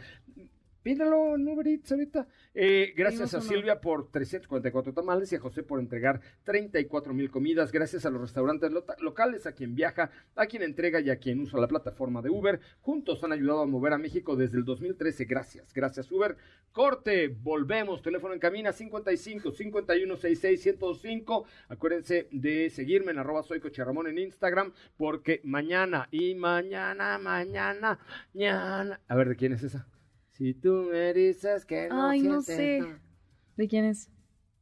Pídelo 0.84 1.34
en 1.34 1.48
Uber 1.48 1.66
Eats 1.66 1.92
ahorita. 1.92 2.28
Eh, 2.52 2.92
gracias 2.94 3.32
a. 3.32 3.40
Silvia 3.40 3.80
por 3.80 4.10
344 4.10 4.92
tamales 4.92 5.32
y 5.32 5.36
a 5.36 5.40
José 5.40 5.62
por 5.62 5.80
entregar 5.80 6.20
34 6.44 7.14
mil 7.14 7.30
comidas. 7.30 7.72
Gracias 7.72 8.04
a 8.04 8.10
los 8.10 8.20
restaurantes 8.20 8.70
locales, 8.98 9.46
a 9.46 9.52
quien 9.52 9.74
viaja, 9.74 10.10
a 10.36 10.44
quien 10.44 10.62
entrega 10.62 11.00
y 11.00 11.08
a 11.08 11.16
quien 11.16 11.40
usa 11.40 11.58
la 11.58 11.68
plataforma 11.68 12.20
de 12.20 12.28
Uber. 12.28 12.60
Juntos 12.82 13.24
han 13.24 13.32
ayudado 13.32 13.62
a 13.62 13.66
mover 13.66 13.94
a 13.94 13.98
México 13.98 14.36
desde 14.36 14.58
el 14.58 14.66
2013. 14.66 15.24
Gracias. 15.24 15.72
Gracias, 15.72 16.12
Uber. 16.12 16.36
Corte. 16.70 17.28
Volvemos. 17.28 18.02
Teléfono 18.02 18.34
en 18.34 18.40
cabina 18.40 18.70
55 18.70 19.52
51 19.52 20.16
66 20.16 20.60
105. 20.60 21.46
Acuérdense 21.70 22.28
de 22.30 22.68
seguirme 22.68 23.12
en 23.12 23.20
arroba 23.20 23.42
soy 23.42 23.58
Coche 23.58 23.82
Ramón 23.82 24.06
en 24.08 24.18
Instagram 24.18 24.74
porque 24.98 25.40
mañana 25.44 26.08
y 26.10 26.34
mañana, 26.34 27.16
mañana, 27.16 27.98
mañana. 28.34 29.00
A 29.08 29.14
ver, 29.14 29.30
¿de 29.30 29.36
quién 29.36 29.54
es 29.54 29.62
esa? 29.62 29.86
Si 30.34 30.52
tú 30.54 30.88
me 30.90 31.12
dices 31.14 31.64
que 31.64 31.88
no 31.88 32.08
Ay, 32.10 32.22
no 32.22 32.42
sé. 32.42 32.80
nada. 32.80 32.98
¿De 33.56 33.68
quién 33.68 33.84
es? 33.84 34.10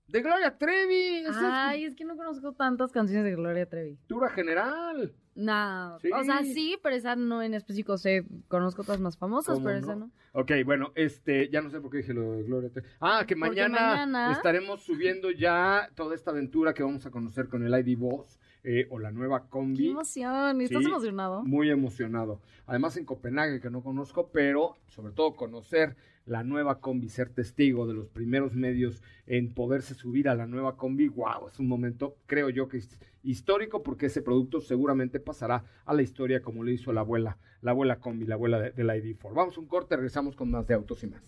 De 0.09 0.21
Gloria 0.21 0.57
Trevi. 0.59 1.25
Ay, 1.35 1.85
es 1.87 1.95
que 1.95 2.05
no 2.05 2.17
conozco 2.17 2.53
tantas 2.53 2.93
canciones 2.93 3.25
de 3.25 3.35
Gloria 3.35 3.67
Trevi. 3.67 3.97
cultura 3.97 4.29
general. 4.31 5.15
No, 5.35 5.99
Sí. 6.01 6.11
o 6.13 6.23
sea, 6.25 6.45
sí, 6.45 6.77
pero 6.83 6.95
esa 6.95 7.17
no 7.17 7.43
en 7.43 7.55
específico 7.55 7.97
sé, 7.97 8.27
conozco 8.49 8.83
otras 8.83 9.01
más 9.01 9.17
famosas, 9.17 9.55
¿Cómo 9.55 9.65
pero 9.65 9.81
no? 9.81 9.87
esa 9.87 9.97
no. 9.97 10.11
Ok, 10.33 10.51
bueno, 10.67 10.93
este, 10.95 11.49
ya 11.49 11.63
no 11.63 11.71
sé 11.71 11.81
por 11.81 11.91
qué 11.91 11.99
dije 11.99 12.13
lo 12.13 12.33
de 12.33 12.43
Gloria 12.43 12.69
Trevi. 12.69 12.87
Ah, 13.01 13.25
que 13.27 13.35
mañana, 13.35 13.81
mañana- 14.07 14.33
estaremos 14.33 14.83
subiendo 14.83 15.31
ya 15.31 15.89
toda 15.95 16.15
esta 16.15 16.33
aventura 16.33 16.75
que 16.75 16.83
vamos 16.83 17.07
a 17.07 17.11
conocer 17.11 17.49
con 17.49 17.65
el 17.65 17.73
ID 17.73 17.97
Boss 17.97 18.39
eh, 18.65 18.87
o 18.91 18.99
la 18.99 19.11
nueva 19.11 19.43
¡Qué 19.45 19.49
combi. 19.51 19.89
emoción! 19.91 20.61
¿Estás 20.61 20.83
Sí, 20.83 20.89
emocionado? 20.89 21.43
Muy 21.45 21.71
emocionado. 21.71 22.41
Además 22.67 22.97
en 22.97 23.05
Copenhague, 23.05 23.61
que 23.61 23.71
no 23.71 23.83
conozco, 23.83 24.31
pero 24.33 24.77
sobre 24.89 25.13
todo 25.13 25.35
conocer 25.35 25.97
la 26.27 26.45
nueva 26.45 26.79
combi, 26.81 27.09
ser 27.09 27.31
testigo 27.31 27.87
de 27.89 27.95
los 27.95 28.09
primeros 28.09 28.55
medios 28.55 29.03
en 29.27 29.53
poderse 29.53 29.95
subir 29.95 30.29
a 30.29 30.37
la 30.37 30.47
nueva 30.47 30.77
combi, 30.77 31.09
wow, 31.09 31.49
es 31.49 31.59
un 31.59 31.67
momento, 31.67 32.17
creo 32.27 32.49
yo 32.51 32.69
que 32.69 32.77
es 32.77 33.01
histórico 33.25 33.83
porque 33.83 34.07
ese 34.07 34.23
producto 34.23 34.61
seguramente 34.61 35.19
pasará 35.19 35.65
a 35.85 35.95
la 35.95 36.03
historia 36.03 36.41
como 36.41 36.63
le 36.63 36.73
hizo 36.75 36.93
la 36.93 37.01
abuela, 37.01 37.39
la 37.61 37.73
abuela 37.73 37.99
combi, 37.99 38.27
la 38.27 38.37
abuela 38.37 38.61
de, 38.61 38.71
del 38.71 38.89
ID4. 38.89 39.35
Vamos 39.35 39.57
a 39.57 39.61
un 39.61 39.67
corte, 39.67 39.97
regresamos 39.97 40.37
con 40.37 40.51
más 40.51 40.67
de 40.69 40.75
autos 40.75 41.03
y 41.03 41.09
más. 41.09 41.23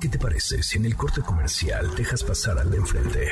¿Qué 0.00 0.08
te 0.08 0.18
parece 0.18 0.62
si 0.62 0.76
en 0.78 0.84
el 0.84 0.94
corte 0.94 1.22
comercial 1.22 1.86
dejas 1.96 2.22
pasar 2.22 2.58
al 2.58 2.70
de 2.70 2.76
enfrente? 2.76 3.28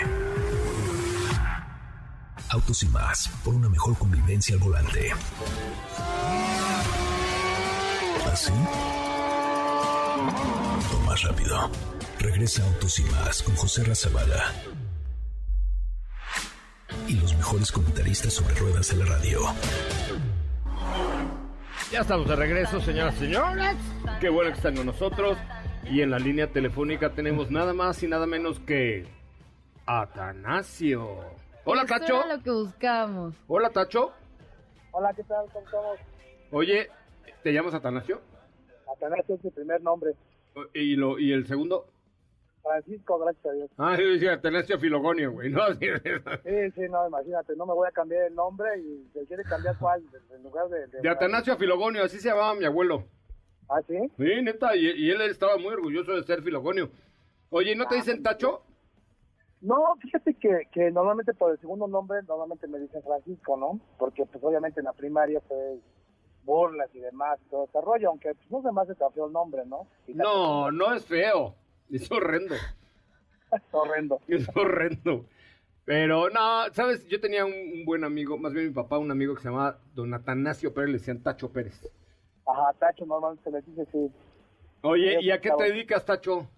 Autos 2.49 2.83
y 2.85 2.89
más, 2.89 3.29
por 3.45 3.55
una 3.55 3.69
mejor 3.69 3.97
convivencia 3.99 4.55
al 4.55 4.61
volante. 4.61 5.13
¿Así? 8.33 8.53
O 10.95 11.01
más 11.07 11.23
rápido. 11.23 11.71
Regresa 12.21 12.65
Autos 12.65 12.99
y 13.01 13.05
más 13.05 13.43
con 13.43 13.57
José 13.57 13.85
Razabala. 13.85 14.53
Y 17.09 17.15
los 17.15 17.35
mejores 17.35 17.73
comentaristas 17.73 18.33
sobre 18.33 18.55
ruedas 18.55 18.91
de 18.91 18.97
la 18.97 19.07
radio. 19.07 19.41
Ya 21.91 22.01
estamos 22.01 22.29
de 22.29 22.37
regreso, 22.37 22.81
señoras 22.81 23.17
y 23.17 23.27
señores. 23.27 23.77
Qué 24.21 24.29
bueno 24.29 24.51
que 24.51 24.57
están 24.57 24.77
con 24.77 24.87
nosotros. 24.87 25.37
Y 25.91 26.01
en 26.01 26.11
la 26.11 26.19
línea 26.19 26.51
telefónica 26.53 27.11
tenemos 27.11 27.51
nada 27.51 27.73
más 27.75 28.03
y 28.03 28.09
nada 28.09 28.27
menos 28.27 28.61
que 28.61 29.07
Atanasio. 29.87 31.21
Hola, 31.69 31.83
Eso 31.83 31.95
Tacho. 31.99 32.25
era 32.25 32.37
lo 32.37 32.43
que 32.43 32.51
buscábamos. 32.51 33.35
Hola, 33.49 33.71
Tacho. 33.71 34.13
Hola, 34.93 35.13
¿qué 35.15 35.25
tal? 35.25 35.47
¿Cómo 35.53 35.67
estamos? 35.67 35.99
Oye, 36.53 36.89
¿te 37.43 37.53
llamas 37.53 37.75
Atanasio? 37.75 38.21
Atanasio 38.97 39.35
es 39.35 39.45
mi 39.45 39.51
primer 39.51 39.83
nombre. 39.83 40.13
¿Y, 40.75 40.95
lo, 40.95 41.19
y 41.19 41.33
el 41.33 41.47
segundo? 41.47 41.87
Francisco, 42.63 43.19
gracias 43.19 43.47
a 43.47 43.53
Dios. 43.53 43.71
Ah, 43.79 43.97
yo 43.99 44.09
decía 44.11 44.35
Atanasio 44.35 44.79
Filogonio, 44.79 45.33
güey. 45.33 45.51
No, 45.51 45.67
sí, 45.75 45.87
Sí, 46.45 46.71
sí, 46.75 46.81
no, 46.89 47.07
imagínate, 47.09 47.55
no 47.57 47.67
me 47.67 47.75
voy 47.75 47.89
a 47.89 47.93
cambiar 47.93 48.23
el 48.25 48.35
nombre 48.35 48.69
y 48.79 49.09
se 49.13 49.27
quiere 49.27 49.43
cambiar 49.43 49.77
cuál, 49.79 50.03
en 50.35 50.43
lugar 50.45 50.69
de... 50.69 50.87
de 50.87 51.09
Atanasio 51.09 51.53
a 51.53 51.57
Filogonio, 51.57 52.05
así 52.05 52.19
se 52.21 52.29
llamaba 52.29 52.55
mi 52.55 52.65
abuelo. 52.65 53.05
¿Ah, 53.69 53.81
sí? 53.89 53.99
Sí, 54.17 54.43
neta, 54.43 54.77
y, 54.77 54.87
y 54.87 55.11
él 55.11 55.21
estaba 55.23 55.57
muy 55.59 55.75
orgulloso 55.75 56.13
de 56.13 56.23
ser 56.23 56.43
Filogonio. 56.43 56.91
Oye, 57.51 57.75
¿no 57.75 57.87
te 57.87 57.97
dicen 57.97 58.23
Tacho? 58.23 58.63
No, 59.67 59.97
fíjate 60.01 60.35
que, 60.35 60.69
que 60.71 60.93
normalmente 60.93 61.35
por 61.35 61.51
el 61.51 61.59
segundo 61.59 61.89
nombre, 61.89 62.23
normalmente 62.23 62.69
me 62.69 62.79
dicen 62.79 63.03
Francisco, 63.03 63.57
¿no? 63.57 63.81
Porque 63.99 64.25
pues 64.25 64.43
obviamente 64.45 64.79
en 64.79 64.85
la 64.85 64.93
primaria 64.93 65.41
pues 65.41 65.81
burlas 66.45 66.89
y 66.95 67.01
demás, 67.01 67.41
todo 67.51 67.65
ese 67.65 67.81
rollo, 67.81 68.11
aunque 68.11 68.33
pues, 68.35 68.49
no 68.49 68.63
se 68.63 68.71
me 68.71 68.81
hace 68.81 68.95
tan 68.95 69.13
feo 69.13 69.27
el 69.27 69.33
nombre, 69.33 69.67
¿no? 69.67 69.89
Y 70.07 70.15
No, 70.15 70.71
no 70.71 70.95
es 70.95 71.05
feo. 71.05 71.57
Es 71.91 72.09
horrendo. 72.13 72.55
Es 72.55 73.63
horrendo. 73.73 74.21
Es 74.29 74.49
horrendo. 74.55 75.25
Pero 75.85 76.31
no, 76.31 76.73
sabes, 76.73 77.05
yo 77.09 77.21
tenía 77.21 77.45
un, 77.45 77.53
un 77.53 77.85
buen 77.85 78.05
amigo, 78.05 78.39
más 78.39 78.53
bien 78.53 78.67
mi 78.67 78.73
papá, 78.73 78.99
un 78.99 79.11
amigo 79.11 79.35
que 79.35 79.43
se 79.43 79.49
llamaba 79.49 79.81
Don 79.97 80.15
Atanasio 80.15 80.73
Pérez, 80.75 80.91
le 80.91 80.99
decían 80.99 81.25
Tacho 81.25 81.51
Pérez. 81.51 81.91
Ajá, 82.47 82.73
Tacho 82.79 83.05
normalmente 83.05 83.43
se 83.43 83.51
le 83.51 83.63
dice 83.63 83.85
sí. 83.91 84.13
Oye, 84.83 85.21
¿y 85.21 85.33
a 85.33 85.41
qué 85.41 85.51
te 85.51 85.65
dedicas, 85.65 86.05
Tacho? 86.05 86.49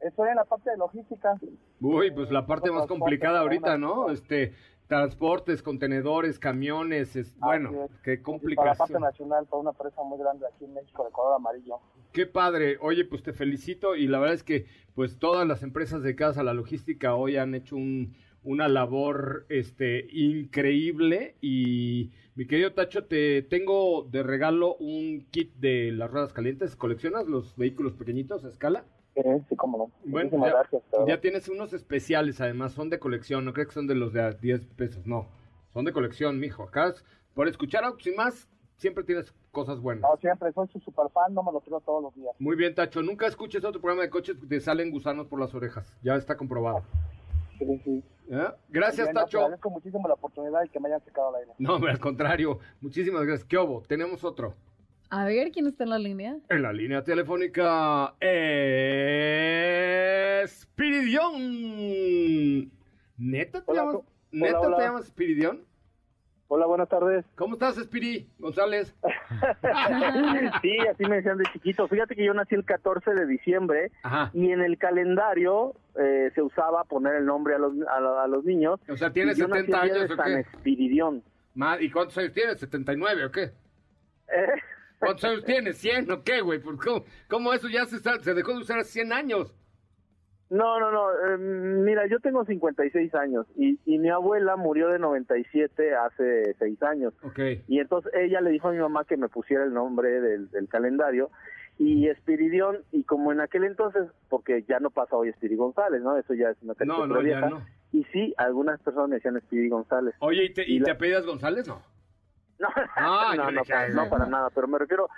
Estoy 0.00 0.28
en 0.28 0.36
la 0.36 0.44
parte 0.44 0.70
de 0.70 0.76
logística. 0.76 1.38
Uy, 1.80 2.10
pues 2.12 2.30
la 2.30 2.46
parte 2.46 2.70
más 2.70 2.86
complicada 2.86 3.40
ahorita, 3.40 3.78
¿no? 3.78 4.10
Este, 4.10 4.54
transportes, 4.86 5.62
contenedores, 5.62 6.38
camiones, 6.38 7.14
es, 7.16 7.36
bueno, 7.38 7.70
es. 7.84 7.90
qué 8.02 8.16
Para 8.16 8.70
la 8.70 8.74
parte 8.74 8.94
complicación. 8.94 9.02
nacional, 9.02 9.46
para 9.46 9.60
una 9.60 9.70
empresa 9.70 10.02
muy 10.02 10.18
grande 10.18 10.46
aquí 10.46 10.64
en 10.64 10.74
México 10.74 11.04
de 11.04 11.10
color 11.10 11.34
amarillo. 11.34 11.78
Qué 12.12 12.26
padre. 12.26 12.78
Oye, 12.80 13.04
pues 13.04 13.22
te 13.22 13.32
felicito 13.32 13.96
y 13.96 14.06
la 14.06 14.18
verdad 14.18 14.34
es 14.34 14.42
que 14.42 14.66
pues 14.94 15.18
todas 15.18 15.46
las 15.46 15.62
empresas 15.62 16.02
dedicadas 16.02 16.38
a 16.38 16.42
la 16.42 16.54
logística 16.54 17.14
hoy 17.14 17.36
han 17.36 17.54
hecho 17.54 17.76
un, 17.76 18.14
una 18.44 18.68
labor 18.68 19.46
este 19.48 20.06
increíble 20.10 21.36
y 21.40 22.12
mi 22.34 22.46
querido 22.46 22.72
Tacho, 22.72 23.04
te 23.04 23.42
tengo 23.42 24.04
de 24.04 24.22
regalo 24.22 24.76
un 24.76 25.26
kit 25.30 25.54
de 25.56 25.92
las 25.92 26.10
ruedas 26.10 26.32
calientes. 26.32 26.76
¿Coleccionas 26.76 27.26
los 27.26 27.56
vehículos 27.56 27.94
pequeñitos 27.94 28.44
a 28.44 28.48
escala? 28.48 28.84
Sí, 29.22 29.28
sí, 29.48 29.56
cómo 29.56 29.78
no. 29.78 29.84
Bueno, 30.04 30.30
Muchísimas 30.30 30.50
ya, 30.50 30.56
gracias. 31.00 31.20
tienes 31.20 31.48
unos 31.48 31.72
especiales, 31.72 32.40
además, 32.40 32.72
son 32.72 32.90
de 32.90 32.98
colección, 32.98 33.44
no 33.44 33.52
creo 33.52 33.66
que 33.66 33.72
son 33.72 33.86
de 33.86 33.94
los 33.94 34.12
de 34.12 34.22
a 34.22 34.30
10 34.32 34.66
pesos, 34.76 35.06
no. 35.06 35.26
Son 35.72 35.84
de 35.84 35.92
colección, 35.92 36.38
mijo. 36.38 36.62
Acá, 36.62 36.92
por 37.34 37.48
escuchar 37.48 37.84
autos 37.84 38.06
y 38.06 38.12
más, 38.12 38.48
siempre 38.76 39.04
tienes 39.04 39.32
cosas 39.50 39.80
buenas. 39.80 40.02
No, 40.08 40.16
siempre 40.18 40.52
soy 40.52 40.68
su 40.68 40.78
super 40.80 41.08
fan, 41.10 41.34
no 41.34 41.42
me 41.42 41.52
lo 41.52 41.60
creo 41.60 41.80
todos 41.80 42.02
los 42.02 42.14
días. 42.14 42.34
Muy 42.38 42.56
bien, 42.56 42.74
Tacho. 42.74 43.02
Nunca 43.02 43.26
escuches 43.26 43.64
otro 43.64 43.80
programa 43.80 44.02
de 44.02 44.10
coches 44.10 44.36
que 44.38 44.46
te 44.46 44.60
salen 44.60 44.90
gusanos 44.90 45.26
por 45.26 45.40
las 45.40 45.54
orejas. 45.54 45.92
Ya 46.02 46.14
está 46.14 46.36
comprobado. 46.36 46.82
Sí, 47.58 47.80
sí. 47.84 48.04
¿Eh? 48.30 48.48
Gracias, 48.68 49.06
Bien, 49.08 49.14
no, 49.14 49.20
te 49.20 49.24
Tacho. 49.26 49.38
agradezco 49.40 49.70
muchísimo 49.70 50.06
la 50.06 50.14
oportunidad 50.14 50.62
y 50.64 50.68
que 50.68 50.78
me 50.78 50.88
hayan 50.88 51.04
sacado 51.04 51.30
al 51.30 51.36
aire. 51.36 51.52
No, 51.58 51.74
al 51.76 51.98
contrario. 51.98 52.60
Muchísimas 52.80 53.24
gracias. 53.24 53.48
¿Qué 53.48 53.58
hubo? 53.58 53.82
Tenemos 53.82 54.22
otro. 54.22 54.54
A 55.10 55.24
ver, 55.24 55.50
¿quién 55.52 55.66
está 55.66 55.84
en 55.84 55.90
la 55.90 55.98
línea? 55.98 56.36
En 56.50 56.62
la 56.62 56.72
línea 56.72 57.02
telefónica 57.02 58.14
es 58.20 59.30
Spiridión. 60.60 61.32
¿Neta 63.16 63.60
te 63.60 63.70
Hola, 63.70 63.82
llamas, 63.84 63.96
¿neta 64.30 64.60
hola, 64.60 64.68
hola. 64.68 64.76
te 64.76 64.82
llamas 64.84 65.06
Spiridión? 65.06 65.64
Hola, 66.50 66.66
buenas 66.66 66.88
tardes. 66.88 67.24
¿Cómo 67.36 67.54
estás, 67.54 67.76
Spiri 67.76 68.26
González? 68.38 68.94
sí, 70.62 70.78
así 70.90 71.04
me 71.04 71.16
decían 71.16 71.36
de 71.38 71.44
chiquito. 71.52 71.88
Fíjate 71.88 72.14
que 72.14 72.24
yo 72.24 72.32
nací 72.34 72.54
el 72.54 72.64
14 72.64 73.10
de 73.14 73.26
diciembre 73.26 73.90
Ajá. 74.02 74.30
y 74.34 74.50
en 74.52 74.60
el 74.62 74.78
calendario 74.78 75.74
eh, 75.98 76.30
se 76.34 76.42
usaba 76.42 76.84
poner 76.84 77.16
el 77.16 77.26
nombre 77.26 77.54
a 77.54 77.58
los, 77.58 77.72
a, 77.86 78.22
a 78.24 78.26
los 78.28 78.44
niños. 78.44 78.80
O 78.88 78.96
sea, 78.96 79.10
¿tienes 79.12 79.36
Y 79.38 79.40
yo 79.42 79.48
nací 79.48 79.62
70 79.66 79.82
el 79.82 79.88
día 79.88 79.94
años 79.96 80.08
de 80.08 80.14
o 80.14 80.16
San 80.16 80.26
qué? 80.34 80.40
Espiridión. 80.40 81.22
¿Y 81.80 81.90
cuántos 81.90 82.16
años 82.18 82.32
tienes? 82.32 82.62
¿79 82.62 83.26
o 83.26 83.30
qué? 83.30 83.50
¿Cuántos 84.98 85.24
años 85.24 85.44
tienes? 85.44 85.82
¿100 85.82 86.10
o 86.12 86.22
qué, 86.24 86.40
güey? 86.40 86.58
¿Por 86.60 86.76
¿Cómo, 86.76 87.04
cómo 87.28 87.52
eso 87.52 87.68
ya 87.68 87.84
se, 87.86 87.96
está- 87.96 88.18
se 88.20 88.34
dejó 88.34 88.52
de 88.52 88.58
usar 88.58 88.78
hace 88.80 88.92
100 88.92 89.12
años? 89.12 89.54
No, 90.50 90.80
no, 90.80 90.90
no. 90.90 91.10
eh, 91.10 91.36
mira, 91.38 92.06
yo 92.06 92.20
tengo 92.20 92.42
56 92.44 93.14
años 93.14 93.46
y, 93.54 93.78
y 93.84 93.98
mi 93.98 94.08
abuela 94.08 94.56
murió 94.56 94.88
de 94.88 94.98
97 94.98 95.94
hace 95.94 96.54
6 96.58 96.82
años. 96.84 97.12
Ok. 97.22 97.38
Y 97.68 97.80
entonces 97.80 98.10
ella 98.14 98.40
le 98.40 98.50
dijo 98.50 98.68
a 98.68 98.72
mi 98.72 98.78
mamá 98.78 99.04
que 99.04 99.18
me 99.18 99.28
pusiera 99.28 99.64
el 99.64 99.74
nombre 99.74 100.08
del, 100.22 100.50
del 100.50 100.66
calendario 100.68 101.30
y 101.80 102.08
Espiridión, 102.08 102.78
y 102.90 103.04
como 103.04 103.30
en 103.30 103.40
aquel 103.40 103.62
entonces, 103.64 104.02
porque 104.28 104.64
ya 104.66 104.80
no 104.80 104.90
pasa 104.90 105.14
hoy 105.16 105.28
Espiri 105.28 105.54
González, 105.54 106.02
¿no? 106.02 106.16
Eso 106.16 106.34
ya 106.34 106.50
es 106.50 106.56
una 106.62 106.74
No, 106.84 107.06
no, 107.06 107.16
ya 107.16 107.20
vieja. 107.20 107.50
no. 107.50 107.64
Y 107.92 108.02
sí, 108.12 108.34
algunas 108.36 108.80
personas 108.80 109.10
me 109.10 109.16
decían 109.16 109.36
Espiri 109.36 109.68
González. 109.68 110.14
Oye, 110.20 110.44
¿y 110.46 110.52
te, 110.52 110.62
y 110.66 110.76
Y 110.76 110.78
la- 110.80 110.86
te 110.86 110.90
apellidas 110.92 111.24
González? 111.26 111.68
No. 111.68 111.80
No, 112.60 112.68
Ah, 112.96 113.34
no, 113.36 113.50
no, 113.50 113.62
para, 113.64 113.88
no 114.24 114.26
nada, 114.26 114.50
pero 114.50 114.66
me 114.66 114.78
refiero, 114.78 115.08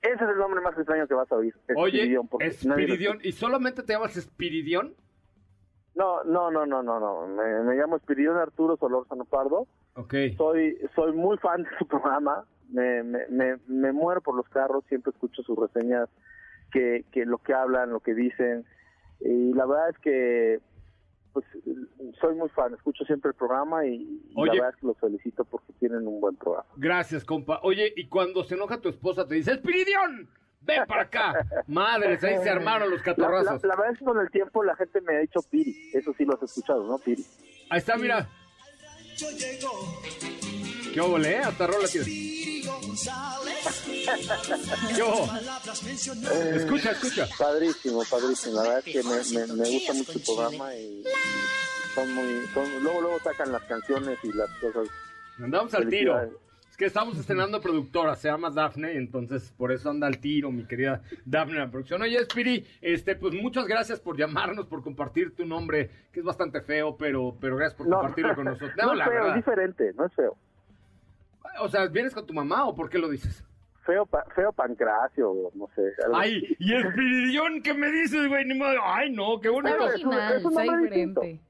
ese 0.00 0.14
es 0.14 0.30
el 0.30 0.36
nombre 0.38 0.60
más 0.60 0.76
extraño 0.76 1.06
que 1.08 1.14
vas 1.14 1.30
a 1.32 1.36
oír. 1.36 1.54
Oye, 1.76 2.06
nadie 2.06 2.14
lo 2.14 2.38
Espiridión. 2.40 3.18
¿Y 3.22 3.32
solamente 3.32 3.82
te 3.82 3.94
llamas 3.94 4.16
Espiridión? 4.16 4.94
No, 5.94 6.24
no, 6.24 6.50
no, 6.50 6.66
no, 6.66 6.82
no, 6.82 7.00
no. 7.00 7.26
Me, 7.28 7.62
me 7.62 7.74
llamo 7.74 7.96
Espiridión 7.96 8.36
Arturo 8.36 8.76
Solórzano 8.76 9.24
Pardo. 9.24 9.66
Ok. 9.94 10.14
Soy, 10.36 10.76
soy 10.94 11.12
muy 11.12 11.38
fan 11.38 11.62
de 11.62 11.68
su 11.78 11.86
programa. 11.86 12.44
Me, 12.70 13.02
me, 13.02 13.26
me, 13.28 13.56
me 13.66 13.92
muero 13.92 14.20
por 14.20 14.34
los 14.36 14.48
carros. 14.48 14.84
Siempre 14.88 15.10
escucho 15.12 15.42
sus 15.42 15.56
reseñas, 15.58 16.08
que, 16.72 17.04
que 17.12 17.24
lo 17.24 17.38
que 17.38 17.54
hablan, 17.54 17.90
lo 17.90 18.00
que 18.00 18.14
dicen. 18.14 18.64
Y 19.20 19.54
la 19.54 19.66
verdad 19.66 19.90
es 19.90 19.98
que, 20.00 20.60
pues, 21.34 21.44
soy 22.20 22.34
muy 22.34 22.48
fan. 22.48 22.72
Escucho 22.72 23.04
siempre 23.04 23.28
el 23.30 23.34
programa 23.34 23.84
y, 23.84 23.94
y 23.96 24.32
Oye. 24.36 24.46
la 24.46 24.52
verdad 24.54 24.70
es 24.70 24.80
que 24.80 24.86
los 24.86 24.98
felicito 24.98 25.44
porque 25.44 25.72
tienen 25.78 26.06
un 26.06 26.20
buen 26.20 26.36
programa. 26.36 26.66
Gracias, 26.76 27.24
compa. 27.24 27.60
Oye, 27.62 27.92
y 27.94 28.06
cuando 28.06 28.42
se 28.44 28.54
enoja 28.54 28.80
tu 28.80 28.88
esposa 28.88 29.26
te 29.28 29.34
dice, 29.34 29.52
¡Espiridión! 29.52 30.30
¡Ven 30.62 30.86
para 30.86 31.02
acá! 31.02 31.46
Madres, 31.66 32.24
ahí 32.24 32.38
se 32.42 32.48
armaron 32.48 32.88
los 32.90 33.00
La, 33.00 33.06
la, 33.12 33.14
catorrazos. 33.16 33.62
la 33.64 33.76
verdad 33.76 33.92
es 33.92 33.98
que 33.98 34.04
con 34.06 34.18
el 34.18 34.30
tiempo 34.30 34.64
la 34.64 34.74
gente 34.76 35.00
me 35.02 35.16
ha 35.16 35.18
dicho 35.20 35.40
Piri. 35.50 35.90
Eso 35.92 36.14
sí 36.16 36.24
lo 36.24 36.34
has 36.34 36.42
escuchado, 36.42 36.86
¿no? 36.86 36.96
Piri. 36.98 37.22
Ahí 37.68 37.78
está, 37.78 37.96
mira. 37.98 38.26
¿Qué 40.94 41.00
óvole, 41.00 41.32
eh? 41.32 41.38
Hasta 41.38 41.66
rola 41.66 41.86
tiene. 41.88 42.06
¿Qué 44.94 45.02
óvole? 45.02 45.40
Eh, 46.32 46.52
Escucha, 46.56 46.90
escucha. 46.92 47.26
Padrísimo, 47.38 48.02
padrísimo. 48.10 48.56
La 48.56 48.62
verdad 48.62 48.82
es 48.86 48.92
que 48.92 49.02
me, 49.02 49.46
me, 49.46 49.54
me 49.54 49.70
gusta 49.70 49.92
mucho 49.94 50.12
el 50.12 50.20
programa 50.22 50.74
y 50.76 51.04
son 51.94 52.14
muy... 52.14 52.46
Son, 52.52 52.82
luego, 52.82 53.00
luego 53.00 53.18
sacan 53.20 53.52
las 53.52 53.62
canciones 53.64 54.18
y 54.22 54.32
las 54.32 54.50
cosas. 54.60 54.88
Andamos 55.38 55.74
al 55.74 55.88
tiro. 55.88 56.20
Es 56.70 56.76
que 56.76 56.86
estamos 56.86 57.16
estrenando 57.16 57.60
productora, 57.60 58.16
se 58.16 58.26
llama 58.26 58.50
Dafne, 58.50 58.94
y 58.94 58.96
entonces 58.96 59.52
por 59.56 59.70
eso 59.70 59.90
anda 59.90 60.08
al 60.08 60.18
tiro, 60.18 60.50
mi 60.50 60.66
querida 60.66 61.02
Dafne, 61.24 61.58
la 61.60 61.70
producción. 61.70 62.02
Oye, 62.02 62.18
Spiri, 62.24 62.66
este, 62.80 63.14
pues 63.14 63.32
muchas 63.32 63.66
gracias 63.68 64.00
por 64.00 64.16
llamarnos, 64.18 64.66
por 64.66 64.82
compartir 64.82 65.36
tu 65.36 65.46
nombre, 65.46 65.88
que 66.12 66.18
es 66.18 66.26
bastante 66.26 66.60
feo, 66.62 66.96
pero, 66.96 67.36
pero 67.40 67.54
gracias 67.56 67.76
por 67.78 67.86
No, 67.86 67.98
compartirlo 67.98 68.34
con 68.34 68.46
nosotros. 68.46 68.72
no 68.76 68.86
No, 68.86 68.92
es 68.94 68.98
la 68.98 69.04
feo, 69.04 69.14
es 69.14 69.20
verdad. 69.22 69.36
diferente, 69.36 69.92
no 69.96 70.06
es 70.06 70.14
feo. 70.14 70.36
O 71.60 71.68
sea, 71.68 71.86
¿vienes 71.86 72.14
con 72.14 72.26
tu 72.26 72.32
mamá 72.34 72.66
o 72.66 72.74
por 72.74 72.88
qué 72.90 72.98
lo 72.98 73.08
dices? 73.08 73.44
Feo, 73.84 74.06
pa- 74.06 74.24
feo 74.34 74.50
pancracio, 74.52 75.50
no 75.54 75.68
sé. 75.74 75.82
algo 76.04 76.16
Ay, 76.16 76.38
así. 76.44 76.56
y 76.58 76.72
el 76.72 76.90
Spiridón, 76.90 77.62
¿qué 77.62 77.74
me 77.74 77.90
dices, 77.92 78.26
güey? 78.28 78.44
Ni 78.46 78.54
modo. 78.54 78.76
Ay, 78.82 79.10
no, 79.12 79.38
qué 79.40 79.50
bonito. 79.50 79.74
Está 79.76 79.84
original, 79.92 80.36
es 80.36 80.44
un 80.44 80.50
está 80.52 80.64
nombre 80.64 80.82
diferente. 80.90 81.40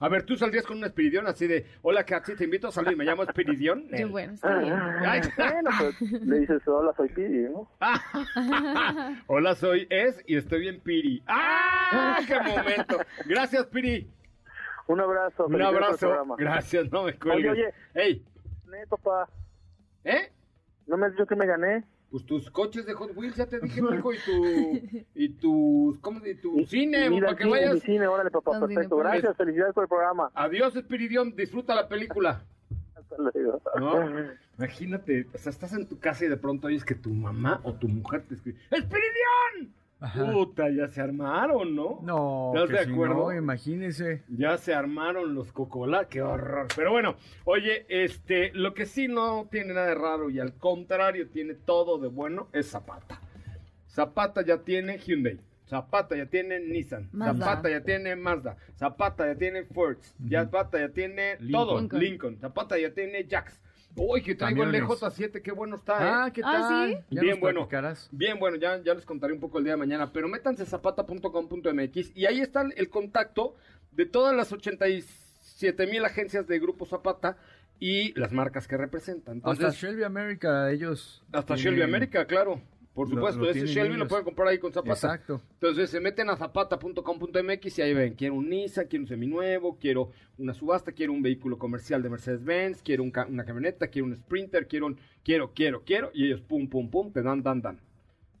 A 0.00 0.08
ver, 0.08 0.22
tú 0.22 0.36
saldrías 0.36 0.64
con 0.64 0.78
un 0.78 0.84
Espiridión 0.84 1.26
así 1.26 1.46
de, 1.48 1.66
hola, 1.82 2.04
Katsi, 2.04 2.36
te 2.36 2.44
invito 2.44 2.68
a 2.68 2.70
salir, 2.72 2.96
me 2.96 3.04
llamo 3.04 3.24
Espiridión. 3.24 3.88
Yo, 3.90 4.08
bueno, 4.08 4.32
está 4.34 4.56
bien. 4.58 4.72
Ay. 4.72 5.20
Bueno, 5.36 5.70
pues 5.78 6.00
le 6.22 6.38
dices, 6.38 6.62
hola, 6.68 6.92
soy 6.96 7.08
Piri, 7.08 7.48
¿no? 7.50 7.68
Hola, 9.26 9.54
soy 9.56 9.86
Es 9.90 10.22
y 10.26 10.36
estoy 10.36 10.60
bien 10.60 10.80
Piri. 10.80 11.22
¡Ah! 11.26 12.18
¡Qué 12.26 12.34
momento! 12.38 12.98
Gracias, 13.26 13.66
Piri. 13.66 14.08
Un 14.86 15.00
abrazo. 15.00 15.46
Un 15.46 15.60
abrazo. 15.60 16.14
Gracias, 16.38 16.90
no 16.92 17.02
me 17.04 17.12
cuelgues. 17.18 17.50
Oye, 17.52 17.64
oye. 17.66 17.74
Ey, 17.94 18.24
Gané, 18.68 18.86
papá. 18.86 19.28
¿eh? 20.04 20.30
¿No 20.86 20.96
me 20.96 21.06
has 21.06 21.12
dicho 21.12 21.26
que 21.26 21.36
me 21.36 21.46
gané? 21.46 21.84
Pues 22.10 22.24
tus 22.24 22.50
coches 22.50 22.86
de 22.86 22.94
Hot 22.94 23.16
Wheels, 23.16 23.36
ya 23.36 23.46
te 23.46 23.60
dije, 23.60 23.82
mijo, 23.90 24.12
y 24.12 24.18
tu, 24.18 25.02
y 25.14 25.28
tu, 25.34 25.98
¿cómo 26.00 26.20
dice? 26.20 26.40
Tu 26.40 26.64
cine, 26.66 27.08
Mira, 27.10 27.28
para 27.28 27.38
que 27.38 27.46
vayas. 27.46 27.74
mi 27.74 27.80
cine, 27.80 28.06
órale, 28.06 28.30
papá, 28.30 28.58
perfecto. 28.60 28.96
Cine, 28.96 29.10
Gracias, 29.10 29.36
felicidades 29.36 29.74
por 29.74 29.84
el 29.84 29.88
programa. 29.88 30.30
Adiós, 30.34 30.76
Espiridión, 30.76 31.34
disfruta 31.34 31.74
la 31.74 31.88
película. 31.88 32.44
Hasta 32.94 33.16
luego. 33.18 33.60
¿No? 33.78 34.34
Imagínate, 34.58 35.26
o 35.34 35.38
sea, 35.38 35.50
estás 35.50 35.72
en 35.72 35.86
tu 35.86 35.98
casa 35.98 36.24
y 36.24 36.28
de 36.28 36.36
pronto 36.36 36.66
oyes 36.66 36.84
que 36.84 36.94
tu 36.94 37.10
mamá 37.10 37.60
o 37.62 37.74
tu 37.74 37.88
mujer 37.88 38.24
te 38.26 38.34
escribe, 38.34 38.58
¡Espiridión! 38.70 39.74
Puta, 40.00 40.70
ya 40.70 40.86
se 40.88 41.00
armaron, 41.00 41.74
¿no? 41.74 41.98
No, 42.02 42.52
¿Estás 42.54 42.70
que 42.70 42.76
de 42.76 42.84
si 42.84 42.92
acuerdo? 42.92 43.14
no, 43.14 43.32
imagínese. 43.34 44.22
Ya 44.28 44.56
se 44.56 44.72
armaron 44.74 45.34
los 45.34 45.52
cocola, 45.52 46.08
qué 46.08 46.22
horror. 46.22 46.68
Pero 46.76 46.92
bueno, 46.92 47.16
oye, 47.44 47.84
este, 47.88 48.52
lo 48.54 48.74
que 48.74 48.86
sí 48.86 49.08
no 49.08 49.48
tiene 49.50 49.74
nada 49.74 49.88
de 49.88 49.94
raro 49.96 50.30
y 50.30 50.38
al 50.38 50.54
contrario 50.54 51.28
tiene 51.30 51.54
todo 51.54 51.98
de 51.98 52.08
bueno 52.08 52.48
es 52.52 52.70
Zapata. 52.70 53.20
Zapata 53.88 54.44
ya 54.44 54.58
tiene 54.58 54.98
Hyundai. 54.98 55.40
Zapata 55.66 56.16
ya 56.16 56.26
tiene 56.26 56.60
Nissan, 56.60 57.08
Mazda. 57.12 57.44
Zapata 57.44 57.68
ya 57.68 57.82
tiene 57.82 58.16
Mazda, 58.16 58.56
Zapata 58.76 59.26
ya 59.26 59.34
tiene 59.34 59.64
Ford, 59.64 59.98
Zapata 60.30 60.78
ya 60.78 60.88
tiene 60.88 61.36
todo, 61.52 61.78
Lincoln. 61.78 62.00
Lincoln, 62.02 62.38
Zapata 62.38 62.78
ya 62.78 62.94
tiene 62.94 63.26
Jax. 63.28 63.60
Uy, 63.98 64.22
que 64.22 64.34
traigo 64.34 64.62
el 64.64 64.70
Camiones. 64.72 65.00
EJ7, 65.02 65.42
qué 65.42 65.52
bueno 65.52 65.76
está, 65.76 65.92
¿eh? 65.94 66.10
Ah, 66.10 66.30
¿qué 66.32 66.42
tal? 66.42 66.54
Ah, 66.56 66.86
¿sí? 66.88 66.96
Ya 67.10 67.20
Bien 67.20 67.40
bueno. 67.40 67.68
Bien, 68.12 68.38
bueno, 68.38 68.56
ya, 68.56 68.80
ya 68.82 68.94
les 68.94 69.04
contaré 69.04 69.32
un 69.32 69.40
poco 69.40 69.58
el 69.58 69.64
día 69.64 69.72
de 69.74 69.76
mañana, 69.78 70.12
pero 70.12 70.28
métanse 70.28 70.64
zapata.com.mx 70.64 72.12
y 72.16 72.26
ahí 72.26 72.40
está 72.40 72.62
el 72.76 72.88
contacto 72.90 73.54
de 73.92 74.06
todas 74.06 74.34
las 74.36 74.52
87 74.52 75.86
mil 75.86 76.04
agencias 76.04 76.46
de 76.46 76.58
Grupo 76.58 76.86
Zapata 76.86 77.36
y 77.80 78.18
las 78.18 78.32
marcas 78.32 78.66
que 78.68 78.76
representan. 78.76 79.40
Hasta 79.44 79.70
Shelby 79.70 80.04
America, 80.04 80.70
ellos. 80.70 81.22
hasta 81.32 81.54
tienen- 81.54 81.64
Shelby 81.74 81.82
América, 81.82 82.26
claro. 82.26 82.60
Por 82.98 83.08
supuesto, 83.08 83.40
lo 83.42 83.50
ese 83.50 83.66
Shelby 83.66 83.96
lo 83.96 84.08
pueden 84.08 84.24
comprar 84.24 84.48
ahí 84.48 84.58
con 84.58 84.72
Zapata. 84.72 84.92
Exacto. 84.94 85.40
Entonces 85.54 85.88
se 85.90 86.00
meten 86.00 86.28
a 86.30 86.36
zapata.com.mx 86.36 87.78
y 87.78 87.82
ahí 87.82 87.94
ven, 87.94 88.14
quiero 88.14 88.34
un 88.34 88.48
Nissan, 88.48 88.86
quiero 88.88 89.02
un 89.04 89.08
seminuevo, 89.08 89.78
quiero 89.78 90.10
una 90.36 90.52
subasta, 90.52 90.92
quiero 90.92 91.12
un 91.12 91.22
vehículo 91.22 91.58
comercial 91.58 92.02
de 92.02 92.10
Mercedes-Benz, 92.10 92.82
quiero 92.82 93.02
un 93.04 93.10
ca- 93.10 93.26
una 93.28 93.44
camioneta, 93.44 93.86
quiero 93.88 94.06
un 94.06 94.16
Sprinter, 94.16 94.66
quiero 94.66 94.86
un, 94.86 94.96
quiero, 95.22 95.52
quiero, 95.54 95.82
quiero, 95.84 96.10
y 96.12 96.26
ellos 96.26 96.40
pum, 96.40 96.68
pum, 96.68 96.90
pum, 96.90 97.12
te 97.12 97.22
dan, 97.22 97.42
dan, 97.42 97.62
dan. 97.62 97.80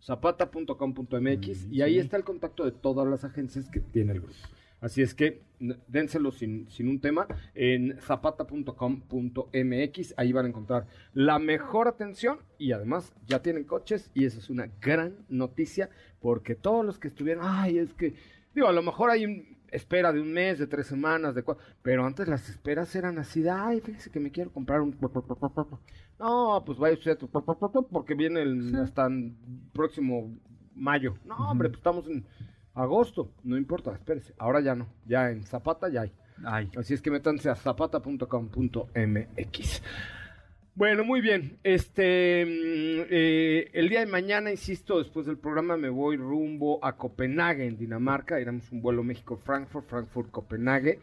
Zapata.com.mx 0.00 1.66
y 1.70 1.82
ahí 1.82 1.98
está 1.98 2.16
el 2.16 2.24
contacto 2.24 2.64
de 2.64 2.72
todas 2.72 3.06
las 3.08 3.24
agencias 3.24 3.68
que 3.68 3.80
tiene 3.80 4.12
el 4.12 4.20
grupo. 4.20 4.34
Así 4.80 5.02
es 5.02 5.14
que 5.14 5.42
dénselo 5.88 6.30
sin, 6.30 6.70
sin 6.70 6.88
un 6.88 7.00
tema 7.00 7.26
en 7.54 7.98
zapata.com.mx. 8.00 10.14
Ahí 10.16 10.32
van 10.32 10.46
a 10.46 10.48
encontrar 10.48 10.86
la 11.14 11.38
mejor 11.38 11.88
atención 11.88 12.38
y 12.58 12.72
además 12.72 13.12
ya 13.26 13.42
tienen 13.42 13.64
coches 13.64 14.10
y 14.14 14.24
eso 14.24 14.38
es 14.38 14.50
una 14.50 14.70
gran 14.80 15.16
noticia 15.28 15.90
porque 16.20 16.54
todos 16.54 16.84
los 16.84 16.98
que 16.98 17.08
estuvieron, 17.08 17.44
ay, 17.46 17.78
es 17.78 17.92
que, 17.94 18.14
digo, 18.54 18.68
a 18.68 18.72
lo 18.72 18.82
mejor 18.82 19.10
hay 19.10 19.24
un 19.24 19.58
espera 19.70 20.12
de 20.12 20.20
un 20.20 20.32
mes, 20.32 20.58
de 20.58 20.66
tres 20.66 20.86
semanas, 20.86 21.34
de 21.34 21.42
cuatro, 21.42 21.62
pero 21.82 22.06
antes 22.06 22.28
las 22.28 22.48
esperas 22.48 22.94
eran 22.94 23.18
así 23.18 23.42
de, 23.42 23.50
ay, 23.50 23.80
fíjese 23.80 24.10
que 24.10 24.20
me 24.20 24.30
quiero 24.30 24.52
comprar 24.52 24.80
un... 24.80 24.96
No, 26.18 26.62
pues 26.64 26.78
vaya 26.78 26.94
usted 26.94 27.18
porque 27.90 28.14
viene 28.14 28.42
el, 28.42 28.74
hasta 28.76 29.06
el 29.06 29.34
próximo 29.72 30.34
mayo. 30.74 31.14
No, 31.24 31.50
hombre, 31.50 31.68
pues 31.68 31.78
estamos 31.78 32.06
en 32.08 32.24
agosto, 32.82 33.30
no 33.44 33.56
importa, 33.56 33.92
espérese, 33.92 34.34
ahora 34.38 34.60
ya 34.60 34.74
no, 34.74 34.88
ya 35.06 35.30
en 35.30 35.44
Zapata 35.44 35.88
ya 35.88 36.00
hay. 36.02 36.12
Ay. 36.44 36.70
Así 36.76 36.94
es 36.94 37.02
que 37.02 37.10
métanse 37.10 37.50
a 37.50 37.56
zapata.com.mx. 37.56 39.82
Bueno, 40.78 41.02
muy 41.02 41.20
bien. 41.20 41.58
Este, 41.64 42.46
mm, 42.46 43.08
eh, 43.10 43.68
el 43.72 43.88
día 43.88 43.98
de 43.98 44.06
mañana, 44.06 44.52
insisto, 44.52 44.98
después 44.98 45.26
del 45.26 45.36
programa 45.36 45.76
me 45.76 45.88
voy 45.88 46.16
rumbo 46.16 46.78
a 46.84 46.96
Copenhague, 46.96 47.66
en 47.66 47.76
Dinamarca. 47.76 48.40
Iremos 48.40 48.70
un 48.70 48.80
vuelo 48.80 49.02
México-Frankfurt, 49.02 49.88
Frankfurt-Copenhague. 49.88 51.00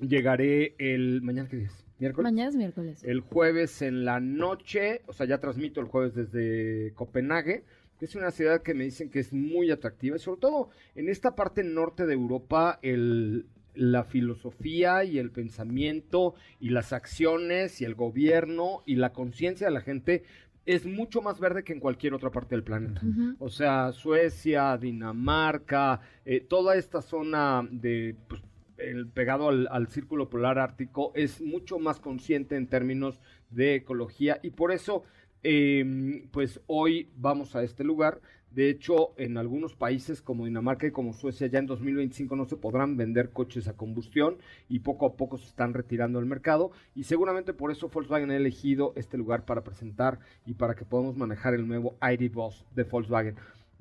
Llegaré 0.00 0.74
el... 0.78 1.22
¿Mañana 1.22 1.48
qué 1.48 1.58
día 1.58 1.68
es? 1.68 1.86
¿Miércoles? 2.00 2.32
Mañana 2.32 2.48
es 2.48 2.56
miércoles. 2.56 3.04
El 3.04 3.20
jueves 3.20 3.82
en 3.82 4.04
la 4.04 4.18
noche, 4.18 5.02
o 5.06 5.12
sea, 5.12 5.26
ya 5.26 5.38
transmito 5.38 5.80
el 5.80 5.86
jueves 5.86 6.16
desde 6.16 6.92
Copenhague, 6.94 7.62
es 8.04 8.14
una 8.14 8.30
ciudad 8.30 8.62
que 8.62 8.74
me 8.74 8.84
dicen 8.84 9.10
que 9.10 9.20
es 9.20 9.32
muy 9.32 9.70
atractiva, 9.70 10.16
y 10.16 10.20
sobre 10.20 10.40
todo 10.40 10.70
en 10.94 11.08
esta 11.08 11.34
parte 11.34 11.62
norte 11.62 12.06
de 12.06 12.14
Europa, 12.14 12.78
el, 12.82 13.46
la 13.74 14.04
filosofía 14.04 15.04
y 15.04 15.18
el 15.18 15.30
pensamiento 15.30 16.34
y 16.60 16.70
las 16.70 16.92
acciones 16.92 17.80
y 17.80 17.84
el 17.84 17.94
gobierno 17.94 18.82
y 18.86 18.96
la 18.96 19.12
conciencia 19.12 19.66
de 19.66 19.72
la 19.72 19.80
gente 19.80 20.24
es 20.64 20.86
mucho 20.86 21.22
más 21.22 21.40
verde 21.40 21.64
que 21.64 21.72
en 21.72 21.80
cualquier 21.80 22.14
otra 22.14 22.30
parte 22.30 22.54
del 22.54 22.62
planeta. 22.62 23.00
O 23.38 23.48
sea, 23.48 23.90
Suecia, 23.92 24.76
Dinamarca, 24.76 26.00
eh, 26.24 26.40
toda 26.40 26.76
esta 26.76 27.02
zona 27.02 27.66
de 27.68 28.14
pues, 28.28 28.42
el 28.76 29.08
pegado 29.08 29.48
al, 29.48 29.68
al 29.70 29.88
círculo 29.88 30.28
polar 30.28 30.58
ártico 30.58 31.12
es 31.14 31.40
mucho 31.40 31.78
más 31.78 31.98
consciente 31.98 32.56
en 32.56 32.68
términos 32.68 33.20
de 33.50 33.76
ecología 33.76 34.38
y 34.42 34.50
por 34.50 34.72
eso 34.72 35.04
eh, 35.42 36.24
pues 36.30 36.60
hoy 36.66 37.10
vamos 37.16 37.56
a 37.56 37.62
este 37.62 37.84
lugar. 37.84 38.20
De 38.50 38.68
hecho, 38.68 39.14
en 39.16 39.38
algunos 39.38 39.74
países 39.74 40.20
como 40.20 40.44
Dinamarca 40.44 40.86
y 40.86 40.90
como 40.90 41.14
Suecia 41.14 41.46
ya 41.46 41.58
en 41.58 41.66
2025 41.66 42.36
no 42.36 42.44
se 42.44 42.56
podrán 42.56 42.98
vender 42.98 43.30
coches 43.30 43.66
a 43.66 43.76
combustión 43.76 44.36
y 44.68 44.80
poco 44.80 45.06
a 45.06 45.14
poco 45.14 45.38
se 45.38 45.46
están 45.46 45.72
retirando 45.72 46.18
del 46.18 46.28
mercado 46.28 46.70
y 46.94 47.04
seguramente 47.04 47.54
por 47.54 47.70
eso 47.72 47.88
Volkswagen 47.88 48.30
ha 48.30 48.36
elegido 48.36 48.92
este 48.94 49.16
lugar 49.16 49.46
para 49.46 49.64
presentar 49.64 50.18
y 50.44 50.52
para 50.52 50.74
que 50.74 50.84
podamos 50.84 51.16
manejar 51.16 51.54
el 51.54 51.66
nuevo 51.66 51.96
ID 52.02 52.30
Boss 52.30 52.66
de 52.74 52.84
Volkswagen. 52.84 53.36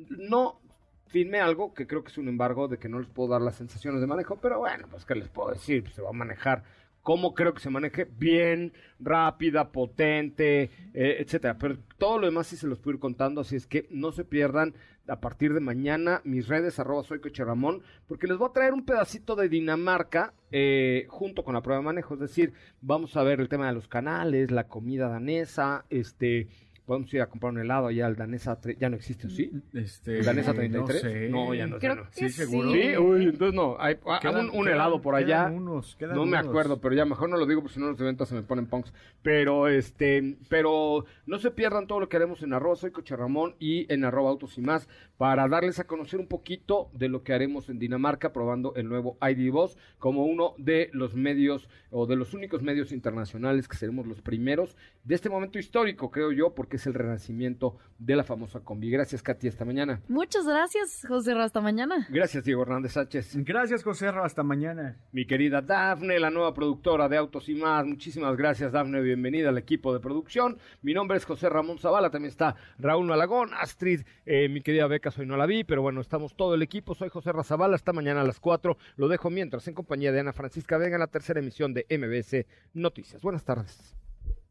No 0.10 0.62
firme 1.08 1.42
algo 1.42 1.74
que 1.74 1.86
creo 1.86 2.04
que 2.04 2.12
es 2.12 2.18
un 2.18 2.30
embargo 2.30 2.70
de 2.70 2.78
que 2.78 2.88
no 2.88 3.00
les 3.00 3.10
puedo 3.10 3.30
dar 3.30 3.42
las 3.42 3.56
sensaciones 3.56 4.00
de 4.00 4.08
manejo, 4.08 4.38
pero 4.38 4.60
bueno, 4.60 4.88
pues 4.90 5.04
qué 5.04 5.16
les 5.16 5.28
puedo 5.28 5.50
decir, 5.50 5.90
se 5.90 6.02
va 6.02 6.10
a 6.10 6.14
manejar 6.14 6.64
cómo 7.02 7.34
creo 7.34 7.54
que 7.54 7.62
se 7.62 7.70
maneje 7.70 8.06
bien, 8.06 8.74
rápida, 9.00 9.72
potente, 9.72 10.70
eh, 10.94 11.18
etcétera. 11.20 11.58
Pero 11.58 11.78
todo 11.98 12.20
lo 12.20 12.28
demás 12.28 12.48
sí 12.48 12.58
se 12.58 12.68
los 12.68 12.80
puedo 12.80 12.96
ir 12.96 13.00
contando, 13.00 13.42
así 13.42 13.56
es 13.56 13.68
que 13.68 13.88
no 13.90 14.12
se 14.12 14.24
pierdan 14.24 14.74
a 15.08 15.20
partir 15.20 15.54
de 15.54 15.60
mañana 15.60 16.22
mis 16.24 16.48
redes 16.48 16.80
arroba 16.80 17.04
soy 17.04 17.20
Ramón, 17.20 17.82
porque 18.08 18.28
les 18.28 18.38
voy 18.38 18.50
a 18.50 18.54
traer 18.54 18.74
un 18.74 18.86
pedacito 18.86 19.36
de 19.36 19.50
Dinamarca 19.50 20.34
eh, 20.52 21.06
junto 21.10 21.44
con 21.44 21.54
la 21.54 21.62
prueba 21.62 21.80
de 21.80 21.86
manejo, 21.86 22.14
es 22.14 22.20
decir, 22.20 22.54
vamos 22.82 23.18
a 23.18 23.24
ver 23.24 23.42
el 23.42 23.50
tema 23.50 23.68
de 23.68 23.74
los 23.74 23.88
canales, 23.88 24.52
la 24.52 24.68
comida 24.68 25.10
danesa, 25.10 25.86
este 25.90 26.48
podemos 26.86 27.14
ir 27.14 27.22
a 27.22 27.28
comprar 27.28 27.52
un 27.54 27.60
helado 27.60 27.88
allá 27.88 28.06
al 28.06 28.16
Danesa, 28.16 28.60
tre- 28.60 28.78
ya 28.78 28.90
no 28.90 28.96
existe, 28.96 29.28
¿o 29.28 29.30
¿sí? 29.30 29.52
Este, 29.74 30.20
¿El 30.20 30.26
Danesa 30.26 30.52
no 30.52 30.58
33? 30.60 31.02
sé. 31.02 31.30
No, 31.30 31.54
ya 31.54 31.68
no. 31.68 31.78
Creo 31.80 31.96
ya 31.96 32.02
no. 32.02 32.10
que 32.10 32.30
Sí, 32.30 32.30
seguro. 32.30 32.72
Sí, 32.72 32.98
uy, 32.98 33.24
entonces 33.26 33.54
no, 33.54 33.78
hay, 33.80 33.96
Quedan- 34.22 34.50
un, 34.50 34.58
un 34.58 34.66
quedan- 34.66 34.68
helado 34.74 35.02
por 35.02 35.16
allá. 35.16 35.46
quedan 35.46 35.54
unos, 35.56 35.96
quedan 35.96 36.16
no 36.16 36.26
me 36.26 36.38
acuerdo, 36.38 36.82
pero 36.82 36.96
ya 36.96 37.06
mejor 37.06 37.30
no 37.30 37.38
lo 37.38 37.46
digo 37.46 37.62
porque 37.62 37.76
si 37.76 37.80
no 37.80 37.88
los 37.92 38.02
eventos 38.02 38.28
se 38.30 38.36
me 38.36 38.42
ponen 38.44 38.66
punks. 38.66 38.92
Pero 39.22 39.68
este, 39.68 40.38
pero 40.50 41.06
no 41.26 41.38
se 41.40 41.52
pierdan 41.52 41.88
todo 41.88 42.00
lo 42.00 42.10
que 42.10 42.18
haremos 42.18 42.42
en 42.44 42.54
arroba 42.54 42.76
soy 42.76 42.92
Coche 42.92 43.16
Ramón 43.16 43.56
y 43.60 43.92
en 43.94 44.04
arroba 44.04 44.30
autos 44.32 44.58
y 44.58 44.62
más 44.62 44.90
para 45.22 45.48
darles 45.48 45.78
a 45.78 45.84
conocer 45.84 46.20
un 46.20 46.26
poquito 46.26 46.90
de 46.94 47.08
lo 47.08 47.22
que 47.22 47.32
haremos 47.32 47.70
en 47.70 47.78
Dinamarca 47.78 48.34
probando 48.34 48.74
el 48.74 48.90
nuevo 48.90 49.20
ID 49.22 49.52
Boss 49.52 49.78
como 50.00 50.26
uno 50.26 50.56
de 50.58 50.90
los 50.94 51.14
medios 51.14 51.70
o 51.92 52.08
de 52.08 52.16
los 52.16 52.34
únicos 52.34 52.64
medios 52.64 52.92
internacionales 52.92 53.68
que 53.68 53.78
seremos 53.78 54.08
los 54.08 54.20
primeros 54.20 54.76
de 55.04 55.14
este 55.14 55.30
momento 55.30 55.60
histórico, 55.60 56.10
creo 56.10 56.32
yo, 56.32 56.56
porque 56.56 56.78
es 56.78 56.88
el 56.88 56.96
renacimiento 56.96 57.78
de 58.00 58.16
la 58.16 58.24
famosa 58.24 58.62
combi. 58.62 58.90
Gracias, 58.90 59.22
Katy, 59.22 59.48
hasta 59.48 59.64
mañana. 59.64 60.02
Muchas 60.08 60.48
gracias, 60.48 61.06
José. 61.08 61.34
Hasta 61.34 61.62
mañana. 61.62 62.08
Gracias, 62.10 62.44
Diego 62.44 62.64
Hernández 62.64 62.94
Sánchez. 62.94 63.36
Gracias, 63.44 63.84
José. 63.84 64.08
Hasta 64.08 64.42
mañana. 64.42 64.98
Mi 65.12 65.26
querida 65.26 65.62
Dafne, 65.62 66.20
la 66.20 66.32
nueva 66.32 66.54
productora 66.54 67.08
de 67.10 67.18
Autos 67.18 67.48
y 67.50 67.56
más. 67.56 67.86
Muchísimas 67.86 68.36
gracias, 68.38 68.72
Dafne. 68.72 69.02
Bienvenida 69.02 69.50
al 69.50 69.58
equipo 69.58 69.94
de 69.94 70.00
producción. 70.00 70.58
Mi 70.82 70.94
nombre 70.94 71.18
es 71.18 71.26
José 71.26 71.50
Ramón 71.50 71.78
Zavala. 71.78 72.10
También 72.10 72.32
está 72.32 72.56
Raúl 72.80 73.06
Malagón, 73.06 73.52
Astrid, 73.54 74.02
eh, 74.26 74.50
mi 74.50 74.62
querida 74.62 74.88
Beca, 74.88 75.11
hoy 75.18 75.26
no 75.26 75.38
la 75.38 75.46
vi, 75.46 75.64
pero 75.64 75.82
bueno, 75.82 76.02
estamos 76.02 76.36
todo 76.36 76.56
el 76.56 76.62
equipo. 76.62 76.96
Soy 76.96 77.10
José 77.10 77.32
Razabala. 77.32 77.76
Hasta 77.76 77.94
mañana 77.94 78.22
a 78.22 78.26
las 78.26 78.40
4. 78.40 78.78
Lo 78.98 79.08
dejo 79.08 79.30
mientras 79.30 79.68
en 79.68 79.74
compañía 79.74 80.12
de 80.12 80.20
Ana 80.20 80.34
Francisca 80.34 80.78
Vega 80.78 80.96
en 80.96 81.02
la 81.02 81.08
tercera 81.08 81.40
emisión 81.40 81.74
de 81.74 81.86
MBS 81.90 82.46
Noticias. 82.74 83.22
Buenas 83.22 83.44
tardes. 83.44 83.96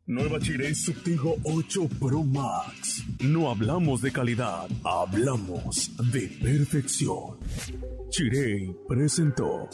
Nueva 0.07 0.41
Chirey 0.41 0.75
Subtigo 0.75 1.37
8 1.45 1.89
Pro 2.01 2.23
Max. 2.25 3.05
No 3.21 3.49
hablamos 3.51 4.03
de 4.03 4.11
calidad, 4.11 4.69
hablamos 4.83 5.97
de 6.11 6.29
perfección. 6.43 7.39
Chirey 8.09 8.75
presentó. 8.89 9.69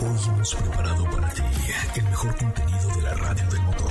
Hoy 0.00 0.18
hemos 0.28 0.54
preparado 0.54 1.04
para 1.10 1.30
ti 1.30 1.42
el 1.96 2.04
mejor 2.04 2.36
contenido 2.36 2.88
de 2.96 3.02
la 3.02 3.14
radio 3.14 3.50
del 3.50 3.62
motor. 3.62 3.90